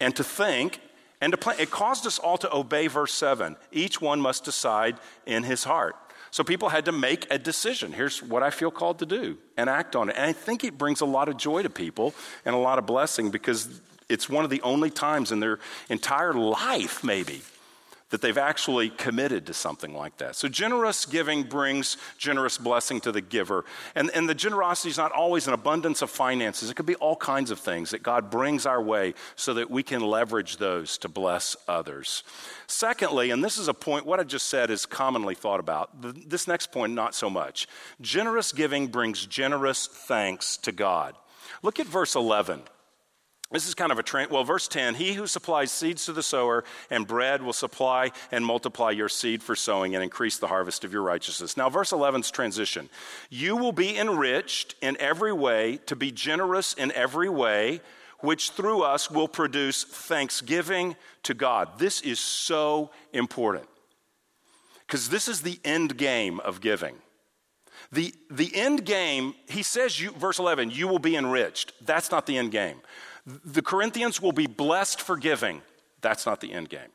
and 0.00 0.14
to 0.16 0.24
think 0.24 0.80
and 1.20 1.32
to 1.32 1.36
plan. 1.36 1.56
It 1.58 1.70
caused 1.70 2.06
us 2.06 2.18
all 2.18 2.36
to 2.38 2.54
obey 2.54 2.86
verse 2.86 3.12
7. 3.12 3.56
Each 3.72 4.00
one 4.00 4.20
must 4.20 4.44
decide 4.44 4.98
in 5.26 5.42
his 5.42 5.64
heart. 5.64 5.96
So 6.30 6.42
people 6.42 6.68
had 6.68 6.86
to 6.86 6.92
make 6.92 7.28
a 7.30 7.38
decision. 7.38 7.92
Here's 7.92 8.20
what 8.20 8.42
I 8.42 8.50
feel 8.50 8.72
called 8.72 8.98
to 8.98 9.06
do 9.06 9.38
and 9.56 9.70
act 9.70 9.94
on 9.94 10.08
it. 10.08 10.16
And 10.16 10.26
I 10.26 10.32
think 10.32 10.64
it 10.64 10.76
brings 10.76 11.00
a 11.00 11.06
lot 11.06 11.28
of 11.28 11.36
joy 11.36 11.62
to 11.62 11.70
people 11.70 12.12
and 12.44 12.56
a 12.56 12.58
lot 12.58 12.78
of 12.78 12.86
blessing 12.86 13.30
because 13.30 13.80
it's 14.08 14.28
one 14.28 14.44
of 14.44 14.50
the 14.50 14.60
only 14.62 14.90
times 14.90 15.30
in 15.30 15.40
their 15.40 15.60
entire 15.88 16.34
life, 16.34 17.04
maybe, 17.04 17.40
that 18.10 18.20
they've 18.20 18.38
actually 18.38 18.90
committed 18.90 19.46
to 19.46 19.54
something 19.54 19.94
like 19.94 20.18
that. 20.18 20.36
So, 20.36 20.48
generous 20.48 21.06
giving 21.06 21.42
brings 21.42 21.96
generous 22.18 22.58
blessing 22.58 23.00
to 23.02 23.12
the 23.12 23.20
giver. 23.20 23.64
And, 23.94 24.10
and 24.14 24.28
the 24.28 24.34
generosity 24.34 24.90
is 24.90 24.98
not 24.98 25.12
always 25.12 25.48
an 25.48 25.54
abundance 25.54 26.02
of 26.02 26.10
finances, 26.10 26.70
it 26.70 26.74
could 26.74 26.86
be 26.86 26.94
all 26.96 27.16
kinds 27.16 27.50
of 27.50 27.58
things 27.58 27.90
that 27.90 28.02
God 28.02 28.30
brings 28.30 28.66
our 28.66 28.82
way 28.82 29.14
so 29.36 29.54
that 29.54 29.70
we 29.70 29.82
can 29.82 30.00
leverage 30.02 30.58
those 30.58 30.98
to 30.98 31.08
bless 31.08 31.56
others. 31.66 32.22
Secondly, 32.66 33.30
and 33.30 33.42
this 33.42 33.58
is 33.58 33.68
a 33.68 33.74
point, 33.74 34.06
what 34.06 34.20
I 34.20 34.24
just 34.24 34.48
said 34.48 34.70
is 34.70 34.86
commonly 34.86 35.34
thought 35.34 35.60
about. 35.60 35.90
This 36.28 36.46
next 36.46 36.72
point, 36.72 36.92
not 36.92 37.14
so 37.14 37.28
much. 37.28 37.66
Generous 38.00 38.52
giving 38.52 38.88
brings 38.88 39.26
generous 39.26 39.86
thanks 39.86 40.56
to 40.58 40.72
God. 40.72 41.14
Look 41.62 41.80
at 41.80 41.86
verse 41.86 42.14
11. 42.14 42.62
This 43.54 43.68
is 43.68 43.74
kind 43.74 43.92
of 43.92 43.98
a 43.98 44.02
trend. 44.02 44.30
Well, 44.30 44.44
verse 44.44 44.68
10 44.68 44.94
He 44.94 45.12
who 45.14 45.26
supplies 45.26 45.70
seeds 45.70 46.06
to 46.06 46.12
the 46.12 46.22
sower 46.22 46.64
and 46.90 47.06
bread 47.06 47.42
will 47.42 47.52
supply 47.52 48.12
and 48.32 48.44
multiply 48.44 48.90
your 48.90 49.08
seed 49.08 49.42
for 49.42 49.54
sowing 49.54 49.94
and 49.94 50.02
increase 50.02 50.38
the 50.38 50.48
harvest 50.48 50.84
of 50.84 50.92
your 50.92 51.02
righteousness. 51.02 51.56
Now, 51.56 51.68
verse 51.68 51.90
11's 51.90 52.30
transition. 52.30 52.88
You 53.30 53.56
will 53.56 53.72
be 53.72 53.96
enriched 53.96 54.74
in 54.80 54.96
every 54.98 55.32
way, 55.32 55.78
to 55.86 55.96
be 55.96 56.10
generous 56.10 56.74
in 56.74 56.92
every 56.92 57.28
way, 57.28 57.80
which 58.20 58.50
through 58.50 58.82
us 58.82 59.10
will 59.10 59.28
produce 59.28 59.84
thanksgiving 59.84 60.96
to 61.24 61.34
God. 61.34 61.78
This 61.78 62.00
is 62.00 62.18
so 62.18 62.90
important 63.12 63.68
because 64.86 65.08
this 65.08 65.28
is 65.28 65.42
the 65.42 65.58
end 65.64 65.96
game 65.96 66.40
of 66.40 66.60
giving. 66.60 66.96
The, 67.92 68.14
the 68.30 68.54
end 68.54 68.84
game, 68.84 69.34
he 69.48 69.62
says, 69.62 70.00
you, 70.00 70.10
verse 70.12 70.38
11, 70.38 70.70
you 70.70 70.88
will 70.88 70.98
be 70.98 71.16
enriched. 71.16 71.72
That's 71.84 72.10
not 72.10 72.26
the 72.26 72.38
end 72.38 72.50
game. 72.50 72.80
The 73.26 73.62
Corinthians 73.62 74.20
will 74.20 74.32
be 74.32 74.46
blessed 74.46 75.00
for 75.00 75.16
giving. 75.16 75.62
That's 76.00 76.26
not 76.26 76.40
the 76.40 76.52
end 76.52 76.68
game. 76.68 76.90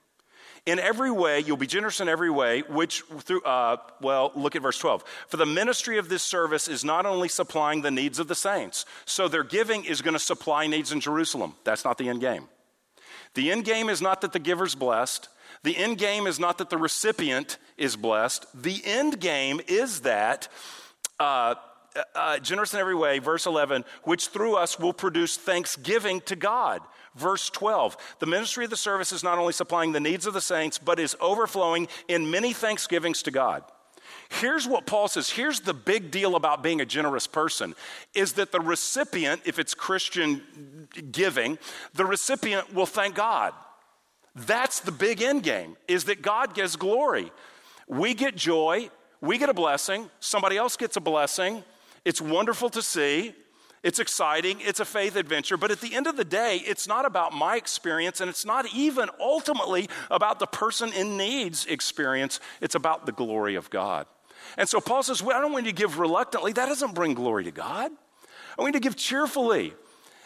In 0.66 0.78
every 0.78 1.10
way, 1.10 1.40
you'll 1.40 1.58
be 1.58 1.68
generous 1.68 2.00
in 2.00 2.10
every 2.10 2.30
way, 2.30 2.62
which 2.62 3.02
through, 3.22 3.42
uh, 3.42 3.78
well, 4.02 4.32
look 4.36 4.56
at 4.56 4.62
verse 4.62 4.78
12. 4.78 5.04
For 5.28 5.38
the 5.38 5.46
ministry 5.46 5.98
of 5.98 6.10
this 6.10 6.22
service 6.22 6.68
is 6.68 6.84
not 6.84 7.06
only 7.06 7.30
supplying 7.30 7.82
the 7.82 7.92
needs 7.92 8.20
of 8.20 8.28
the 8.28 8.36
saints, 8.36 8.86
so 9.06 9.28
their 9.28 9.44
giving 9.44 9.86
is 9.86 10.02
going 10.02 10.14
to 10.14 10.20
supply 10.20 10.68
needs 10.68 10.92
in 10.92 11.00
Jerusalem. 11.00 11.56
That's 11.64 11.86
not 11.86 11.98
the 11.98 12.10
end 12.10 12.22
game. 12.22 12.50
The 13.36 13.52
end 13.52 13.66
game 13.66 13.90
is 13.90 14.02
not 14.02 14.22
that 14.22 14.34
the 14.34 14.40
giver's 14.40 14.76
blessed. 14.76 15.30
The 15.64 15.78
end 15.78 15.98
game 15.98 16.28
is 16.28 16.40
not 16.40 16.58
that 16.58 16.70
the 16.70 16.78
recipient 16.78 17.58
is 17.78 17.96
blessed. 17.96 18.46
The 18.54 18.82
end 18.86 19.20
game 19.20 19.62
is 19.68 20.02
that 20.02 20.48
uh, 21.20 21.56
uh, 21.96 22.02
uh, 22.16 22.40
generous 22.40 22.74
in 22.74 22.80
every 22.80 22.96
way, 22.96 23.20
verse 23.20 23.46
11, 23.46 23.86
which 24.04 24.28
through 24.28 24.56
us 24.56 24.80
will 24.80 24.94
produce 24.94 25.38
thanksgiving 25.38 26.22
to 26.22 26.36
God. 26.36 26.82
Verse 27.16 27.50
12, 27.50 27.98
the 28.20 28.26
ministry 28.26 28.64
of 28.64 28.70
the 28.70 28.78
service 28.78 29.12
is 29.12 29.24
not 29.24 29.38
only 29.38 29.54
supplying 29.54 29.92
the 29.92 30.00
needs 30.00 30.26
of 30.26 30.34
the 30.34 30.42
saints, 30.42 30.78
but 30.78 31.00
is 31.00 31.16
overflowing 31.20 31.88
in 32.08 32.30
many 32.30 32.54
thanksgivings 32.54 33.24
to 33.24 33.32
God. 33.32 33.64
Here's 34.30 34.68
what 34.68 34.86
Paul 34.86 35.08
says. 35.08 35.30
Here's 35.30 35.60
the 35.62 35.74
big 35.74 36.12
deal 36.12 36.36
about 36.36 36.64
being 36.64 36.82
a 36.82 36.86
generous 36.86 37.28
person 37.28 37.76
is 38.14 38.34
that 38.34 38.52
the 38.52 38.60
recipient, 38.60 39.42
if 39.46 39.60
it's 39.60 39.74
Christian 39.74 40.88
giving, 41.12 41.58
the 41.94 42.06
recipient 42.06 42.74
will 42.74 42.86
thank 42.86 43.16
God. 43.16 43.54
That's 44.36 44.80
the 44.80 44.92
big 44.92 45.22
end 45.22 45.44
game, 45.44 45.76
is 45.88 46.06
that 46.06 46.22
God 46.22 46.54
gets 46.54 46.76
glory. 46.76 47.32
We 47.88 48.14
get 48.14 48.36
joy, 48.36 48.90
we 49.20 49.38
get 49.38 49.50
a 49.50 49.54
blessing, 49.54 50.10
somebody 50.20 50.58
else 50.58 50.78
gets 50.78 50.96
a 50.96 51.02
blessing, 51.02 51.64
it's 52.06 52.22
wonderful 52.22 52.70
to 52.72 52.82
see. 52.82 53.34
It's 53.82 54.00
exciting. 54.00 54.58
It's 54.60 54.80
a 54.80 54.86
faith 54.86 55.16
adventure. 55.16 55.56
But 55.56 55.72
at 55.72 55.80
the 55.80 55.96
end 55.96 56.08
of 56.08 56.18
the 56.18 56.26
day, 56.26 56.62
it's 56.66 56.88
not 56.88 57.06
about 57.06 57.34
my 57.34 57.56
experience, 57.56 58.20
and 58.20 58.30
it's 58.30 58.46
not 58.46 58.66
even 58.74 59.10
ultimately 59.20 59.88
about 60.12 60.40
the 60.40 60.48
person 60.48 60.92
in 60.92 61.18
need's 61.18 61.66
experience. 61.66 62.40
It's 62.62 62.76
about 62.76 63.06
the 63.06 63.14
glory 63.14 63.56
of 63.56 63.70
God. 63.70 64.06
And 64.58 64.68
so 64.68 64.82
Paul 64.82 65.04
says, 65.04 65.24
well, 65.24 65.38
I 65.38 65.42
don't 65.42 65.54
want 65.54 65.66
you 65.66 65.72
to 65.72 65.78
give 65.78 66.00
reluctantly. 66.00 66.54
That 66.54 66.68
doesn't 66.68 66.94
bring 66.94 67.14
glory 67.14 67.46
to 67.46 67.52
God. 67.52 67.92
I 68.58 68.62
want 68.62 68.74
you 68.74 68.82
to 68.82 68.84
give 68.84 68.98
cheerfully. 68.98 69.74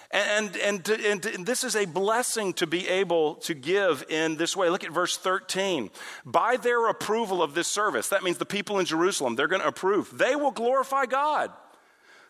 And, 0.10 0.56
and, 0.58 0.88
and, 0.90 1.26
and, 1.26 1.46
this 1.46 1.64
is 1.64 1.76
a 1.76 1.86
blessing 1.86 2.54
to 2.54 2.68
be 2.68 2.88
able 2.88 3.36
to 3.36 3.56
give 3.56 4.06
in 4.10 4.38
this 4.38 4.56
way. 4.56 4.70
Look 4.70 4.84
at 4.84 4.92
verse 4.92 5.18
13. 5.18 5.90
By 6.24 6.58
their 6.58 6.88
approval 6.88 7.42
of 7.42 7.56
this 7.56 7.68
service, 7.68 8.10
that 8.10 8.22
means 8.22 8.38
the 8.38 8.46
people 8.46 8.78
in 8.78 8.86
Jerusalem, 8.86 9.36
they're 9.36 9.48
going 9.48 9.64
to 9.64 9.68
approve. 9.68 10.16
They 10.16 10.36
will 10.36 10.52
glorify 10.52 11.08
God. 11.08 11.52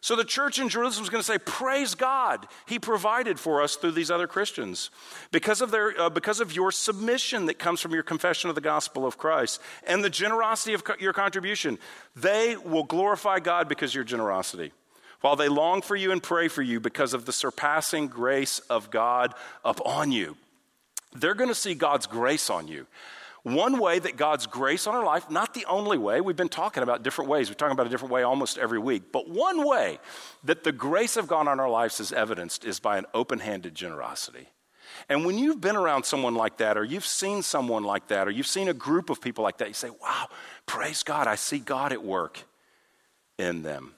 So 0.04 0.18
the 0.18 0.26
church 0.26 0.60
in 0.60 0.68
Jerusalem 0.68 1.06
is 1.06 1.10
going 1.10 1.22
to 1.22 1.26
say, 1.26 1.38
Praise 1.38 1.96
God. 1.96 2.46
He 2.66 2.78
provided 2.78 3.40
for 3.40 3.62
us 3.62 3.78
through 3.78 3.92
these 3.92 4.12
other 4.12 4.28
Christians. 4.28 4.90
Because 5.32 5.62
of, 5.62 5.72
their, 5.72 5.98
uh, 5.98 6.10
because 6.10 6.42
of 6.42 6.54
your 6.54 6.74
submission 6.74 7.46
that 7.46 7.58
comes 7.58 7.80
from 7.80 7.94
your 7.94 8.04
confession 8.04 8.50
of 8.50 8.56
the 8.56 8.60
gospel 8.60 9.06
of 9.06 9.18
Christ 9.18 9.62
and 9.88 10.04
the 10.04 10.10
generosity 10.10 10.74
of 10.74 10.84
co- 10.84 10.96
your 11.00 11.14
contribution, 11.14 11.80
they 12.18 12.58
will 12.58 12.84
glorify 12.84 13.40
God 13.40 13.70
because 13.70 13.92
of 13.92 13.96
your 13.96 14.04
generosity. 14.04 14.74
While 15.22 15.38
they 15.38 15.48
long 15.48 15.82
for 15.82 15.96
you 15.96 16.12
and 16.12 16.22
pray 16.22 16.50
for 16.50 16.62
you 16.62 16.82
because 16.82 17.14
of 17.14 17.24
the 17.24 17.32
surpassing 17.32 18.08
grace 18.08 18.60
of 18.70 18.92
God 18.92 19.34
upon 19.64 20.12
you. 20.12 20.36
They're 21.14 21.34
going 21.34 21.50
to 21.50 21.56
see 21.56 21.76
God's 21.76 22.08
grace 22.08 22.50
on 22.50 22.68
you. 22.68 22.88
One 23.44 23.78
way 23.78 24.00
that 24.00 24.16
God's 24.16 24.48
grace 24.48 24.88
on 24.88 24.96
our 24.96 25.04
life, 25.04 25.30
not 25.30 25.54
the 25.54 25.66
only 25.66 25.98
way, 25.98 26.22
we've 26.22 26.36
been 26.36 26.48
talking 26.48 26.82
about 26.82 27.04
different 27.04 27.30
ways. 27.30 27.50
We're 27.50 27.56
talking 27.56 27.74
about 27.74 27.88
a 27.88 27.90
different 27.90 28.14
way 28.14 28.24
almost 28.24 28.58
every 28.58 28.80
week. 28.80 29.12
But 29.12 29.30
one 29.30 29.68
way 29.68 30.00
that 30.46 30.64
the 30.64 30.72
grace 30.72 31.18
of 31.18 31.28
God 31.28 31.50
on 31.50 31.60
our 31.60 31.70
lives 31.70 32.00
is 32.00 32.14
evidenced 32.14 32.64
is 32.64 32.80
by 32.80 32.98
an 32.98 33.06
open 33.14 33.40
handed 33.40 33.76
generosity. 33.76 34.48
And 35.10 35.26
when 35.26 35.38
you've 35.38 35.60
been 35.60 35.76
around 35.76 36.06
someone 36.06 36.36
like 36.36 36.58
that, 36.58 36.78
or 36.78 36.86
you've 36.86 37.06
seen 37.06 37.42
someone 37.42 37.84
like 37.84 38.08
that, 38.08 38.30
or 38.30 38.32
you've 38.32 38.48
seen 38.48 38.70
a 38.70 38.74
group 38.74 39.10
of 39.10 39.20
people 39.20 39.44
like 39.44 39.58
that, 39.58 39.68
you 39.68 39.74
say, 39.74 39.90
wow, 39.90 40.28
praise 40.66 41.04
God, 41.04 41.28
I 41.28 41.36
see 41.36 41.60
God 41.60 41.92
at 41.92 42.04
work 42.04 42.40
in 43.38 43.64
them. 43.64 43.94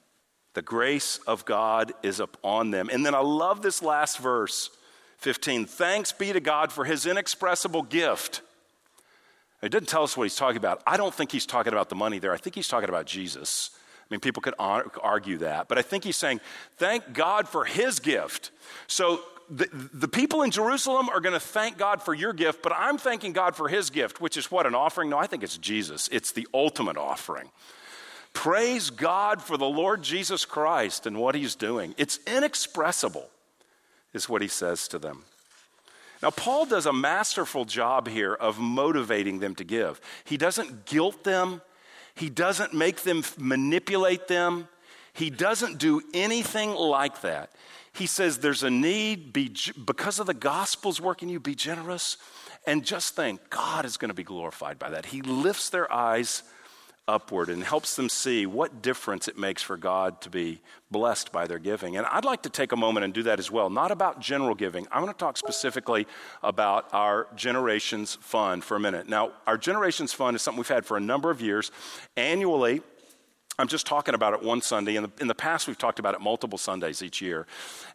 The 0.56 0.64
grace 0.64 1.20
of 1.28 1.46
God 1.46 1.94
is 2.02 2.20
upon 2.20 2.72
them. 2.72 2.90
And 2.92 3.06
then 3.06 3.14
I 3.14 3.20
love 3.20 3.62
this 3.62 3.84
last 3.84 4.18
verse, 4.18 4.72
15. 5.18 5.66
Thanks 5.66 6.12
be 6.12 6.34
to 6.34 6.40
God 6.40 6.72
for 6.72 6.86
his 6.86 7.06
inexpressible 7.06 7.84
gift 7.84 8.42
it 9.66 9.72
doesn't 9.72 9.88
tell 9.88 10.04
us 10.04 10.16
what 10.16 10.24
he's 10.24 10.36
talking 10.36 10.58
about. 10.58 10.82
I 10.86 10.98
don't 10.98 11.14
think 11.14 11.32
he's 11.32 11.46
talking 11.46 11.74
about 11.74 11.90
the 11.90 11.96
money 11.96 12.20
there. 12.20 12.34
I 12.34 12.38
think 12.38 12.56
he's 12.56 12.68
talking 12.68 12.90
about 12.90 13.06
Jesus. 13.06 13.72
I 14.00 14.14
mean, 14.14 14.20
people 14.20 14.42
could 14.42 14.54
argue 14.60 15.40
that, 15.40 15.68
but 15.68 15.78
I 15.78 15.82
think 15.82 16.04
he's 16.04 16.16
saying, 16.16 16.40
thank 16.78 17.14
God 17.14 17.48
for 17.48 17.66
his 17.66 18.00
gift. 18.00 18.52
So 18.86 19.22
the, 19.50 19.68
the 19.94 20.08
people 20.08 20.44
in 20.44 20.52
Jerusalem 20.52 21.10
are 21.10 21.20
going 21.20 21.34
to 21.34 21.40
thank 21.40 21.78
God 21.78 22.04
for 22.04 22.14
your 22.14 22.34
gift, 22.34 22.62
but 22.62 22.72
I'm 22.76 22.98
thanking 22.98 23.34
God 23.34 23.56
for 23.56 23.68
his 23.68 23.90
gift, 23.90 24.22
which 24.22 24.38
is 24.38 24.52
what, 24.52 24.68
an 24.68 24.76
offering? 24.76 25.10
No, 25.10 25.18
I 25.18 25.28
think 25.28 25.44
it's 25.44 25.58
Jesus. 25.58 26.08
It's 26.12 26.32
the 26.32 26.48
ultimate 26.54 26.98
offering. 26.98 27.50
Praise 28.34 28.90
God 28.90 29.42
for 29.42 29.58
the 29.58 29.66
Lord 29.66 30.04
Jesus 30.04 30.46
Christ 30.46 31.08
and 31.08 31.18
what 31.18 31.36
he's 31.36 31.56
doing. 31.56 31.96
It's 31.98 32.20
inexpressible, 32.28 33.30
is 34.14 34.28
what 34.30 34.42
he 34.42 34.48
says 34.48 34.88
to 34.90 35.00
them. 35.00 35.24
Now, 36.22 36.32
Paul 36.32 36.66
does 36.66 36.86
a 36.86 36.94
masterful 36.94 37.66
job 37.66 38.08
here 38.08 38.34
of 38.34 38.60
motivating 38.60 39.40
them 39.40 39.56
to 39.56 39.64
give. 39.64 40.00
He 40.24 40.38
doesn't 40.38 40.86
guilt 40.86 41.24
them, 41.24 41.62
he 42.14 42.30
doesn't 42.30 42.74
make 42.74 43.02
them 43.02 43.24
manipulate 43.38 44.28
them, 44.28 44.68
he 45.14 45.30
doesn't 45.30 45.78
do 45.78 46.02
anything 46.14 46.74
like 46.74 47.22
that. 47.22 47.52
He 47.94 48.08
says 48.08 48.40
there's 48.40 48.64
a 48.64 48.70
need, 48.70 49.32
be, 49.32 49.56
because 49.86 50.20
of 50.20 50.28
the 50.28 50.34
gospel's 50.34 51.00
work 51.00 51.16
working 51.16 51.30
you, 51.30 51.40
be 51.40 51.56
generous. 51.56 52.18
And 52.68 52.84
just 52.84 53.16
think, 53.16 53.50
God 53.50 53.86
is 53.86 53.96
going 53.96 54.10
to 54.10 54.16
be 54.16 54.24
glorified 54.24 54.80
by 54.80 54.90
that. 54.90 55.06
He 55.06 55.22
lifts 55.22 55.70
their 55.70 55.92
eyes 55.92 56.44
upward 57.08 57.50
and 57.50 57.64
helps 57.64 57.96
them 57.96 58.10
see 58.10 58.46
what 58.46 58.82
difference 58.82 59.28
it 59.28 59.38
makes 59.38 59.62
for 59.62 59.78
God 59.78 60.22
to 60.22 60.30
be 60.30 60.62
blessed 60.90 61.32
by 61.32 61.46
their 61.46 61.60
giving. 61.60 61.98
And 61.98 62.06
I'd 62.08 62.26
like 62.26 62.44
to 62.44 62.50
take 62.50 62.72
a 62.72 62.78
moment 62.78 63.04
and 63.04 63.14
do 63.14 63.24
that 63.24 63.40
as 63.40 63.52
well, 63.52 63.70
not 63.70 63.92
about 63.92 64.20
general 64.20 64.56
giving. 64.56 64.88
I 64.92 65.00
want 65.02 65.18
to 65.18 65.24
talk 65.24 65.38
specifically 65.38 66.08
about 66.42 66.88
our 66.94 67.28
Generations 67.36 68.16
Fund 68.22 68.64
for 68.64 68.76
a 68.76 68.80
minute. 68.80 69.08
Now, 69.08 69.34
our 69.46 69.58
Generations 69.58 70.14
Fund 70.14 70.36
is 70.36 70.42
something 70.42 70.58
we've 70.58 70.68
had 70.68 70.86
for 70.86 70.98
a 70.98 71.02
number 71.02 71.30
of 71.30 71.42
years. 71.42 71.72
Annually, 72.18 72.82
I'm 73.58 73.68
just 73.68 73.86
talking 73.86 74.16
about 74.16 74.34
it 74.34 74.44
one 74.44 74.62
Sunday. 74.62 74.96
In 74.96 75.04
the, 75.04 75.12
in 75.22 75.28
the 75.28 75.36
past, 75.36 75.68
we've 75.68 75.78
talked 75.78 76.00
about 76.00 76.14
it 76.14 76.22
multiple 76.22 76.58
Sundays 76.58 77.02
each 77.02 77.22
year. 77.22 77.48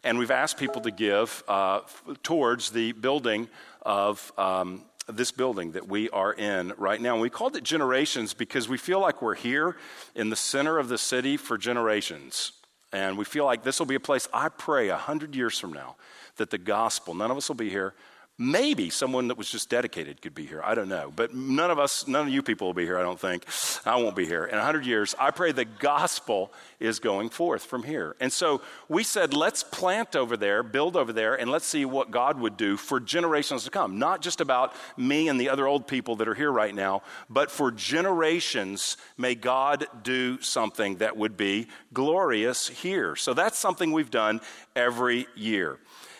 And 0.03 0.17
we've 0.17 0.31
asked 0.31 0.57
people 0.57 0.81
to 0.81 0.91
give 0.91 1.43
uh, 1.47 1.81
towards 2.23 2.71
the 2.71 2.93
building 2.93 3.47
of 3.83 4.31
um, 4.37 4.83
this 5.17 5.31
building 5.31 5.71
that 5.73 5.87
we 5.87 6.09
are 6.09 6.33
in 6.33 6.73
right 6.77 7.01
now. 7.01 7.19
We 7.19 7.29
called 7.29 7.55
it 7.55 7.63
Generations 7.63 8.33
because 8.33 8.67
we 8.67 8.77
feel 8.77 8.99
like 8.99 9.21
we're 9.21 9.35
here 9.35 9.77
in 10.15 10.29
the 10.29 10.35
center 10.35 10.77
of 10.77 10.89
the 10.89 10.97
city 10.97 11.37
for 11.37 11.57
generations. 11.57 12.53
And 12.93 13.17
we 13.17 13.25
feel 13.25 13.45
like 13.45 13.63
this 13.63 13.79
will 13.79 13.85
be 13.85 13.95
a 13.95 13.99
place, 13.99 14.27
I 14.33 14.49
pray, 14.49 14.89
a 14.89 14.97
hundred 14.97 15.35
years 15.35 15.57
from 15.57 15.71
now, 15.71 15.95
that 16.37 16.49
the 16.49 16.57
gospel, 16.57 17.13
none 17.13 17.31
of 17.31 17.37
us 17.37 17.47
will 17.47 17.55
be 17.55 17.69
here, 17.69 17.93
Maybe 18.37 18.89
someone 18.89 19.27
that 19.27 19.37
was 19.37 19.51
just 19.51 19.69
dedicated 19.69 20.21
could 20.21 20.33
be 20.33 20.47
here. 20.47 20.61
I 20.63 20.73
don't 20.73 20.89
know. 20.89 21.13
But 21.15 21.35
none 21.35 21.69
of 21.69 21.77
us, 21.77 22.07
none 22.07 22.27
of 22.27 22.33
you 22.33 22.41
people 22.41 22.65
will 22.65 22.73
be 22.73 22.85
here, 22.85 22.97
I 22.97 23.03
don't 23.03 23.19
think. 23.19 23.45
I 23.85 23.97
won't 23.97 24.15
be 24.15 24.25
here. 24.25 24.45
In 24.45 24.55
100 24.55 24.83
years, 24.83 25.13
I 25.19 25.29
pray 25.29 25.51
the 25.51 25.65
gospel 25.65 26.51
is 26.79 26.99
going 26.99 27.29
forth 27.29 27.63
from 27.63 27.83
here. 27.83 28.15
And 28.19 28.33
so 28.33 28.61
we 28.89 29.03
said, 29.03 29.35
let's 29.35 29.63
plant 29.63 30.15
over 30.15 30.35
there, 30.37 30.63
build 30.63 30.95
over 30.95 31.13
there, 31.13 31.35
and 31.35 31.51
let's 31.51 31.67
see 31.67 31.85
what 31.85 32.09
God 32.09 32.39
would 32.39 32.57
do 32.57 32.77
for 32.77 32.99
generations 32.99 33.65
to 33.65 33.69
come. 33.69 33.99
Not 33.99 34.21
just 34.21 34.41
about 34.41 34.73
me 34.97 35.27
and 35.27 35.39
the 35.39 35.49
other 35.49 35.67
old 35.67 35.85
people 35.85 36.15
that 36.15 36.27
are 36.27 36.33
here 36.33 36.51
right 36.51 36.73
now, 36.73 37.03
but 37.29 37.51
for 37.51 37.69
generations, 37.69 38.97
may 39.17 39.35
God 39.35 39.85
do 40.01 40.41
something 40.41 40.95
that 40.95 41.15
would 41.15 41.37
be 41.37 41.67
glorious 41.93 42.69
here. 42.69 43.15
So 43.15 43.35
that's 43.35 43.59
something 43.59 43.91
we've 43.91 44.09
done 44.09 44.41
every 44.75 45.27
year. 45.35 45.77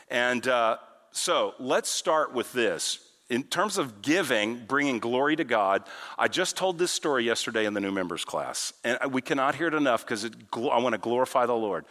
And, 0.08 0.48
uh, 0.48 0.78
so 1.12 1.54
let's 1.60 1.90
start 1.90 2.34
with 2.34 2.52
this. 2.54 3.08
In 3.30 3.44
terms 3.44 3.78
of 3.78 4.02
giving, 4.02 4.66
bringing 4.66 5.00
glory 5.00 5.38
to 5.38 5.46
God, 5.46 5.84
I 6.20 6.28
just 6.28 6.58
told 6.58 6.78
this 6.78 6.92
story 6.92 7.24
yesterday 7.24 7.66
in 7.66 7.74
the 7.74 7.80
new 7.80 7.92
members 7.92 8.26
class, 8.26 8.74
and 8.84 9.00
we 9.14 9.22
cannot 9.22 9.56
hear 9.56 9.68
it 9.68 9.74
enough 9.74 10.06
because 10.06 10.26
I 10.26 10.80
want 10.80 10.94
to 10.94 10.98
glorify 10.98 11.46
the 11.46 11.54
Lord. 11.54 11.86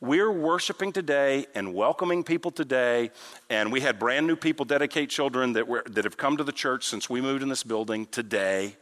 We're 0.00 0.30
worshiping 0.30 0.92
today 0.92 1.46
and 1.56 1.74
welcoming 1.74 2.22
people 2.22 2.52
today, 2.52 3.10
and 3.50 3.72
we 3.72 3.80
had 3.80 3.98
brand 3.98 4.28
new 4.28 4.36
people 4.36 4.64
dedicate 4.64 5.10
children 5.10 5.54
that, 5.54 5.66
were, 5.66 5.82
that 5.90 6.04
have 6.04 6.16
come 6.16 6.36
to 6.36 6.44
the 6.44 6.52
church 6.52 6.86
since 6.86 7.10
we 7.10 7.20
moved 7.20 7.42
in 7.42 7.48
this 7.48 7.64
building 7.64 8.06
today. 8.06 8.76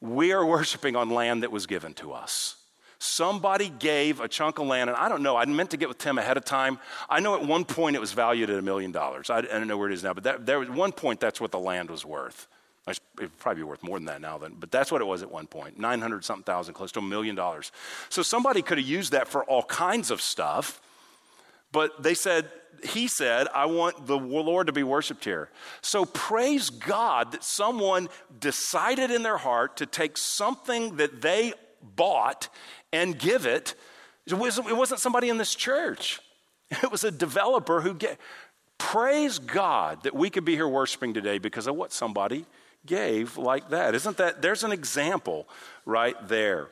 We 0.00 0.32
are 0.32 0.44
worshiping 0.44 0.96
on 0.96 1.10
land 1.10 1.44
that 1.44 1.52
was 1.52 1.66
given 1.66 1.94
to 1.94 2.12
us. 2.12 2.56
Somebody 3.02 3.68
gave 3.68 4.20
a 4.20 4.28
chunk 4.28 4.60
of 4.60 4.68
land, 4.68 4.88
and 4.88 4.96
I 4.96 5.08
don't 5.08 5.24
know, 5.24 5.36
I 5.36 5.44
meant 5.44 5.70
to 5.70 5.76
get 5.76 5.88
with 5.88 5.98
Tim 5.98 6.18
ahead 6.18 6.36
of 6.36 6.44
time. 6.44 6.78
I 7.10 7.18
know 7.18 7.34
at 7.34 7.44
one 7.44 7.64
point 7.64 7.96
it 7.96 7.98
was 7.98 8.12
valued 8.12 8.48
at 8.48 8.56
a 8.56 8.62
million 8.62 8.92
dollars. 8.92 9.28
I 9.28 9.40
don't 9.40 9.66
know 9.66 9.76
where 9.76 9.90
it 9.90 9.94
is 9.94 10.04
now, 10.04 10.14
but 10.14 10.22
that, 10.22 10.46
there, 10.46 10.60
was 10.60 10.70
one 10.70 10.92
point 10.92 11.18
that's 11.18 11.40
what 11.40 11.50
the 11.50 11.58
land 11.58 11.90
was 11.90 12.04
worth. 12.04 12.46
It 12.86 13.00
would 13.18 13.36
probably 13.38 13.62
be 13.62 13.64
worth 13.64 13.82
more 13.82 13.98
than 13.98 14.06
that 14.06 14.20
now, 14.20 14.38
then, 14.38 14.54
but 14.56 14.70
that's 14.70 14.92
what 14.92 15.00
it 15.00 15.04
was 15.04 15.24
at 15.24 15.32
one 15.32 15.48
point 15.48 15.80
900 15.80 16.24
something 16.24 16.44
thousand, 16.44 16.74
close 16.74 16.92
to 16.92 17.00
a 17.00 17.02
million 17.02 17.34
dollars. 17.34 17.72
So 18.08 18.22
somebody 18.22 18.62
could 18.62 18.78
have 18.78 18.86
used 18.86 19.10
that 19.10 19.26
for 19.26 19.42
all 19.44 19.64
kinds 19.64 20.12
of 20.12 20.20
stuff, 20.20 20.80
but 21.72 22.04
they 22.04 22.14
said, 22.14 22.48
he 22.84 23.08
said, 23.08 23.48
I 23.52 23.66
want 23.66 24.06
the 24.06 24.16
Lord 24.16 24.68
to 24.68 24.72
be 24.72 24.84
worshiped 24.84 25.24
here. 25.24 25.48
So 25.80 26.04
praise 26.04 26.70
God 26.70 27.32
that 27.32 27.42
someone 27.42 28.08
decided 28.38 29.10
in 29.10 29.24
their 29.24 29.38
heart 29.38 29.78
to 29.78 29.86
take 29.86 30.16
something 30.16 30.96
that 30.98 31.20
they 31.20 31.54
bought 31.82 32.48
and 32.92 33.18
give 33.18 33.46
it. 33.46 33.74
It 34.26 34.34
wasn't, 34.34 35.00
somebody 35.00 35.28
in 35.28 35.38
this 35.38 35.54
church, 35.54 36.20
it 36.70 36.90
was 36.90 37.04
a 37.04 37.10
developer 37.10 37.80
who 37.80 37.94
get. 37.94 38.18
Praise 38.78 39.38
God 39.38 40.02
that 40.02 40.14
we 40.14 40.28
could 40.28 40.44
be 40.44 40.54
here 40.54 40.68
worshiping 40.68 41.14
today 41.14 41.38
because 41.38 41.66
of 41.66 41.76
what 41.76 41.92
somebody 41.92 42.46
gave 42.84 43.38
like 43.38 43.70
that. 43.70 43.94
Isn't 43.94 44.16
that? 44.16 44.42
There's 44.42 44.64
an 44.64 44.72
example 44.72 45.48
right 45.86 46.16
there. 46.28 46.68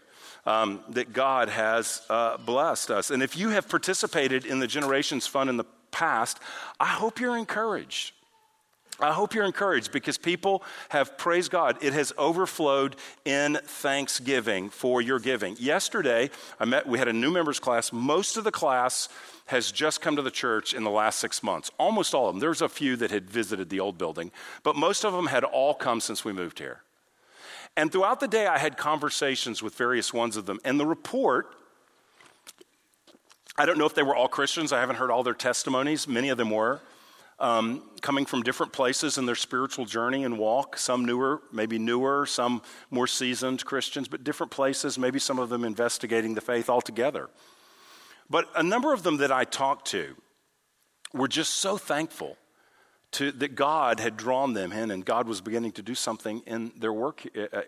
Um, 0.46 0.80
that 0.88 1.12
God 1.12 1.50
has 1.50 2.00
uh, 2.08 2.38
blessed 2.38 2.90
us. 2.90 3.10
And 3.10 3.22
if 3.22 3.36
you 3.36 3.50
have 3.50 3.68
participated 3.68 4.46
in 4.46 4.58
the 4.58 4.66
Generations 4.66 5.26
Fund 5.26 5.50
in 5.50 5.58
the 5.58 5.66
past, 5.90 6.40
I 6.80 6.86
hope 6.86 7.20
you're 7.20 7.36
encouraged. 7.36 8.14
I 9.02 9.12
hope 9.12 9.34
you're 9.34 9.44
encouraged 9.44 9.92
because 9.92 10.18
people 10.18 10.62
have 10.90 11.16
praised 11.16 11.50
God. 11.50 11.78
It 11.82 11.92
has 11.92 12.12
overflowed 12.18 12.96
in 13.24 13.58
thanksgiving 13.64 14.70
for 14.70 15.00
your 15.00 15.18
giving. 15.18 15.56
Yesterday, 15.58 16.30
I 16.58 16.64
met, 16.64 16.86
we 16.86 16.98
had 16.98 17.08
a 17.08 17.12
new 17.12 17.30
members 17.30 17.60
class. 17.60 17.92
Most 17.92 18.36
of 18.36 18.44
the 18.44 18.52
class 18.52 19.08
has 19.46 19.72
just 19.72 20.00
come 20.00 20.16
to 20.16 20.22
the 20.22 20.30
church 20.30 20.74
in 20.74 20.84
the 20.84 20.90
last 20.90 21.18
six 21.18 21.42
months. 21.42 21.70
Almost 21.78 22.14
all 22.14 22.28
of 22.28 22.34
them. 22.34 22.40
There's 22.40 22.62
a 22.62 22.68
few 22.68 22.96
that 22.96 23.10
had 23.10 23.28
visited 23.28 23.68
the 23.68 23.80
old 23.80 23.98
building, 23.98 24.30
but 24.62 24.76
most 24.76 25.04
of 25.04 25.12
them 25.12 25.26
had 25.26 25.44
all 25.44 25.74
come 25.74 26.00
since 26.00 26.24
we 26.24 26.32
moved 26.32 26.58
here. 26.58 26.82
And 27.76 27.90
throughout 27.90 28.20
the 28.20 28.28
day, 28.28 28.46
I 28.46 28.58
had 28.58 28.76
conversations 28.76 29.62
with 29.62 29.74
various 29.74 30.12
ones 30.12 30.36
of 30.36 30.46
them. 30.46 30.60
And 30.64 30.78
the 30.78 30.86
report, 30.86 31.54
I 33.56 33.64
don't 33.64 33.78
know 33.78 33.86
if 33.86 33.94
they 33.94 34.02
were 34.02 34.14
all 34.14 34.28
Christians. 34.28 34.72
I 34.72 34.80
haven't 34.80 34.96
heard 34.96 35.10
all 35.10 35.22
their 35.22 35.34
testimonies. 35.34 36.06
Many 36.06 36.28
of 36.28 36.38
them 36.38 36.50
were 36.50 36.80
um, 37.40 37.82
coming 38.02 38.26
from 38.26 38.42
different 38.42 38.72
places 38.72 39.18
in 39.18 39.26
their 39.26 39.34
spiritual 39.34 39.86
journey 39.86 40.24
and 40.24 40.38
walk. 40.38 40.76
Some 40.76 41.04
newer, 41.04 41.42
maybe 41.52 41.78
newer, 41.78 42.26
some 42.26 42.62
more 42.90 43.06
seasoned 43.06 43.64
Christians, 43.64 44.08
but 44.08 44.22
different 44.22 44.52
places, 44.52 44.98
maybe 44.98 45.18
some 45.18 45.38
of 45.38 45.48
them 45.48 45.64
investigating 45.64 46.34
the 46.34 46.40
faith 46.40 46.68
altogether. 46.68 47.30
But 48.28 48.48
a 48.54 48.62
number 48.62 48.92
of 48.92 49.02
them 49.02 49.16
that 49.18 49.32
I 49.32 49.44
talked 49.44 49.88
to 49.88 50.14
were 51.12 51.28
just 51.28 51.54
so 51.56 51.76
thankful 51.76 52.36
to, 53.12 53.32
that 53.32 53.56
God 53.56 53.98
had 53.98 54.16
drawn 54.16 54.52
them 54.54 54.72
in 54.72 54.90
and 54.90 55.04
God 55.04 55.26
was 55.26 55.40
beginning 55.40 55.72
to 55.72 55.82
do 55.82 55.94
something 55.96 56.42
in 56.46 56.70
their 56.76 56.92
work, 56.92 57.26
uh, 57.36 57.46
uh, 57.52 57.62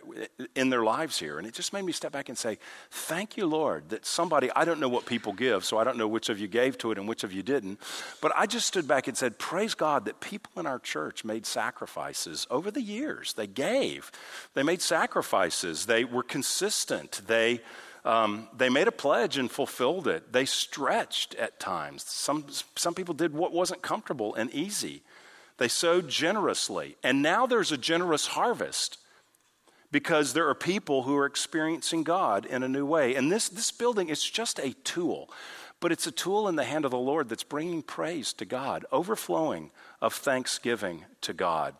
in 0.55 0.71
their 0.71 0.85
lives 0.85 1.19
here. 1.19 1.39
And 1.39 1.47
it 1.47 1.55
just 1.55 1.73
made 1.73 1.85
me 1.85 1.93
step 1.93 2.13
back 2.13 2.29
and 2.29 2.39
say, 2.39 2.59
Thank 2.91 3.37
you, 3.37 3.47
Lord, 3.47 3.89
that 3.89 4.07
somebody, 4.07 4.51
I 4.55 4.65
don't 4.65 4.79
know 4.79 4.89
what 4.89 5.05
people 5.05 5.33
give, 5.33 5.65
so 5.65 5.79
I 5.79 5.85
don't 5.85 5.99
know 5.99 6.07
which 6.07 6.29
of 6.29 6.39
you 6.39 6.47
gave 6.47 6.79
to 6.79 6.93
it 6.93 6.99
and 6.99 7.09
which 7.09 7.25
of 7.25 7.33
you 7.33 7.43
didn't. 7.43 7.81
But 8.21 8.33
I 8.37 8.47
just 8.47 8.67
stood 8.67 8.87
back 8.87 9.09
and 9.09 9.17
said, 9.17 9.39
Praise 9.39 9.75
God 9.75 10.05
that 10.05 10.21
people 10.21 10.53
in 10.61 10.67
our 10.67 10.79
church 10.79 11.25
made 11.25 11.45
sacrifices 11.45 12.47
over 12.51 12.71
the 12.71 12.83
years. 12.83 13.33
They 13.33 13.49
gave, 13.49 14.13
they 14.55 14.63
made 14.63 14.81
sacrifices, 14.81 15.87
they 15.87 16.05
were 16.05 16.23
consistent, 16.23 17.23
they 17.27 17.61
um, 18.05 18.49
they 18.57 18.69
made 18.69 18.89
a 18.89 18.93
pledge 18.93 19.39
and 19.39 19.49
fulfilled 19.49 20.09
it. 20.09 20.33
They 20.33 20.45
stretched 20.45 21.37
at 21.37 21.61
times. 21.61 22.03
Some, 22.03 22.47
some 22.75 22.95
people 22.95 23.15
did 23.15 23.33
what 23.33 23.53
wasn't 23.53 23.81
comfortable 23.81 24.35
and 24.35 24.53
easy. 24.53 25.03
They 25.59 25.69
sowed 25.69 26.09
generously. 26.09 26.97
And 27.03 27.23
now 27.23 27.47
there's 27.47 27.73
a 27.73 27.77
generous 27.77 28.29
harvest 28.29 28.99
because 29.91 30.33
there 30.33 30.49
are 30.49 30.55
people 30.55 31.03
who 31.03 31.17
are 31.17 31.27
experiencing 31.27 32.03
God 32.03 32.47
in 32.47 32.63
a 32.63 32.69
new 32.69 32.87
way. 32.87 33.15
And 33.15 33.31
this, 33.31 33.49
this 33.49 33.71
building 33.71 34.09
is 34.09 34.23
just 34.25 34.59
a 34.59 34.73
tool, 34.85 35.31
but 35.81 35.93
it's 35.93 36.07
a 36.07 36.13
tool 36.13 36.49
in 36.49 36.57
the 36.57 36.65
hand 36.65 36.85
of 36.85 36.91
the 36.91 36.99
Lord 36.99 37.29
that's 37.29 37.45
bringing 37.45 37.83
praise 37.83 38.33
to 38.35 38.45
God, 38.45 38.87
overflowing 38.91 39.71
of 40.01 40.15
thanksgiving 40.15 41.05
to 41.21 41.35
God. 41.35 41.75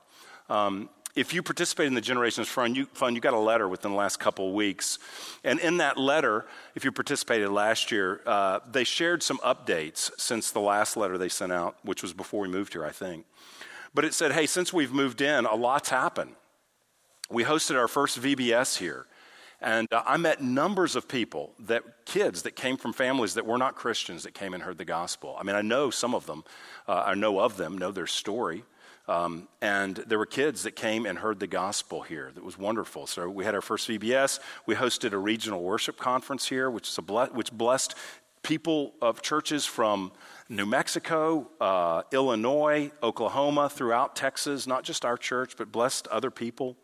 Um, 0.51 0.91
if 1.15 1.35
you 1.35 1.43
participate 1.43 1.87
in 1.87 1.95
the 1.95 2.01
Generations 2.01 2.49
Fund 2.49 2.77
you, 2.77 2.87
Fund, 2.87 3.17
you 3.17 3.21
got 3.21 3.35
a 3.35 3.39
letter 3.39 3.69
within 3.69 3.91
the 3.91 3.97
last 3.97 4.19
couple 4.19 4.49
of 4.49 4.55
weeks. 4.55 4.99
And 5.45 5.61
in 5.61 5.77
that 5.79 5.99
letter, 5.99 6.47
if 6.75 6.85
you 6.85 6.93
participated 6.93 7.51
last 7.51 7.93
year, 7.93 8.23
uh, 8.25 8.61
they 8.71 8.85
shared 8.85 9.23
some 9.23 9.39
updates 9.39 10.11
since 10.19 10.51
the 10.51 10.61
last 10.61 10.97
letter 10.97 11.19
they 11.19 11.29
sent 11.29 11.53
out, 11.53 11.77
which 11.83 12.03
was 12.03 12.15
before 12.15 12.41
we 12.41 12.49
moved 12.49 12.73
here, 12.73 12.85
I 12.85 12.93
think. 12.93 13.27
But 13.95 14.05
it 14.05 14.15
said, 14.15 14.33
hey, 14.33 14.47
since 14.47 14.73
we've 14.73 14.93
moved 14.93 15.21
in, 15.21 15.45
a 15.45 15.55
lot's 15.55 15.91
happened. 15.91 16.35
We 17.31 17.45
hosted 17.45 17.77
our 17.77 17.89
first 17.89 18.21
VBS 18.21 18.79
here. 18.79 19.07
And 19.61 19.87
uh, 19.93 20.03
I 20.05 20.17
met 20.17 20.43
numbers 20.43 20.97
of 20.97 21.07
people 21.07 21.53
that 21.61 22.05
kids 22.05 22.43
that 22.43 22.57
came 22.57 22.77
from 22.77 22.93
families 22.93 23.35
that 23.35 23.47
were 23.47 23.59
not 23.59 23.77
Christians 23.77 24.25
that 24.25 24.35
came 24.35 24.55
and 24.55 24.63
heard 24.63 24.77
the 24.77 24.85
gospel. 24.85 25.37
I 25.39 25.45
mean, 25.45 25.55
I 25.55 25.63
know 25.63 25.91
some 25.91 26.15
of 26.15 26.27
them, 26.27 26.43
uh, 26.89 27.05
I 27.07 27.15
know 27.15 27.39
of 27.39 27.57
them, 27.57 27.79
know 27.79 27.93
their 27.93 28.09
story. 28.09 28.65
Um, 29.09 29.49
and 29.61 29.97
there 29.97 30.19
were 30.19 30.27
kids 30.27 30.63
that 30.65 30.73
came 30.73 31.07
and 31.07 31.19
heard 31.19 31.39
the 31.39 31.47
gospel 31.47 32.03
here. 32.03 32.31
That 32.35 32.45
was 32.45 32.59
wonderful. 32.59 33.07
So 33.07 33.29
we 33.29 33.45
had 33.45 33.55
our 33.55 33.61
first 33.61 33.89
VBS. 33.89 34.41
We 34.67 34.75
hosted 34.75 35.13
a 35.13 35.19
regional 35.19 35.63
worship 35.63 35.97
conference 35.97 36.49
here, 36.49 36.71
which 36.71 36.95
ble- 36.97 37.27
which 37.27 37.53
blessed 37.53 37.95
people 38.43 38.95
of 39.01 39.23
churches 39.23 39.65
from 39.65 40.13
New 40.53 40.67
Mexico, 40.67 41.49
uh, 41.63 42.03
Illinois, 42.13 42.91
Oklahoma, 43.03 43.71
throughout 43.71 44.15
Texas, 44.15 44.67
not 44.67 44.85
just 44.85 45.03
our 45.03 45.17
church, 45.17 45.55
but 45.57 45.73
blessed 45.73 46.07
other 46.09 46.31
people. 46.31 46.77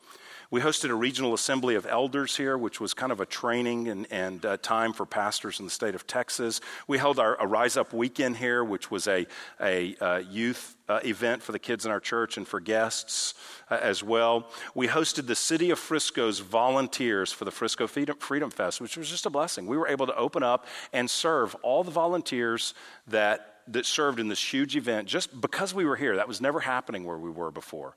We 0.50 0.62
hosted 0.62 0.88
a 0.88 0.94
regional 0.94 1.34
assembly 1.34 1.74
of 1.74 1.84
elders 1.84 2.34
here, 2.34 2.56
which 2.56 2.80
was 2.80 2.94
kind 2.94 3.12
of 3.12 3.20
a 3.20 3.26
training 3.26 3.88
and, 3.88 4.06
and 4.10 4.46
uh, 4.46 4.56
time 4.56 4.94
for 4.94 5.04
pastors 5.04 5.60
in 5.60 5.66
the 5.66 5.70
state 5.70 5.94
of 5.94 6.06
Texas. 6.06 6.62
We 6.86 6.96
held 6.96 7.18
our 7.18 7.36
Rise 7.46 7.76
Up 7.76 7.92
weekend 7.92 8.38
here, 8.38 8.64
which 8.64 8.90
was 8.90 9.06
a, 9.06 9.26
a 9.60 9.94
uh, 9.96 10.16
youth 10.30 10.74
uh, 10.88 11.00
event 11.04 11.42
for 11.42 11.52
the 11.52 11.58
kids 11.58 11.84
in 11.84 11.92
our 11.92 12.00
church 12.00 12.38
and 12.38 12.48
for 12.48 12.60
guests 12.60 13.34
uh, 13.70 13.78
as 13.82 14.02
well. 14.02 14.50
We 14.74 14.88
hosted 14.88 15.26
the 15.26 15.36
City 15.36 15.68
of 15.68 15.78
Frisco's 15.78 16.38
volunteers 16.38 17.30
for 17.30 17.44
the 17.44 17.50
Frisco 17.50 17.86
Freedom, 17.86 18.16
Freedom 18.16 18.50
Fest, 18.50 18.80
which 18.80 18.96
was 18.96 19.10
just 19.10 19.26
a 19.26 19.30
blessing. 19.30 19.66
We 19.66 19.76
were 19.76 19.88
able 19.88 20.06
to 20.06 20.16
open 20.16 20.42
up 20.42 20.64
and 20.94 21.10
serve 21.10 21.54
all 21.56 21.84
the 21.84 21.90
volunteers 21.90 22.72
that 23.08 23.57
that 23.72 23.86
served 23.86 24.20
in 24.20 24.28
this 24.28 24.42
huge 24.42 24.76
event 24.76 25.08
just 25.08 25.40
because 25.40 25.74
we 25.74 25.84
were 25.84 25.96
here. 25.96 26.16
That 26.16 26.28
was 26.28 26.40
never 26.40 26.60
happening 26.60 27.04
where 27.04 27.18
we 27.18 27.30
were 27.30 27.50
before. 27.50 27.94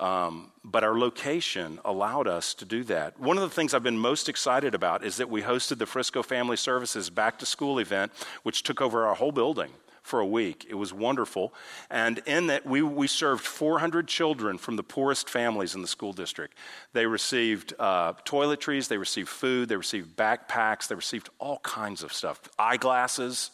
Um, 0.00 0.50
but 0.64 0.82
our 0.82 0.98
location 0.98 1.78
allowed 1.84 2.26
us 2.26 2.54
to 2.54 2.64
do 2.64 2.82
that. 2.84 3.20
One 3.20 3.36
of 3.36 3.42
the 3.42 3.54
things 3.54 3.72
I've 3.72 3.84
been 3.84 3.98
most 3.98 4.28
excited 4.28 4.74
about 4.74 5.04
is 5.04 5.18
that 5.18 5.30
we 5.30 5.42
hosted 5.42 5.78
the 5.78 5.86
Frisco 5.86 6.24
Family 6.24 6.56
Services 6.56 7.08
Back 7.08 7.38
to 7.38 7.46
School 7.46 7.78
event, 7.78 8.10
which 8.42 8.64
took 8.64 8.80
over 8.80 9.06
our 9.06 9.14
whole 9.14 9.30
building 9.30 9.70
for 10.02 10.18
a 10.18 10.26
week. 10.26 10.66
It 10.68 10.74
was 10.74 10.92
wonderful. 10.92 11.54
And 11.88 12.18
in 12.26 12.48
that, 12.48 12.66
we, 12.66 12.82
we 12.82 13.06
served 13.06 13.44
400 13.44 14.08
children 14.08 14.58
from 14.58 14.74
the 14.74 14.82
poorest 14.82 15.28
families 15.30 15.76
in 15.76 15.82
the 15.82 15.88
school 15.88 16.12
district. 16.12 16.58
They 16.92 17.06
received 17.06 17.72
uh, 17.78 18.14
toiletries, 18.24 18.88
they 18.88 18.98
received 18.98 19.28
food, 19.28 19.68
they 19.68 19.76
received 19.76 20.16
backpacks, 20.16 20.88
they 20.88 20.96
received 20.96 21.30
all 21.38 21.60
kinds 21.60 22.02
of 22.02 22.12
stuff 22.12 22.40
eyeglasses 22.58 23.52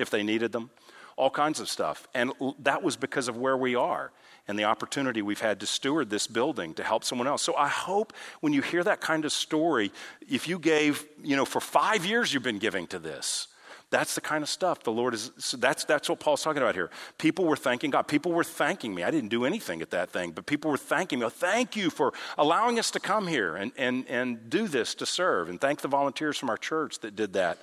if 0.00 0.10
they 0.10 0.22
needed 0.22 0.52
them, 0.52 0.70
all 1.16 1.30
kinds 1.30 1.60
of 1.60 1.68
stuff. 1.68 2.08
And 2.14 2.32
that 2.60 2.82
was 2.82 2.96
because 2.96 3.28
of 3.28 3.36
where 3.36 3.56
we 3.56 3.74
are 3.74 4.10
and 4.48 4.58
the 4.58 4.64
opportunity 4.64 5.22
we've 5.22 5.40
had 5.40 5.60
to 5.60 5.66
steward 5.66 6.10
this 6.10 6.26
building 6.26 6.74
to 6.74 6.82
help 6.82 7.04
someone 7.04 7.28
else. 7.28 7.42
So 7.42 7.54
I 7.54 7.68
hope 7.68 8.12
when 8.40 8.52
you 8.52 8.62
hear 8.62 8.82
that 8.82 9.00
kind 9.00 9.24
of 9.24 9.32
story, 9.32 9.92
if 10.28 10.48
you 10.48 10.58
gave, 10.58 11.06
you 11.22 11.36
know, 11.36 11.44
for 11.44 11.60
five 11.60 12.04
years 12.04 12.32
you've 12.32 12.42
been 12.42 12.58
giving 12.58 12.86
to 12.88 12.98
this. 12.98 13.46
That's 13.90 14.14
the 14.14 14.20
kind 14.20 14.42
of 14.42 14.48
stuff 14.48 14.84
the 14.84 14.92
Lord 14.92 15.14
is. 15.14 15.32
So 15.38 15.56
that's, 15.56 15.84
that's 15.84 16.08
what 16.08 16.20
Paul's 16.20 16.42
talking 16.42 16.62
about 16.62 16.76
here. 16.76 16.90
People 17.18 17.44
were 17.44 17.56
thanking 17.56 17.90
God. 17.90 18.02
People 18.06 18.30
were 18.30 18.44
thanking 18.44 18.94
me. 18.94 19.02
I 19.02 19.10
didn't 19.10 19.30
do 19.30 19.44
anything 19.44 19.82
at 19.82 19.90
that 19.90 20.10
thing, 20.10 20.30
but 20.30 20.46
people 20.46 20.70
were 20.70 20.76
thanking 20.76 21.18
me. 21.18 21.26
Oh, 21.26 21.28
thank 21.28 21.74
you 21.74 21.90
for 21.90 22.12
allowing 22.38 22.78
us 22.78 22.92
to 22.92 23.00
come 23.00 23.26
here 23.26 23.56
and, 23.56 23.72
and, 23.76 24.06
and 24.08 24.48
do 24.48 24.68
this 24.68 24.94
to 24.96 25.06
serve. 25.06 25.48
And 25.48 25.60
thank 25.60 25.80
the 25.80 25.88
volunteers 25.88 26.38
from 26.38 26.50
our 26.50 26.56
church 26.56 27.00
that 27.00 27.16
did 27.16 27.32
that 27.32 27.58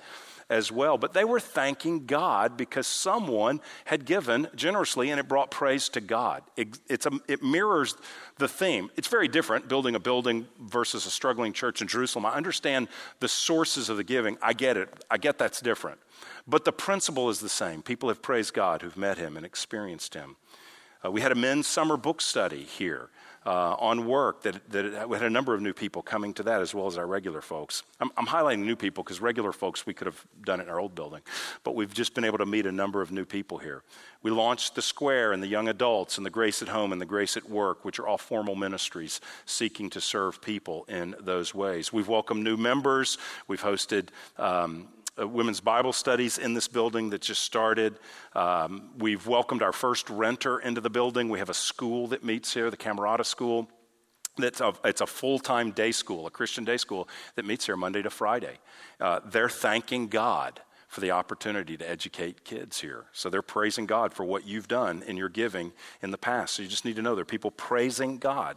as 0.50 0.72
well. 0.72 0.96
But 0.96 1.12
they 1.12 1.24
were 1.24 1.40
thanking 1.40 2.06
God 2.06 2.56
because 2.56 2.86
someone 2.86 3.60
had 3.84 4.04
given 4.04 4.48
generously 4.54 5.10
and 5.10 5.20
it 5.20 5.28
brought 5.28 5.50
praise 5.50 5.88
to 5.90 6.00
God. 6.00 6.42
It, 6.56 6.78
it's 6.88 7.06
a, 7.06 7.12
it 7.28 7.42
mirrors 7.42 7.96
the 8.38 8.48
theme. 8.48 8.90
It's 8.96 9.08
very 9.08 9.28
different 9.28 9.68
building 9.68 9.94
a 9.94 10.00
building 10.00 10.46
versus 10.60 11.06
a 11.06 11.10
struggling 11.10 11.52
church 11.52 11.82
in 11.82 11.88
Jerusalem. 11.88 12.24
I 12.26 12.34
understand 12.34 12.88
the 13.20 13.28
sources 13.28 13.88
of 13.88 13.96
the 13.96 14.04
giving. 14.04 14.38
I 14.40 14.52
get 14.52 14.76
it. 14.76 15.04
I 15.10 15.18
get 15.18 15.38
that's 15.38 15.60
different. 15.60 15.98
But 16.46 16.64
the 16.64 16.72
principle 16.72 17.28
is 17.28 17.40
the 17.40 17.48
same. 17.48 17.82
People 17.82 18.08
have 18.08 18.22
praised 18.22 18.54
God 18.54 18.82
who've 18.82 18.96
met 18.96 19.18
him 19.18 19.36
and 19.36 19.44
experienced 19.44 20.14
him. 20.14 20.36
Uh, 21.04 21.10
we 21.10 21.20
had 21.20 21.30
a 21.30 21.36
men's 21.36 21.66
summer 21.66 21.96
book 21.96 22.20
study 22.20 22.62
here 22.62 23.10
uh, 23.48 23.74
on 23.78 24.06
work 24.06 24.42
that, 24.42 24.68
that 24.68 25.08
we 25.08 25.16
had 25.16 25.24
a 25.24 25.30
number 25.30 25.54
of 25.54 25.62
new 25.62 25.72
people 25.72 26.02
coming 26.02 26.34
to 26.34 26.42
that 26.42 26.60
as 26.60 26.74
well 26.74 26.86
as 26.86 26.98
our 26.98 27.06
regular 27.06 27.40
folks. 27.40 27.82
I'm, 27.98 28.10
I'm 28.18 28.26
highlighting 28.26 28.66
new 28.66 28.76
people 28.76 29.02
because 29.02 29.22
regular 29.22 29.52
folks 29.52 29.86
we 29.86 29.94
could 29.94 30.06
have 30.06 30.22
done 30.44 30.60
it 30.60 30.64
in 30.64 30.68
our 30.68 30.78
old 30.78 30.94
building, 30.94 31.22
but 31.64 31.74
we've 31.74 31.94
just 31.94 32.12
been 32.14 32.24
able 32.24 32.36
to 32.36 32.44
meet 32.44 32.66
a 32.66 32.72
number 32.72 33.00
of 33.00 33.10
new 33.10 33.24
people 33.24 33.56
here. 33.56 33.82
We 34.22 34.30
launched 34.30 34.74
the 34.74 34.82
Square 34.82 35.32
and 35.32 35.42
the 35.42 35.46
Young 35.46 35.66
Adults 35.66 36.18
and 36.18 36.26
the 36.26 36.30
Grace 36.30 36.60
at 36.60 36.68
Home 36.68 36.92
and 36.92 37.00
the 37.00 37.06
Grace 37.06 37.38
at 37.38 37.48
Work, 37.48 37.86
which 37.86 37.98
are 37.98 38.06
all 38.06 38.18
formal 38.18 38.54
ministries 38.54 39.22
seeking 39.46 39.88
to 39.90 40.00
serve 40.02 40.42
people 40.42 40.84
in 40.86 41.14
those 41.18 41.54
ways. 41.54 41.90
We've 41.90 42.08
welcomed 42.08 42.44
new 42.44 42.58
members. 42.58 43.16
We've 43.46 43.62
hosted 43.62 44.08
um, 44.36 44.88
uh, 45.20 45.26
women's 45.26 45.60
Bible 45.60 45.92
studies 45.92 46.38
in 46.38 46.54
this 46.54 46.68
building 46.68 47.10
that 47.10 47.22
just 47.22 47.42
started. 47.42 47.98
Um, 48.34 48.90
we've 48.98 49.26
welcomed 49.26 49.62
our 49.62 49.72
first 49.72 50.08
renter 50.10 50.58
into 50.58 50.80
the 50.80 50.90
building. 50.90 51.28
We 51.28 51.38
have 51.38 51.50
a 51.50 51.54
school 51.54 52.08
that 52.08 52.24
meets 52.24 52.54
here, 52.54 52.70
the 52.70 52.76
Camerata 52.76 53.24
School. 53.24 53.68
That's 54.36 54.60
a, 54.60 54.72
it's 54.84 55.00
a 55.00 55.06
full 55.06 55.38
time 55.38 55.72
day 55.72 55.92
school, 55.92 56.26
a 56.26 56.30
Christian 56.30 56.64
day 56.64 56.76
school 56.76 57.08
that 57.34 57.44
meets 57.44 57.66
here 57.66 57.76
Monday 57.76 58.02
to 58.02 58.10
Friday. 58.10 58.58
Uh, 59.00 59.20
they're 59.24 59.48
thanking 59.48 60.08
God 60.08 60.60
for 60.88 61.00
the 61.00 61.10
opportunity 61.10 61.76
to 61.76 61.88
educate 61.88 62.44
kids 62.44 62.80
here. 62.80 63.04
So 63.12 63.28
they're 63.28 63.42
praising 63.42 63.84
God 63.84 64.14
for 64.14 64.24
what 64.24 64.46
you've 64.46 64.68
done 64.68 65.02
in 65.02 65.18
your 65.18 65.28
giving 65.28 65.72
in 66.02 66.10
the 66.10 66.18
past. 66.18 66.54
So 66.54 66.62
you 66.62 66.68
just 66.68 66.86
need 66.86 66.96
to 66.96 67.02
know 67.02 67.14
there 67.14 67.22
are 67.22 67.26
people 67.26 67.50
praising 67.50 68.16
God 68.16 68.56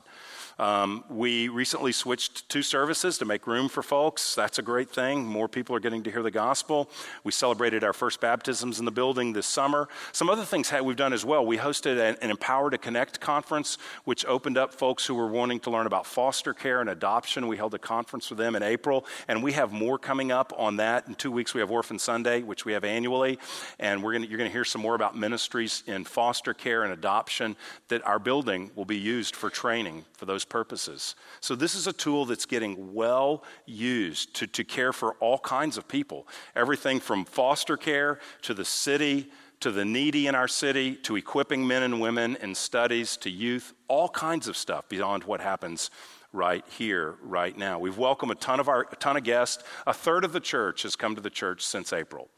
um, 0.59 1.03
we 1.09 1.47
recently 1.47 1.91
switched 1.91 2.47
two 2.49 2.61
services 2.61 3.17
to 3.17 3.25
make 3.25 3.47
room 3.47 3.69
for 3.69 3.83
folks. 3.83 4.35
That's 4.35 4.59
a 4.59 4.61
great 4.61 4.89
thing. 4.89 5.25
More 5.25 5.47
people 5.47 5.75
are 5.75 5.79
getting 5.79 6.03
to 6.03 6.11
hear 6.11 6.23
the 6.23 6.31
gospel. 6.31 6.89
We 7.23 7.31
celebrated 7.31 7.83
our 7.83 7.93
first 7.93 8.19
baptisms 8.21 8.79
in 8.79 8.85
the 8.85 8.91
building 8.91 9.33
this 9.33 9.47
summer. 9.47 9.87
Some 10.11 10.29
other 10.29 10.43
things 10.45 10.71
we've 10.83 10.95
done 10.95 11.13
as 11.13 11.25
well. 11.25 11.45
We 11.45 11.57
hosted 11.57 11.99
an, 11.99 12.17
an 12.21 12.29
Empower 12.29 12.69
to 12.69 12.77
Connect 12.77 13.19
conference, 13.19 13.77
which 14.05 14.25
opened 14.25 14.57
up 14.57 14.73
folks 14.73 15.05
who 15.05 15.15
were 15.15 15.27
wanting 15.27 15.59
to 15.61 15.69
learn 15.69 15.85
about 15.85 16.05
foster 16.05 16.53
care 16.53 16.81
and 16.81 16.89
adoption. 16.89 17.47
We 17.47 17.57
held 17.57 17.73
a 17.73 17.79
conference 17.79 18.27
for 18.27 18.35
them 18.35 18.55
in 18.55 18.63
April, 18.63 19.05
and 19.27 19.43
we 19.43 19.53
have 19.53 19.71
more 19.71 19.97
coming 19.97 20.31
up 20.31 20.53
on 20.57 20.77
that. 20.77 21.07
In 21.07 21.15
two 21.15 21.31
weeks, 21.31 21.53
we 21.53 21.61
have 21.61 21.71
Orphan 21.71 21.99
Sunday, 21.99 22.41
which 22.41 22.65
we 22.65 22.73
have 22.73 22.83
annually, 22.83 23.39
and 23.79 24.03
we're 24.03 24.13
gonna, 24.13 24.25
you're 24.25 24.37
going 24.37 24.49
to 24.49 24.53
hear 24.53 24.65
some 24.65 24.81
more 24.81 24.95
about 24.95 25.17
ministries 25.17 25.83
in 25.87 26.03
foster 26.03 26.53
care 26.53 26.83
and 26.83 26.93
adoption 26.93 27.55
that 27.89 28.05
our 28.05 28.19
building 28.19 28.71
will 28.75 28.85
be 28.85 28.97
used 28.97 29.35
for 29.35 29.49
training 29.49 30.05
for 30.13 30.25
those 30.25 30.40
purposes. 30.45 31.15
So, 31.39 31.55
this 31.55 31.75
is 31.75 31.87
a 31.87 31.93
tool 31.93 32.25
that's 32.25 32.45
getting 32.45 32.93
well 32.93 33.43
used 33.65 34.35
to, 34.35 34.47
to 34.47 34.63
care 34.63 34.93
for 34.93 35.13
all 35.15 35.39
kinds 35.39 35.77
of 35.77 35.87
people 35.87 36.27
everything 36.55 36.99
from 36.99 37.25
foster 37.25 37.77
care 37.77 38.19
to 38.43 38.53
the 38.53 38.65
city 38.65 39.31
to 39.61 39.71
the 39.71 39.85
needy 39.85 40.27
in 40.27 40.35
our 40.35 40.47
city 40.47 40.95
to 40.95 41.15
equipping 41.15 41.65
men 41.65 41.83
and 41.83 42.01
women 42.01 42.35
in 42.41 42.55
studies 42.55 43.15
to 43.17 43.29
youth, 43.29 43.73
all 43.87 44.09
kinds 44.09 44.47
of 44.47 44.57
stuff 44.57 44.89
beyond 44.89 45.23
what 45.23 45.39
happens 45.39 45.91
right 46.33 46.65
here, 46.67 47.15
right 47.21 47.55
now. 47.57 47.77
We've 47.77 47.97
welcomed 47.97 48.31
a 48.31 48.35
ton 48.35 48.59
of, 48.59 48.67
our, 48.67 48.87
a 48.91 48.95
ton 48.95 49.17
of 49.17 49.23
guests. 49.23 49.63
A 49.85 49.93
third 49.93 50.23
of 50.23 50.33
the 50.33 50.39
church 50.39 50.83
has 50.83 50.95
come 50.95 51.15
to 51.15 51.21
the 51.21 51.29
church 51.29 51.61
since 51.61 51.93
April. 51.93 52.29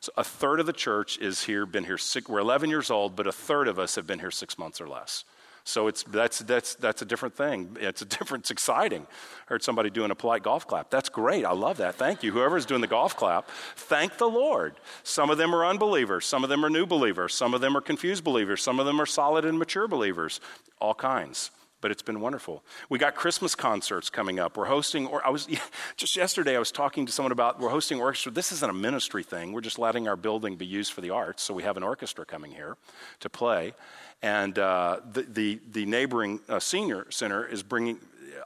So 0.00 0.10
a 0.16 0.24
third 0.24 0.58
of 0.58 0.66
the 0.66 0.72
church 0.72 1.18
is 1.18 1.44
here, 1.44 1.64
been 1.64 1.84
here, 1.84 1.98
six, 1.98 2.28
we're 2.28 2.40
11 2.40 2.68
years 2.70 2.90
old, 2.90 3.14
but 3.14 3.28
a 3.28 3.32
third 3.32 3.68
of 3.68 3.78
us 3.78 3.94
have 3.94 4.06
been 4.06 4.18
here 4.18 4.32
six 4.32 4.58
months 4.58 4.80
or 4.80 4.88
less. 4.88 5.24
So 5.64 5.86
it's, 5.86 6.02
that's, 6.04 6.40
that's, 6.40 6.74
that's 6.74 7.02
a 7.02 7.04
different 7.04 7.36
thing. 7.36 7.76
It's 7.80 8.02
a 8.02 8.04
different, 8.04 8.44
it's 8.44 8.50
exciting. 8.50 9.02
I 9.02 9.44
heard 9.46 9.62
somebody 9.62 9.90
doing 9.90 10.10
a 10.10 10.14
polite 10.14 10.42
golf 10.42 10.66
clap. 10.66 10.90
That's 10.90 11.08
great. 11.08 11.44
I 11.44 11.52
love 11.52 11.76
that. 11.78 11.94
Thank 11.94 12.22
you. 12.22 12.32
Whoever's 12.32 12.66
doing 12.66 12.80
the 12.80 12.86
golf 12.86 13.16
clap, 13.16 13.48
thank 13.76 14.18
the 14.18 14.28
Lord. 14.28 14.74
Some 15.02 15.30
of 15.30 15.38
them 15.38 15.54
are 15.54 15.64
unbelievers. 15.64 16.26
Some 16.26 16.42
of 16.42 16.50
them 16.50 16.64
are 16.64 16.70
new 16.70 16.86
believers. 16.86 17.34
Some 17.34 17.54
of 17.54 17.60
them 17.60 17.76
are 17.76 17.80
confused 17.80 18.24
believers. 18.24 18.62
Some 18.62 18.80
of 18.80 18.86
them 18.86 19.00
are 19.00 19.06
solid 19.06 19.44
and 19.44 19.58
mature 19.58 19.86
believers. 19.86 20.40
All 20.80 20.94
kinds 20.94 21.50
but 21.82 21.90
it's 21.90 22.00
been 22.00 22.20
wonderful. 22.20 22.64
We 22.88 22.98
got 22.98 23.16
Christmas 23.16 23.54
concerts 23.54 24.08
coming 24.08 24.38
up. 24.38 24.56
We're 24.56 24.66
hosting, 24.66 25.08
or 25.08 25.26
I 25.26 25.30
was 25.30 25.48
just 25.96 26.16
yesterday, 26.16 26.56
I 26.56 26.58
was 26.58 26.70
talking 26.70 27.04
to 27.04 27.12
someone 27.12 27.32
about 27.32 27.60
we're 27.60 27.70
hosting 27.70 28.00
orchestra. 28.00 28.32
This 28.32 28.52
isn't 28.52 28.70
a 28.70 28.72
ministry 28.72 29.24
thing. 29.24 29.52
We're 29.52 29.60
just 29.60 29.78
letting 29.78 30.08
our 30.08 30.16
building 30.16 30.56
be 30.56 30.64
used 30.64 30.92
for 30.92 31.02
the 31.02 31.10
arts. 31.10 31.42
So 31.42 31.52
we 31.52 31.64
have 31.64 31.76
an 31.76 31.82
orchestra 31.82 32.24
coming 32.24 32.52
here 32.52 32.76
to 33.20 33.28
play. 33.28 33.74
And 34.22 34.56
uh, 34.58 35.00
the, 35.12 35.22
the, 35.22 35.60
the, 35.72 35.86
neighboring 35.86 36.40
uh, 36.48 36.60
senior 36.60 37.06
center 37.10 37.44
is 37.44 37.64
bringing, 37.64 37.98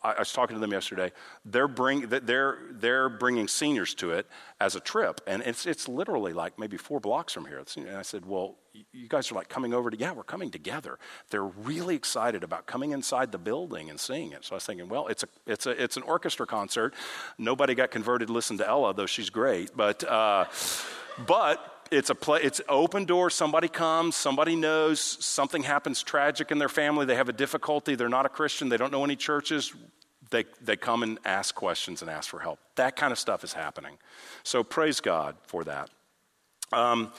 I, 0.02 0.12
I, 0.12 0.18
was 0.20 0.32
talking 0.32 0.56
to 0.56 0.60
them 0.60 0.72
yesterday, 0.72 1.12
they're, 1.44 1.68
bring, 1.68 2.08
they're, 2.08 2.58
they're 2.70 3.10
bringing 3.10 3.46
seniors 3.46 3.94
to 3.96 4.12
it 4.12 4.26
as 4.58 4.74
a 4.74 4.80
trip. 4.80 5.20
And 5.26 5.42
it's, 5.42 5.66
it's 5.66 5.86
literally 5.86 6.32
like 6.32 6.58
maybe 6.58 6.78
four 6.78 6.98
blocks 6.98 7.34
from 7.34 7.44
here. 7.44 7.62
And 7.76 7.90
I 7.90 8.02
said, 8.02 8.24
Well, 8.24 8.56
you 8.92 9.08
guys 9.08 9.30
are 9.30 9.34
like 9.34 9.48
coming 9.48 9.74
over 9.74 9.90
to, 9.90 9.98
yeah, 9.98 10.12
we're 10.12 10.22
coming 10.22 10.50
together. 10.50 10.98
They're 11.30 11.44
really 11.44 11.94
excited 11.94 12.42
about 12.42 12.66
coming 12.66 12.92
inside 12.92 13.32
the 13.32 13.38
building 13.38 13.90
and 13.90 14.00
seeing 14.00 14.32
it. 14.32 14.44
So 14.44 14.52
I 14.52 14.56
was 14.56 14.64
thinking, 14.64 14.88
well, 14.88 15.06
it's, 15.08 15.22
a, 15.22 15.28
it's, 15.46 15.66
a, 15.66 15.82
it's 15.82 15.96
an 15.96 16.02
orchestra 16.02 16.46
concert. 16.46 16.94
Nobody 17.38 17.74
got 17.74 17.90
converted 17.90 18.28
to 18.28 18.34
listen 18.34 18.58
to 18.58 18.68
Ella, 18.68 18.94
though 18.94 19.06
she's 19.06 19.30
great. 19.30 19.76
But, 19.76 20.04
uh, 20.04 20.46
but 21.26 21.75
it's 21.91 22.11
a 22.11 22.14
play, 22.14 22.41
it's 22.43 22.61
open 22.68 23.05
door. 23.05 23.30
Somebody 23.30 23.68
comes, 23.68 24.16
somebody 24.16 24.57
knows 24.57 25.01
something 25.01 25.62
happens 25.62 26.03
tragic 26.03 26.51
in 26.51 26.59
their 26.59 26.68
family. 26.68 27.07
They 27.07 27.16
have 27.16 27.28
a 27.28 27.32
difficulty. 27.32 27.95
They're 27.95 28.09
not 28.09 28.26
a 28.26 28.30
Christian. 28.30 28.68
They 28.68 28.76
don't 28.76 28.93
know 28.93 29.05
any 29.05 29.16
churches. 29.16 29.72
They, 30.30 30.45
they 30.61 30.76
come 30.76 31.03
and 31.03 31.18
ask 31.24 31.55
questions 31.55 32.03
and 32.03 32.11
ask 32.11 32.28
for 32.28 32.41
help. 32.41 32.59
That 32.74 32.97
kind 32.97 33.12
of 33.12 33.18
stuff 33.18 33.45
is 33.45 33.53
happening. 33.53 33.99
So 34.43 34.64
praise 34.64 35.01
God 35.01 35.37
for 35.47 35.64
that. 35.64 35.91
Um, 36.72 37.12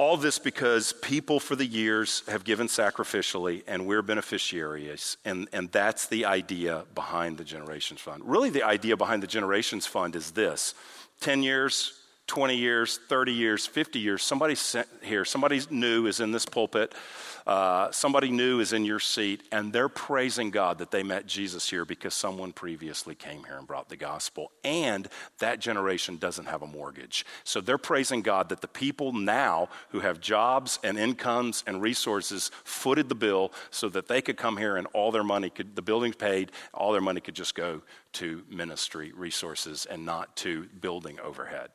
all 0.00 0.16
this 0.16 0.38
because 0.38 0.94
people 0.94 1.38
for 1.38 1.56
the 1.56 1.66
years 1.66 2.22
have 2.26 2.42
given 2.42 2.68
sacrificially 2.68 3.62
and 3.66 3.86
we're 3.86 4.00
beneficiaries. 4.00 5.18
And, 5.26 5.46
and 5.52 5.70
that's 5.72 6.06
the 6.06 6.24
idea 6.24 6.84
behind 6.94 7.36
the 7.36 7.44
Generations 7.44 8.00
Fund. 8.00 8.22
Really, 8.24 8.48
the 8.48 8.62
idea 8.62 8.96
behind 8.96 9.22
the 9.22 9.26
Generations 9.26 9.86
Fund 9.86 10.16
is 10.16 10.30
this 10.30 10.74
10 11.20 11.42
years, 11.42 11.99
20 12.30 12.54
years, 12.54 13.00
30 13.08 13.32
years, 13.32 13.66
50 13.66 13.98
years, 13.98 14.22
somebody 14.22 14.54
here, 15.02 15.24
somebody 15.24 15.60
new 15.68 16.06
is 16.06 16.20
in 16.20 16.30
this 16.30 16.46
pulpit, 16.46 16.94
uh, 17.44 17.90
somebody 17.90 18.30
new 18.30 18.60
is 18.60 18.72
in 18.72 18.84
your 18.84 19.00
seat, 19.00 19.42
and 19.50 19.72
they're 19.72 19.88
praising 19.88 20.52
God 20.52 20.78
that 20.78 20.92
they 20.92 21.02
met 21.02 21.26
Jesus 21.26 21.68
here 21.68 21.84
because 21.84 22.14
someone 22.14 22.52
previously 22.52 23.16
came 23.16 23.42
here 23.42 23.56
and 23.58 23.66
brought 23.66 23.88
the 23.88 23.96
gospel. 23.96 24.52
And 24.62 25.08
that 25.40 25.58
generation 25.58 26.18
doesn't 26.18 26.44
have 26.44 26.62
a 26.62 26.68
mortgage. 26.68 27.26
So 27.42 27.60
they're 27.60 27.78
praising 27.78 28.22
God 28.22 28.48
that 28.50 28.60
the 28.60 28.68
people 28.68 29.12
now 29.12 29.68
who 29.88 29.98
have 29.98 30.20
jobs 30.20 30.78
and 30.84 31.00
incomes 31.00 31.64
and 31.66 31.82
resources 31.82 32.52
footed 32.62 33.08
the 33.08 33.16
bill 33.16 33.52
so 33.72 33.88
that 33.88 34.06
they 34.06 34.22
could 34.22 34.36
come 34.36 34.56
here 34.56 34.76
and 34.76 34.86
all 34.92 35.10
their 35.10 35.24
money 35.24 35.50
could, 35.50 35.74
the 35.74 35.82
building 35.82 36.12
paid, 36.12 36.52
all 36.72 36.92
their 36.92 37.00
money 37.00 37.20
could 37.20 37.34
just 37.34 37.56
go 37.56 37.82
to 38.12 38.44
ministry 38.48 39.10
resources 39.16 39.84
and 39.84 40.06
not 40.06 40.36
to 40.36 40.68
building 40.80 41.18
overhead. 41.18 41.70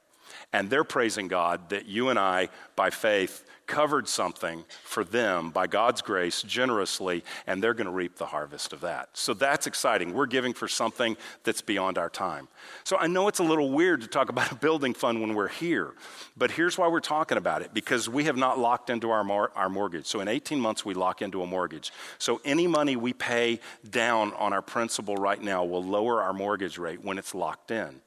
And 0.53 0.69
they're 0.69 0.83
praising 0.83 1.27
God 1.27 1.69
that 1.69 1.85
you 1.87 2.09
and 2.09 2.19
I, 2.19 2.49
by 2.75 2.89
faith, 2.89 3.43
covered 3.67 4.07
something 4.07 4.63
for 4.83 5.03
them 5.03 5.49
by 5.49 5.67
God's 5.67 6.01
grace 6.01 6.41
generously, 6.41 7.23
and 7.47 7.61
they're 7.61 7.73
going 7.73 7.87
to 7.87 7.91
reap 7.91 8.15
the 8.15 8.27
harvest 8.27 8.73
of 8.73 8.81
that. 8.81 9.09
So 9.13 9.33
that's 9.33 9.67
exciting. 9.67 10.13
We're 10.13 10.25
giving 10.25 10.53
for 10.53 10.67
something 10.67 11.17
that's 11.43 11.61
beyond 11.61 11.97
our 11.97 12.09
time. 12.09 12.47
So 12.83 12.97
I 12.97 13.07
know 13.07 13.27
it's 13.27 13.39
a 13.39 13.43
little 13.43 13.71
weird 13.71 14.01
to 14.01 14.07
talk 14.07 14.29
about 14.35 14.51
a 14.51 14.55
building 14.55 14.93
fund 14.93 15.21
when 15.21 15.33
we're 15.33 15.47
here, 15.47 15.93
but 16.37 16.51
here's 16.51 16.77
why 16.77 16.87
we're 16.87 16.99
talking 16.99 17.37
about 17.37 17.61
it 17.61 17.73
because 17.73 18.07
we 18.07 18.25
have 18.25 18.37
not 18.37 18.59
locked 18.59 18.89
into 18.89 19.09
our, 19.09 19.23
mar- 19.23 19.51
our 19.55 19.69
mortgage. 19.69 20.05
So 20.05 20.19
in 20.19 20.27
18 20.27 20.59
months, 20.59 20.85
we 20.85 20.93
lock 20.93 21.21
into 21.21 21.41
a 21.41 21.47
mortgage. 21.47 21.91
So 22.17 22.41
any 22.45 22.67
money 22.67 22.95
we 22.95 23.13
pay 23.13 23.59
down 23.89 24.33
on 24.33 24.53
our 24.53 24.61
principal 24.61 25.15
right 25.15 25.41
now 25.41 25.63
will 25.63 25.83
lower 25.83 26.21
our 26.21 26.33
mortgage 26.33 26.77
rate 26.77 27.03
when 27.03 27.17
it's 27.17 27.33
locked 27.33 27.71
in. 27.71 28.01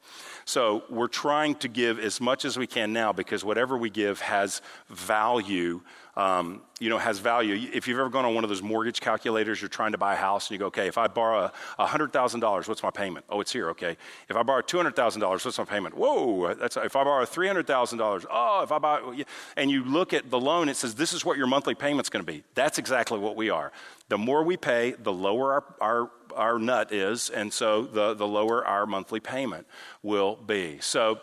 So 0.49 0.81
we're 0.89 1.05
trying 1.05 1.53
to 1.57 1.67
give 1.67 1.99
as 1.99 2.19
much 2.19 2.43
as 2.43 2.57
we 2.57 2.65
can 2.65 2.91
now 2.91 3.13
because 3.13 3.45
whatever 3.45 3.77
we 3.77 3.91
give 3.91 4.19
has 4.21 4.63
value 4.89 5.81
um, 6.19 6.61
you 6.81 6.89
know, 6.89 6.97
has 6.97 7.19
value. 7.19 7.69
If 7.73 7.87
you've 7.87 7.97
ever 7.97 8.09
gone 8.09 8.25
on 8.25 8.35
one 8.35 8.43
of 8.43 8.49
those 8.49 8.61
mortgage 8.61 8.99
calculators, 8.99 9.61
you're 9.61 9.69
trying 9.69 9.93
to 9.93 9.97
buy 9.97 10.15
a 10.15 10.17
house 10.17 10.49
and 10.49 10.55
you 10.55 10.59
go, 10.59 10.65
okay, 10.65 10.87
if 10.87 10.97
I 10.97 11.07
borrow 11.07 11.49
$100,000, 11.79 12.67
what's 12.67 12.83
my 12.83 12.91
payment? 12.91 13.25
Oh, 13.29 13.39
it's 13.39 13.53
here, 13.53 13.69
okay. 13.69 13.95
If 14.27 14.35
I 14.35 14.43
borrow 14.43 14.61
$200,000, 14.61 15.45
what's 15.45 15.57
my 15.57 15.63
payment? 15.63 15.95
Whoa, 15.95 16.53
that's, 16.55 16.75
if 16.75 16.97
I 16.97 17.05
borrow 17.05 17.23
$300,000, 17.23 18.25
oh, 18.29 18.61
if 18.63 18.71
I 18.71 18.79
buy, 18.79 19.23
and 19.55 19.71
you 19.71 19.85
look 19.85 20.13
at 20.13 20.29
the 20.29 20.39
loan, 20.39 20.67
it 20.67 20.75
says 20.75 20.95
this 20.95 21.13
is 21.13 21.23
what 21.23 21.37
your 21.37 21.47
monthly 21.47 21.75
payment's 21.75 22.09
to 22.09 22.23
be. 22.23 22.43
That's 22.53 22.79
exactly 22.79 23.19
what 23.19 23.37
we 23.37 23.49
are. 23.49 23.71
The 24.09 24.17
more 24.17 24.43
we 24.43 24.57
pay, 24.57 24.91
the 24.91 25.13
lower 25.13 25.53
our, 25.53 25.63
our, 25.79 26.11
our 26.35 26.59
nut 26.59 26.91
is, 26.91 27.29
and 27.29 27.51
so 27.51 27.83
the, 27.83 28.13
the 28.13 28.27
lower 28.27 28.65
our 28.65 28.85
monthly 28.85 29.19
payment 29.19 29.67
will 30.03 30.35
be. 30.35 30.79
So, 30.81 31.19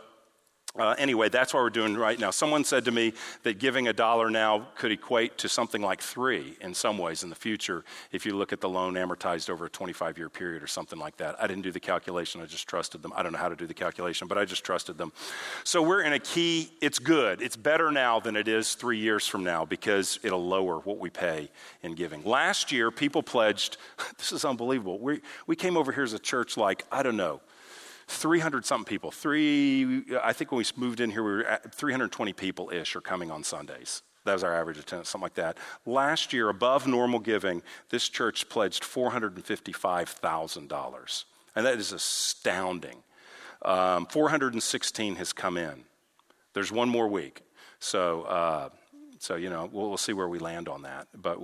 uh, 0.79 0.95
anyway, 0.99 1.29
that's 1.29 1.55
what 1.55 1.62
we're 1.62 1.70
doing 1.70 1.97
right 1.97 2.18
now. 2.18 2.31
Someone 2.31 2.64
said 2.64 2.85
to 2.85 2.91
me 2.91 3.12
that 3.43 3.59
giving 3.59 3.89
a 3.89 3.93
dollar 3.93 4.31
now 4.31 4.68
could 4.77 4.93
equate 4.93 5.39
to 5.39 5.49
something 5.49 5.83
like 5.83 6.01
three 6.01 6.57
in 6.61 6.74
some 6.74 6.99
ways 6.99 7.22
in 7.22 7.31
the 7.31 7.37
future 7.37 7.85
if 8.12 8.27
you 8.27 8.37
look 8.37 8.53
at 8.53 8.61
the 8.61 8.68
loan 8.68 8.95
amortized 8.95 9.49
over 9.51 9.66
a 9.66 9.70
25 9.70 10.18
year 10.18 10.29
period 10.29 10.62
or 10.62 10.66
something 10.66 10.99
like 10.99 11.16
that. 11.16 11.37
I 11.43 11.47
didn't 11.47 11.62
do 11.62 11.72
the 11.72 11.81
calculation, 11.81 12.41
I 12.41 12.47
just 12.47 12.68
trusted 12.68 13.03
them. 13.03 13.12
I 13.16 13.22
don't 13.22 13.33
know 13.33 13.39
how 13.39 13.49
to 13.49 13.57
do 13.57 13.66
the 13.66 13.74
calculation, 13.74 14.29
but 14.29 14.39
I 14.39 14.45
just 14.45 14.64
trusted 14.64 14.99
them. 14.99 15.12
So 15.64 15.83
we're 15.83 16.03
in 16.03 16.12
a 16.12 16.18
key, 16.18 16.70
it's 16.81 16.99
good. 16.99 17.41
It's 17.41 17.57
better 17.57 17.91
now 17.91 18.20
than 18.20 18.37
it 18.37 18.49
is 18.49 18.74
three 18.74 18.99
years 18.99 19.27
from 19.27 19.45
now 19.45 19.64
because 19.64 20.18
it'll 20.22 20.47
lower 20.47 20.79
what 20.81 20.99
we 20.99 21.11
pay 21.11 21.51
in 21.83 21.95
giving. 21.95 22.24
Last 22.24 22.72
year, 22.72 22.91
people 22.91 23.22
pledged, 23.22 23.77
this 24.18 24.33
is 24.33 24.45
unbelievable. 24.45 24.99
We, 24.99 25.20
we 25.47 25.57
came 25.57 25.77
over 25.77 25.93
here 25.93 26.05
as 26.05 26.12
a 26.12 26.18
church 26.18 26.57
like, 26.57 26.85
I 26.91 27.03
don't 27.03 27.16
know, 27.16 27.41
300 28.09 28.64
something 28.64 28.88
people. 28.88 29.11
Three, 29.11 30.04
I 30.22 30.32
think 30.32 30.52
when 30.52 30.59
we 30.59 30.64
moved 30.76 31.00
in 31.00 31.11
here, 31.11 31.22
we 31.22 31.32
were 31.32 31.61
320 31.72 32.32
people 32.32 32.70
ish 32.72 32.96
are 32.96 33.00
coming 33.00 33.30
on 33.30 33.44
Sundays. 33.44 34.02
That 34.24 34.34
was 34.34 34.44
our 34.44 34.54
average 34.54 34.78
attendance, 34.78 35.09
something 35.09 35.24
like 35.24 35.34
that. 35.34 35.57
Last 35.86 36.32
year, 36.32 36.48
above 36.48 36.86
normal 36.86 37.18
giving, 37.20 37.62
this 37.90 38.09
church 38.09 38.48
pledged 38.48 38.82
$455,000. 38.82 41.24
And 41.54 41.66
that 41.66 41.78
is 41.78 41.92
astounding. 41.92 43.02
Um, 43.62 44.07
416 44.07 45.16
has 45.16 45.32
come 45.32 45.57
in. 45.57 45.84
There's 46.54 46.72
one 46.72 46.88
more 46.88 47.09
week. 47.09 47.42
So, 47.78 48.22
uh, 48.22 48.70
so, 49.27 49.35
you 49.35 49.51
know, 49.51 49.68
we'll, 49.72 49.89
we'll, 49.89 49.97
see 49.97 50.12
where 50.12 50.29
we 50.29 50.39
land 50.39 50.68
on 50.68 50.83
that. 50.83 51.09
But 51.12 51.39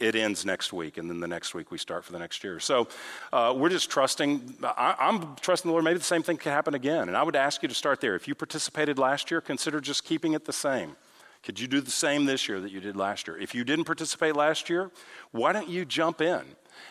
it 0.00 0.14
ends 0.14 0.46
next 0.46 0.72
week, 0.72 0.96
and 0.96 1.10
then 1.10 1.20
the 1.20 1.28
next 1.28 1.54
week 1.54 1.70
we 1.70 1.76
start 1.76 2.02
for 2.02 2.12
the 2.12 2.18
next 2.18 2.42
year. 2.42 2.58
So 2.58 2.88
uh, 3.34 3.52
we're 3.54 3.68
just 3.68 3.90
trusting. 3.90 4.56
I, 4.62 4.94
am 4.98 5.36
trusting 5.38 5.68
the 5.68 5.72
Lord. 5.72 5.84
Maybe 5.84 5.98
the 5.98 6.04
same 6.04 6.22
thing 6.22 6.38
could 6.38 6.52
happen 6.52 6.74
again. 6.74 7.06
And 7.08 7.14
I 7.18 7.22
would 7.22 7.36
ask 7.36 7.62
you 7.62 7.68
to 7.68 7.74
start 7.74 8.00
there. 8.00 8.14
If 8.14 8.28
you 8.28 8.34
participated 8.34 8.98
last 8.98 9.30
year, 9.30 9.42
consider 9.42 9.78
just 9.78 10.04
keeping 10.04 10.32
it 10.32 10.46
the 10.46 10.54
same. 10.54 10.96
Could 11.42 11.60
you 11.60 11.68
do 11.68 11.82
the 11.82 11.90
same 11.90 12.24
this 12.24 12.48
year 12.48 12.60
that 12.60 12.72
you 12.72 12.80
did 12.80 12.96
last 12.96 13.28
year? 13.28 13.36
If 13.36 13.54
you 13.54 13.62
didn't 13.62 13.84
participate 13.84 14.34
last 14.34 14.70
year, 14.70 14.90
why 15.30 15.52
don't 15.52 15.68
you 15.68 15.84
jump 15.84 16.22
in 16.22 16.42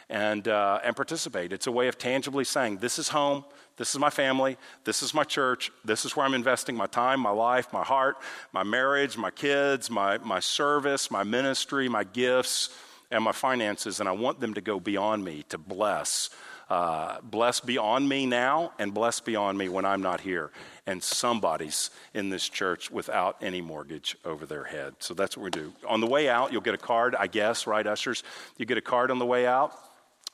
and, 0.10 0.48
uh, 0.48 0.80
and 0.84 0.96
participate? 0.96 1.54
It's 1.54 1.68
a 1.68 1.72
way 1.72 1.88
of 1.88 1.98
tangibly 1.98 2.44
saying, 2.44 2.78
This 2.78 3.00
is 3.00 3.10
home. 3.10 3.46
This 3.78 3.94
is 3.94 4.00
my 4.00 4.10
family. 4.10 4.58
This 4.86 5.04
is 5.04 5.14
my 5.14 5.24
church. 5.24 5.72
This 5.86 6.04
is 6.04 6.16
where 6.16 6.26
I'm 6.26 6.34
investing 6.34 6.76
my 6.76 6.88
time, 6.88 7.20
my 7.20 7.30
life, 7.30 7.72
my 7.72 7.84
heart, 7.84 8.18
my 8.52 8.64
marriage, 8.64 9.18
my 9.18 9.30
kids, 9.30 9.90
my, 9.90 10.18
my 10.18 10.40
service, 10.40 11.12
my 11.12 11.24
ministry, 11.24 11.88
my 11.88 12.04
gifts, 12.04 12.70
and 13.12 13.24
my 13.24 13.32
finances. 13.32 14.00
And 14.00 14.10
I 14.10 14.14
want 14.14 14.40
them 14.40 14.56
to 14.56 14.62
go 14.62 14.80
beyond 14.80 15.24
me 15.24 15.46
to 15.50 15.60
bless. 15.60 16.32
Uh, 16.70 17.18
bless 17.22 17.62
beyond 17.62 18.10
me 18.10 18.26
now 18.26 18.74
and 18.78 18.94
bless 18.94 19.22
beyond 19.22 19.58
me 19.58 19.70
when 19.70 19.86
I'm 19.86 20.02
not 20.02 20.20
here. 20.20 20.52
And 20.86 21.02
somebody's 21.02 21.90
in 22.14 22.30
this 22.30 22.48
church 22.50 22.92
without 22.92 23.38
any 23.42 23.62
mortgage 23.62 24.18
over 24.26 24.46
their 24.46 24.66
head. 24.66 24.96
So 25.00 25.14
that's 25.14 25.38
what 25.38 25.44
we 25.44 25.50
do. 25.50 25.74
On 25.88 26.02
the 26.02 26.08
way 26.08 26.28
out, 26.28 26.52
you'll 26.52 26.62
get 26.62 26.74
a 26.74 26.78
card, 26.80 27.16
I 27.16 27.28
guess, 27.28 27.68
right, 27.68 27.86
ushers? 27.86 28.24
You 28.58 28.66
get 28.66 28.78
a 28.78 28.82
card 28.82 29.12
on 29.12 29.20
the 29.20 29.26
way 29.26 29.48
out. 29.48 29.74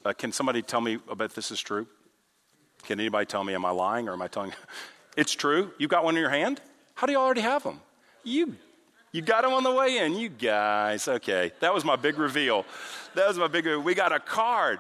Uh, 0.04 0.14
can 0.14 0.32
somebody 0.32 0.62
tell 0.62 0.82
me 0.82 1.00
about 1.08 1.36
this 1.36 1.52
is 1.52 1.62
true? 1.62 1.88
Can 2.84 3.00
anybody 3.00 3.26
tell 3.26 3.44
me, 3.44 3.54
am 3.54 3.66
I 3.66 3.70
lying 3.70 4.10
or 4.10 4.14
am 4.14 4.22
I 4.22 4.28
telling? 4.28 4.54
It's 5.16 5.34
true. 5.34 5.72
You 5.78 5.88
got 5.88 6.04
one 6.04 6.16
in 6.16 6.22
your 6.22 6.32
hand? 6.32 6.60
How 6.96 7.06
do 7.08 7.14
you 7.14 7.20
already 7.20 7.42
have 7.42 7.64
them? 7.64 7.80
You, 8.24 8.56
you 9.12 9.22
got 9.22 9.44
them 9.44 9.54
on 9.54 9.64
the 9.64 9.72
way 9.72 10.00
in. 10.00 10.16
You 10.16 10.30
guys, 10.30 11.08
okay. 11.08 11.52
That 11.60 11.74
was 11.74 11.86
my 11.86 11.96
big 11.96 12.18
reveal. 12.18 12.66
That 13.16 13.28
was 13.28 13.38
my 13.38 13.48
big, 13.48 13.68
we 13.68 13.94
got 13.94 14.12
a 14.12 14.20
card. 14.20 14.80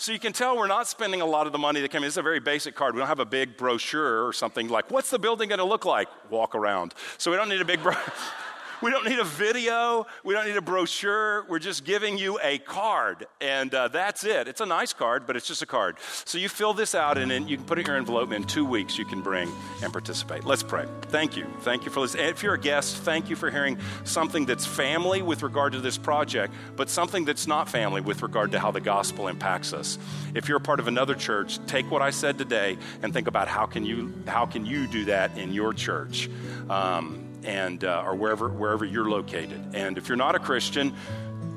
So 0.00 0.12
you 0.12 0.18
can 0.18 0.32
tell 0.32 0.56
we're 0.56 0.66
not 0.66 0.88
spending 0.88 1.20
a 1.20 1.26
lot 1.26 1.46
of 1.46 1.52
the 1.52 1.58
money 1.58 1.82
that 1.82 1.90
came 1.90 2.02
in. 2.02 2.06
It's 2.06 2.16
a 2.16 2.22
very 2.22 2.40
basic 2.40 2.74
card. 2.74 2.94
We 2.94 3.00
don't 3.00 3.08
have 3.08 3.20
a 3.20 3.26
big 3.26 3.58
brochure 3.58 4.26
or 4.26 4.32
something 4.32 4.68
like, 4.68 4.90
what's 4.90 5.10
the 5.10 5.18
building 5.18 5.50
going 5.50 5.58
to 5.58 5.64
look 5.66 5.84
like? 5.84 6.08
Walk 6.30 6.54
around. 6.54 6.94
So 7.18 7.30
we 7.30 7.36
don't 7.36 7.50
need 7.50 7.60
a 7.60 7.66
big 7.66 7.82
brochure. 7.82 8.02
We 8.82 8.90
don't 8.90 9.04
need 9.04 9.18
a 9.18 9.24
video. 9.24 10.06
We 10.24 10.32
don't 10.32 10.46
need 10.46 10.56
a 10.56 10.62
brochure. 10.62 11.44
We're 11.48 11.58
just 11.58 11.84
giving 11.84 12.16
you 12.16 12.38
a 12.42 12.58
card, 12.58 13.26
and 13.40 13.74
uh, 13.74 13.88
that's 13.88 14.24
it. 14.24 14.48
It's 14.48 14.62
a 14.62 14.66
nice 14.66 14.94
card, 14.94 15.26
but 15.26 15.36
it's 15.36 15.46
just 15.46 15.60
a 15.60 15.66
card. 15.66 15.98
So 16.24 16.38
you 16.38 16.48
fill 16.48 16.72
this 16.72 16.94
out, 16.94 17.18
and 17.18 17.30
then 17.30 17.46
you 17.46 17.58
can 17.58 17.66
put 17.66 17.78
it 17.78 17.82
in 17.82 17.88
your 17.88 17.96
envelope. 17.96 18.30
And 18.30 18.42
in 18.42 18.44
two 18.44 18.64
weeks, 18.64 18.96
you 18.96 19.04
can 19.04 19.20
bring 19.20 19.52
and 19.82 19.92
participate. 19.92 20.44
Let's 20.44 20.62
pray. 20.62 20.86
Thank 21.02 21.36
you. 21.36 21.46
Thank 21.60 21.84
you 21.84 21.90
for 21.90 22.00
listening. 22.00 22.26
If 22.26 22.42
you're 22.42 22.54
a 22.54 22.60
guest, 22.60 22.96
thank 22.98 23.28
you 23.28 23.36
for 23.36 23.50
hearing 23.50 23.78
something 24.04 24.46
that's 24.46 24.64
family 24.64 25.20
with 25.20 25.42
regard 25.42 25.72
to 25.74 25.80
this 25.80 25.98
project, 25.98 26.54
but 26.76 26.88
something 26.88 27.26
that's 27.26 27.46
not 27.46 27.68
family 27.68 28.00
with 28.00 28.22
regard 28.22 28.52
to 28.52 28.58
how 28.58 28.70
the 28.70 28.80
gospel 28.80 29.28
impacts 29.28 29.74
us. 29.74 29.98
If 30.34 30.48
you're 30.48 30.58
a 30.58 30.60
part 30.60 30.80
of 30.80 30.88
another 30.88 31.14
church, 31.14 31.58
take 31.66 31.90
what 31.90 32.00
I 32.00 32.10
said 32.10 32.38
today 32.38 32.78
and 33.02 33.12
think 33.12 33.28
about 33.28 33.46
how 33.46 33.66
can 33.66 33.84
you 33.84 34.12
how 34.26 34.46
can 34.46 34.64
you 34.64 34.86
do 34.86 35.04
that 35.06 35.36
in 35.36 35.52
your 35.52 35.74
church. 35.74 36.30
Um, 36.70 37.29
and 37.44 37.84
uh, 37.84 38.02
or 38.04 38.14
wherever 38.14 38.48
wherever 38.48 38.84
you're 38.84 39.08
located. 39.08 39.74
And 39.74 39.98
if 39.98 40.08
you're 40.08 40.16
not 40.16 40.34
a 40.34 40.38
Christian, 40.38 40.94